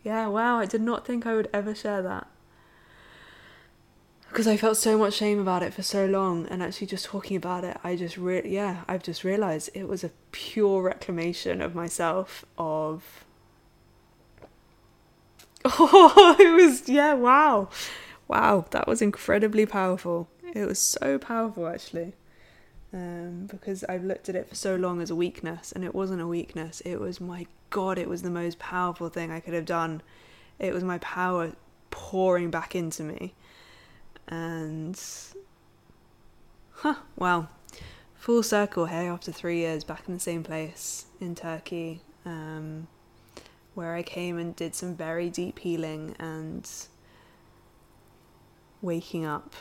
yeah, 0.04 0.28
wow, 0.28 0.58
I 0.58 0.66
did 0.66 0.82
not 0.82 1.06
think 1.06 1.26
I 1.28 1.36
would 1.36 1.50
ever 1.54 1.76
share 1.76 2.02
that 2.02 2.28
because 4.30 4.48
I 4.48 4.58
felt 4.58 4.78
so 4.78 4.98
much 4.98 5.14
shame 5.16 5.40
about 5.40 5.64
it 5.64 5.74
for 5.74 5.84
so 5.84 6.06
long, 6.06 6.48
and 6.48 6.62
actually 6.62 6.88
just 6.88 7.06
talking 7.06 7.38
about 7.38 7.64
it, 7.64 7.78
I 7.84 7.96
just 7.96 8.18
really, 8.18 8.54
yeah, 8.54 8.84
I've 8.88 9.04
just 9.04 9.24
realized 9.24 9.70
it 9.74 9.88
was 9.88 10.04
a 10.04 10.12
pure 10.32 10.82
reclamation 10.82 11.62
of 11.62 11.74
myself. 11.74 12.46
Of 12.58 13.26
oh, 15.66 16.36
it 16.40 16.62
was 16.62 16.88
yeah, 16.90 17.14
wow, 17.14 17.70
wow, 18.28 18.66
that 18.72 18.88
was 18.88 19.02
incredibly 19.02 19.66
powerful. 19.66 20.28
It 20.54 20.66
was 20.66 20.80
so 20.80 21.18
powerful 21.18 21.68
actually, 21.68 22.14
um, 22.94 23.48
because 23.50 23.84
I've 23.86 24.04
looked 24.04 24.30
at 24.30 24.36
it 24.36 24.50
for 24.50 24.56
so 24.56 24.76
long 24.76 25.02
as 25.02 25.10
a 25.10 25.16
weakness, 25.16 25.72
and 25.72 25.84
it 25.84 25.96
wasn't 25.96 26.22
a 26.22 26.28
weakness. 26.28 26.82
It 26.82 27.00
was 27.00 27.22
my 27.22 27.48
God, 27.70 27.98
it 27.98 28.10
was 28.10 28.22
the 28.22 28.30
most 28.30 28.60
powerful 28.60 29.10
thing 29.10 29.32
I 29.32 29.40
could 29.40 29.54
have 29.54 29.66
done. 29.66 30.02
It 30.60 30.74
was 30.74 30.84
my 30.84 30.98
power 31.00 31.54
pouring 31.92 32.50
back 32.50 32.76
into 32.76 33.04
me 33.04 33.34
and 34.28 35.00
huh, 36.74 36.96
full 38.16 38.44
circle 38.44 38.86
here 38.88 39.12
after 39.12 39.32
three 39.32 39.60
years 39.60 39.84
back 39.86 40.04
in 40.08 40.14
the 40.14 40.20
same 40.20 40.44
place 40.44 41.06
in 41.22 41.34
Turkey, 41.34 42.02
um, 42.26 42.88
where 43.74 43.94
I 43.94 44.04
came 44.04 44.38
and 44.38 44.56
did 44.56 44.76
some 44.76 44.96
very 44.96 45.30
deep 45.30 45.60
healing 45.60 46.16
and 46.20 46.70
waking 48.82 49.26
up. 49.26 49.56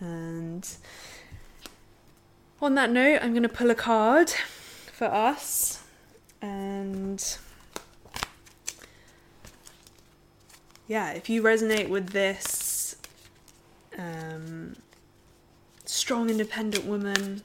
And 0.00 0.68
on 2.60 2.74
that 2.74 2.90
note, 2.90 3.20
I'm 3.22 3.30
going 3.30 3.44
to 3.44 3.48
pull 3.48 3.70
a 3.70 3.74
card 3.74 4.30
for 4.30 5.06
us 5.06 5.84
and. 6.42 7.38
Yeah, 10.88 11.12
if 11.12 11.28
you 11.28 11.42
resonate 11.42 11.88
with 11.88 12.10
this 12.10 12.65
um, 13.98 14.76
strong, 15.84 16.30
independent 16.30 16.84
woman. 16.84 17.42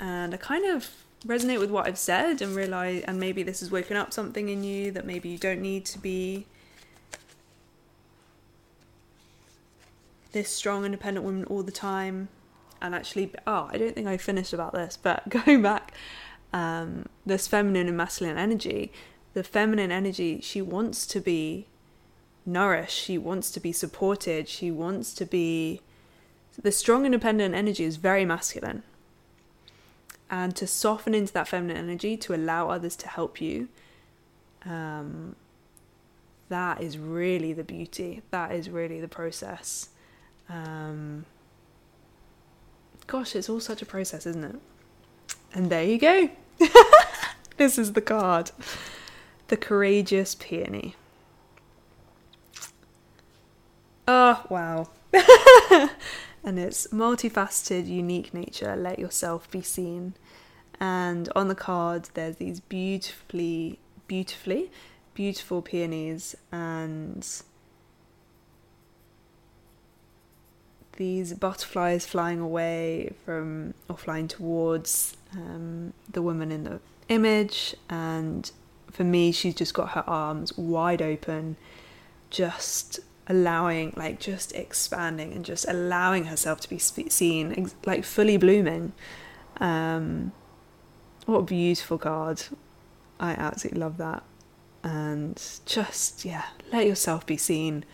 And 0.00 0.34
I 0.34 0.36
kind 0.36 0.64
of 0.64 0.88
resonate 1.26 1.58
with 1.58 1.70
what 1.70 1.86
I've 1.86 1.98
said 1.98 2.40
and 2.42 2.54
realize, 2.54 3.02
and 3.06 3.18
maybe 3.18 3.42
this 3.42 3.60
has 3.60 3.70
woken 3.70 3.96
up 3.96 4.12
something 4.12 4.48
in 4.48 4.62
you 4.62 4.90
that 4.92 5.04
maybe 5.04 5.28
you 5.28 5.38
don't 5.38 5.60
need 5.60 5.84
to 5.86 5.98
be 5.98 6.46
this 10.32 10.50
strong, 10.50 10.84
independent 10.84 11.24
woman 11.24 11.44
all 11.44 11.62
the 11.62 11.72
time. 11.72 12.28
And 12.80 12.94
actually, 12.94 13.32
oh, 13.46 13.68
I 13.72 13.76
don't 13.76 13.94
think 13.94 14.06
I 14.06 14.16
finished 14.16 14.52
about 14.52 14.72
this, 14.72 14.96
but 15.00 15.28
going 15.46 15.62
back, 15.62 15.92
um, 16.52 17.06
this 17.26 17.46
feminine 17.46 17.88
and 17.88 17.96
masculine 17.96 18.38
energy, 18.38 18.92
the 19.34 19.42
feminine 19.42 19.90
energy, 19.90 20.40
she 20.40 20.62
wants 20.62 21.06
to 21.08 21.20
be 21.20 21.66
nourished, 22.48 22.96
she 22.96 23.18
wants 23.18 23.50
to 23.52 23.60
be 23.60 23.72
supported, 23.72 24.48
she 24.48 24.70
wants 24.70 25.14
to 25.14 25.24
be. 25.24 25.80
The 26.60 26.72
strong, 26.72 27.04
independent 27.04 27.54
energy 27.54 27.84
is 27.84 27.96
very 27.96 28.24
masculine. 28.24 28.82
And 30.28 30.56
to 30.56 30.66
soften 30.66 31.14
into 31.14 31.32
that 31.34 31.46
feminine 31.46 31.76
energy, 31.76 32.16
to 32.16 32.34
allow 32.34 32.68
others 32.68 32.96
to 32.96 33.08
help 33.08 33.40
you, 33.40 33.68
um, 34.66 35.36
that 36.48 36.80
is 36.80 36.98
really 36.98 37.52
the 37.52 37.64
beauty. 37.64 38.22
That 38.30 38.52
is 38.52 38.68
really 38.70 39.00
the 39.00 39.08
process. 39.08 39.90
Um, 40.48 41.26
gosh, 43.06 43.36
it's 43.36 43.48
all 43.48 43.60
such 43.60 43.82
a 43.82 43.86
process, 43.86 44.26
isn't 44.26 44.44
it? 44.44 44.56
And 45.54 45.70
there 45.70 45.84
you 45.84 45.98
go. 45.98 46.30
this 47.56 47.78
is 47.78 47.92
the 47.92 48.00
card 48.00 48.50
The 49.48 49.56
Courageous 49.56 50.34
Peony. 50.34 50.96
Oh, 54.10 54.42
wow. 54.48 54.88
and 56.42 56.58
it's 56.58 56.86
multifaceted, 56.86 57.86
unique 57.86 58.32
nature. 58.32 58.74
Let 58.74 58.98
yourself 58.98 59.50
be 59.50 59.60
seen. 59.60 60.14
And 60.80 61.28
on 61.36 61.48
the 61.48 61.54
card, 61.54 62.08
there's 62.14 62.36
these 62.36 62.58
beautifully, 62.58 63.78
beautifully, 64.06 64.70
beautiful 65.12 65.60
peonies 65.60 66.34
and 66.50 67.28
these 70.96 71.34
butterflies 71.34 72.06
flying 72.06 72.40
away 72.40 73.12
from 73.26 73.74
or 73.90 73.98
flying 73.98 74.26
towards 74.26 75.18
um, 75.34 75.92
the 76.10 76.22
woman 76.22 76.50
in 76.50 76.64
the 76.64 76.80
image. 77.10 77.76
And 77.90 78.50
for 78.90 79.04
me, 79.04 79.32
she's 79.32 79.54
just 79.54 79.74
got 79.74 79.90
her 79.90 80.04
arms 80.06 80.56
wide 80.56 81.02
open, 81.02 81.56
just 82.30 83.00
allowing, 83.28 83.92
like, 83.96 84.18
just 84.18 84.52
expanding 84.54 85.32
and 85.32 85.44
just 85.44 85.66
allowing 85.68 86.24
herself 86.24 86.60
to 86.60 86.68
be 86.68 86.78
seen, 86.78 87.70
like, 87.84 88.04
fully 88.04 88.36
blooming. 88.36 88.92
Um, 89.60 90.32
what 91.26 91.38
a 91.38 91.42
beautiful 91.42 91.98
card. 91.98 92.42
I 93.20 93.32
absolutely 93.32 93.80
love 93.80 93.98
that. 93.98 94.22
And 94.82 95.42
just, 95.66 96.24
yeah, 96.24 96.46
let 96.72 96.86
yourself 96.86 97.26
be 97.26 97.36
seen. 97.36 97.84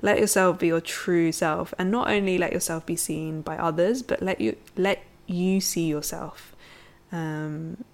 Let 0.00 0.20
yourself 0.20 0.60
be 0.60 0.68
your 0.68 0.80
true 0.80 1.32
self. 1.32 1.74
And 1.78 1.90
not 1.90 2.08
only 2.08 2.38
let 2.38 2.52
yourself 2.52 2.86
be 2.86 2.96
seen 2.96 3.42
by 3.42 3.58
others, 3.58 4.02
but 4.02 4.22
let 4.22 4.40
you 4.40 4.56
let 4.76 5.02
you 5.26 5.60
see 5.60 5.86
yourself. 5.86 6.54
Um, 7.10 7.84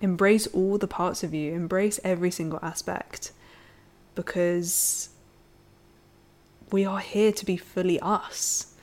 embrace 0.00 0.46
all 0.48 0.78
the 0.78 0.86
parts 0.86 1.24
of 1.24 1.34
you, 1.34 1.52
embrace 1.52 1.98
every 2.04 2.30
single 2.30 2.60
aspect. 2.62 3.32
Because 4.14 5.10
we 6.70 6.84
are 6.84 7.00
here 7.00 7.32
to 7.32 7.44
be 7.44 7.56
fully 7.56 7.98
us 8.00 8.74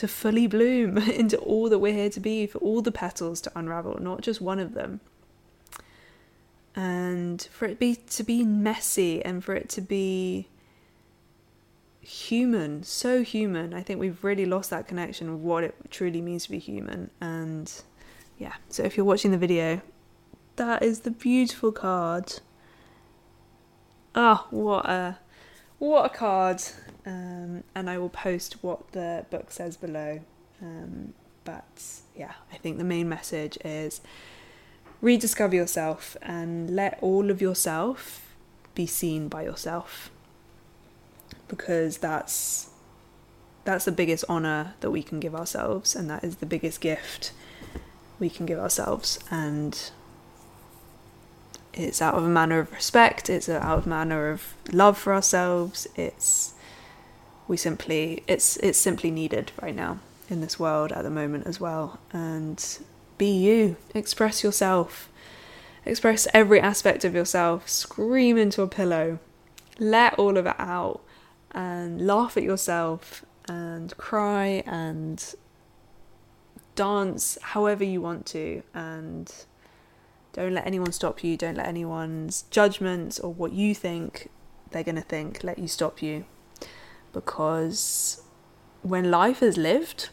to 0.00 0.08
fully 0.08 0.46
bloom 0.46 0.96
into 1.20 1.36
all 1.38 1.68
that 1.68 1.78
we're 1.78 1.92
here 1.92 2.08
to 2.08 2.20
be, 2.20 2.46
for 2.46 2.56
all 2.58 2.80
the 2.80 2.90
petals 2.90 3.38
to 3.42 3.52
unravel, 3.54 3.98
not 4.00 4.22
just 4.22 4.40
one 4.40 4.58
of 4.58 4.72
them. 4.72 5.00
And 6.74 7.42
for 7.52 7.66
it 7.66 7.78
be 7.78 7.96
to 7.96 8.22
be 8.22 8.42
messy 8.42 9.22
and 9.22 9.44
for 9.44 9.54
it 9.54 9.68
to 9.70 9.82
be 9.82 10.48
human, 12.00 12.82
so 12.82 13.22
human. 13.22 13.74
I 13.74 13.82
think 13.82 14.00
we've 14.00 14.24
really 14.24 14.46
lost 14.46 14.70
that 14.70 14.88
connection 14.88 15.28
of 15.28 15.42
what 15.42 15.64
it 15.64 15.74
truly 15.90 16.22
means 16.22 16.44
to 16.44 16.50
be 16.50 16.58
human. 16.58 17.10
And 17.20 17.70
yeah, 18.38 18.54
so 18.70 18.84
if 18.84 18.96
you're 18.96 19.04
watching 19.04 19.32
the 19.32 19.38
video, 19.38 19.82
that 20.56 20.82
is 20.82 21.00
the 21.00 21.10
beautiful 21.10 21.72
card. 21.72 22.40
Ah, 24.14 24.46
oh, 24.46 24.56
what 24.56 24.86
a 24.86 25.18
what 25.78 26.06
a 26.06 26.08
card! 26.08 26.62
Um, 27.06 27.64
and 27.74 27.88
I 27.88 27.98
will 27.98 28.10
post 28.10 28.62
what 28.62 28.92
the 28.92 29.24
book 29.30 29.50
says 29.50 29.76
below. 29.76 30.20
Um, 30.60 31.14
but 31.44 32.00
yeah, 32.14 32.34
I 32.52 32.56
think 32.56 32.78
the 32.78 32.84
main 32.84 33.08
message 33.08 33.58
is 33.64 34.00
rediscover 35.00 35.54
yourself 35.54 36.16
and 36.22 36.70
let 36.70 36.98
all 37.00 37.30
of 37.30 37.40
yourself 37.40 38.34
be 38.74 38.86
seen 38.86 39.28
by 39.28 39.42
yourself 39.42 40.10
because 41.48 41.98
that's 41.98 42.70
that's 43.64 43.84
the 43.84 43.92
biggest 43.92 44.24
honor 44.28 44.74
that 44.80 44.90
we 44.90 45.02
can 45.02 45.20
give 45.20 45.34
ourselves 45.34 45.94
and 45.94 46.08
that 46.08 46.22
is 46.22 46.36
the 46.36 46.46
biggest 46.46 46.80
gift 46.80 47.32
we 48.18 48.30
can 48.30 48.46
give 48.46 48.58
ourselves 48.58 49.18
and 49.30 49.90
it's 51.72 52.02
out 52.02 52.14
of 52.14 52.24
a 52.24 52.28
manner 52.28 52.58
of 52.60 52.72
respect 52.72 53.28
it's 53.28 53.48
out 53.48 53.78
of 53.78 53.86
a 53.86 53.88
manner 53.88 54.30
of 54.30 54.54
love 54.72 54.96
for 54.96 55.12
ourselves 55.12 55.86
it's 55.96 56.54
we 57.50 57.56
simply 57.56 58.22
it's 58.28 58.56
it's 58.58 58.78
simply 58.78 59.10
needed 59.10 59.50
right 59.60 59.74
now 59.74 59.98
in 60.28 60.40
this 60.40 60.60
world 60.60 60.92
at 60.92 61.02
the 61.02 61.10
moment 61.10 61.48
as 61.48 61.58
well. 61.58 61.98
And 62.12 62.64
be 63.18 63.32
you. 63.32 63.76
Express 63.92 64.44
yourself. 64.44 65.10
Express 65.84 66.28
every 66.32 66.60
aspect 66.60 67.04
of 67.04 67.12
yourself. 67.12 67.68
Scream 67.68 68.38
into 68.38 68.62
a 68.62 68.68
pillow. 68.68 69.18
Let 69.80 70.14
all 70.14 70.36
of 70.36 70.46
it 70.46 70.54
out 70.60 71.00
and 71.50 72.06
laugh 72.06 72.36
at 72.36 72.44
yourself 72.44 73.24
and 73.48 73.96
cry 73.96 74.62
and 74.64 75.34
dance 76.76 77.36
however 77.42 77.82
you 77.82 78.00
want 78.00 78.26
to. 78.26 78.62
And 78.72 79.28
don't 80.32 80.54
let 80.54 80.68
anyone 80.68 80.92
stop 80.92 81.24
you. 81.24 81.36
Don't 81.36 81.56
let 81.56 81.66
anyone's 81.66 82.42
judgments 82.52 83.18
or 83.18 83.34
what 83.34 83.52
you 83.52 83.74
think 83.74 84.30
they're 84.70 84.84
going 84.84 84.94
to 84.94 85.02
think 85.02 85.42
let 85.42 85.58
you 85.58 85.66
stop 85.66 86.00
you 86.00 86.24
because 87.12 88.22
when 88.82 89.10
life 89.10 89.42
is 89.42 89.56
lived, 89.56 90.10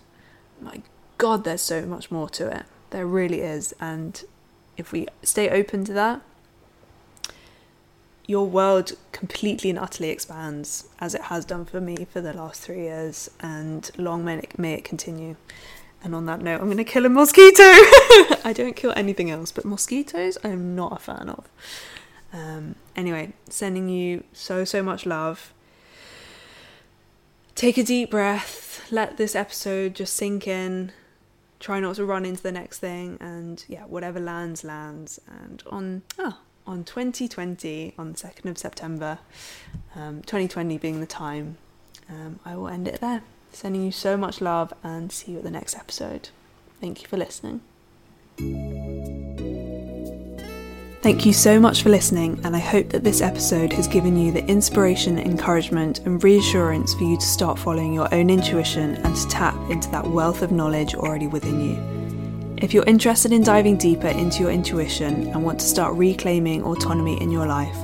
my 0.62 0.82
God, 1.18 1.44
there's 1.44 1.62
so 1.62 1.86
much 1.86 2.12
more 2.12 2.30
to 2.30 2.48
it. 2.48 2.66
There 2.90 3.06
really 3.06 3.42
is. 3.42 3.74
And 3.80 4.24
if 4.76 4.92
we 4.92 5.08
stay 5.24 5.50
open 5.50 5.86
to 5.86 5.94
that, 5.94 6.22
your 8.28 8.46
world 8.46 8.92
completely 9.14 9.70
and 9.70 9.80
utterly 9.80 10.10
expands 10.10 10.90
as 11.00 11.16
it 11.16 11.22
has 11.24 11.46
done 11.46 11.66
for 11.66 11.80
me 11.80 12.06
for 12.12 12.20
the 12.20 12.34
last 12.34 12.62
three 12.62 12.82
years, 12.82 13.32
and 13.40 13.90
long 13.98 14.26
may 14.26 14.40
it, 14.40 14.60
may 14.60 14.74
it 14.74 14.84
continue. 14.84 15.38
And 16.04 16.14
on 16.14 16.26
that 16.26 16.42
note, 16.42 16.60
I'm 16.60 16.68
going 16.68 16.78
to 16.78 16.84
kill 16.84 17.06
a 17.06 17.10
mosquito. 17.10 17.64
I 18.44 18.54
don't 18.54 18.76
kill 18.76 18.94
anything 18.96 19.32
else, 19.32 19.52
but 19.52 19.66
mosquitoes 19.66 20.38
I 20.44 20.50
am 20.50 20.76
not 20.76 20.94
a 20.94 21.00
fan 21.00 21.30
of. 21.30 21.50
Um, 22.34 22.76
anyway, 22.96 23.34
sending 23.50 23.88
you 23.90 24.24
so, 24.34 24.66
so 24.66 24.84
much 24.84 25.06
love 25.06 25.54
take 27.58 27.78
a 27.78 27.84
deep 27.84 28.12
breath, 28.12 28.88
let 28.92 29.18
this 29.18 29.36
episode 29.36 29.96
just 29.96 30.16
sink 30.16 30.48
in, 30.48 30.92
try 31.60 31.80
not 31.80 31.96
to 31.96 32.06
run 32.06 32.24
into 32.24 32.42
the 32.42 32.52
next 32.52 32.80
thing, 32.80 33.18
and 33.20 33.66
yeah, 33.68 33.84
whatever 33.84 34.20
lands, 34.20 34.64
lands. 34.64 35.20
And 35.28 35.62
on 35.70 36.04
oh, 36.20 36.38
on 36.66 36.84
2020, 36.84 37.96
on 37.98 38.14
the 38.14 38.18
2nd 38.18 38.50
of 38.50 38.58
September, 38.58 39.20
um, 39.96 40.22
2020 40.22 40.78
being 40.78 41.00
the 41.02 41.08
time, 41.08 41.58
um, 42.10 42.40
I 42.46 42.56
will 42.56 42.70
end 42.70 42.88
it 42.88 43.02
there. 43.02 43.24
Sending 43.52 43.84
you 43.84 43.92
so 43.92 44.18
much 44.18 44.40
love 44.40 44.72
and 44.84 45.12
see 45.12 45.32
you 45.32 45.40
at 45.40 45.44
the 45.44 45.52
next 45.52 45.76
episode. 45.76 46.30
Thank 46.80 47.02
you 47.02 47.08
for 47.08 47.18
listening. 47.18 47.62
Thank 51.04 51.26
you 51.26 51.32
so 51.32 51.60
much 51.60 51.84
for 51.84 51.90
listening, 51.90 52.42
and 52.44 52.56
I 52.56 52.60
hope 52.60 52.90
that 52.90 53.04
this 53.04 53.22
episode 53.22 53.72
has 53.74 53.88
given 53.88 54.18
you 54.18 54.32
the 54.32 54.44
inspiration, 54.46 55.20
encouragement, 55.20 56.00
and 56.00 56.22
reassurance 56.22 56.96
for 56.96 57.04
you 57.04 57.18
to 57.18 57.26
start 57.26 57.60
following 57.60 57.94
your 57.94 58.14
own 58.14 58.30
intuition 58.30 58.96
and 58.96 59.16
to 59.16 59.28
tap 59.28 59.56
into 59.70 59.90
that 59.92 60.06
wealth 60.06 60.42
of 60.42 60.52
knowledge 60.52 60.96
already 60.96 61.28
within 61.28 61.62
you. 61.62 62.58
If 62.58 62.74
you're 62.74 62.84
interested 62.86 63.32
in 63.32 63.44
diving 63.44 63.78
deeper 63.78 64.08
into 64.08 64.42
your 64.42 64.52
intuition 64.52 65.28
and 65.28 65.44
want 65.44 65.60
to 65.60 65.68
start 65.68 65.96
reclaiming 65.96 66.64
autonomy 66.64 67.22
in 67.22 67.32
your 67.32 67.46
life, 67.46 67.78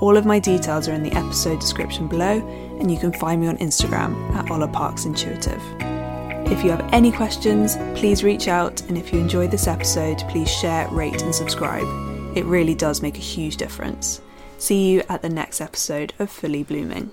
all 0.00 0.16
of 0.16 0.26
my 0.26 0.38
details 0.38 0.86
are 0.88 0.92
in 0.92 1.02
the 1.02 1.12
episode 1.12 1.60
description 1.60 2.06
below, 2.06 2.46
and 2.78 2.90
you 2.90 2.98
can 2.98 3.12
find 3.14 3.40
me 3.40 3.48
on 3.48 3.56
Instagram 3.58 4.14
at 4.34 4.50
Ola 4.50 4.68
Parks 4.68 5.06
Intuitive. 5.06 5.62
If 6.52 6.62
you 6.62 6.70
have 6.70 6.88
any 6.92 7.10
questions, 7.10 7.76
please 7.98 8.22
reach 8.22 8.46
out, 8.46 8.82
and 8.82 8.96
if 8.96 9.12
you 9.12 9.18
enjoyed 9.18 9.50
this 9.50 9.66
episode, 9.66 10.18
please 10.28 10.50
share, 10.50 10.86
rate, 10.88 11.22
and 11.22 11.34
subscribe. 11.34 12.07
It 12.34 12.44
really 12.44 12.74
does 12.74 13.02
make 13.02 13.16
a 13.16 13.20
huge 13.20 13.56
difference. 13.56 14.20
See 14.58 14.90
you 14.90 15.02
at 15.08 15.22
the 15.22 15.28
next 15.28 15.60
episode 15.60 16.12
of 16.18 16.30
Fully 16.30 16.62
Blooming. 16.62 17.10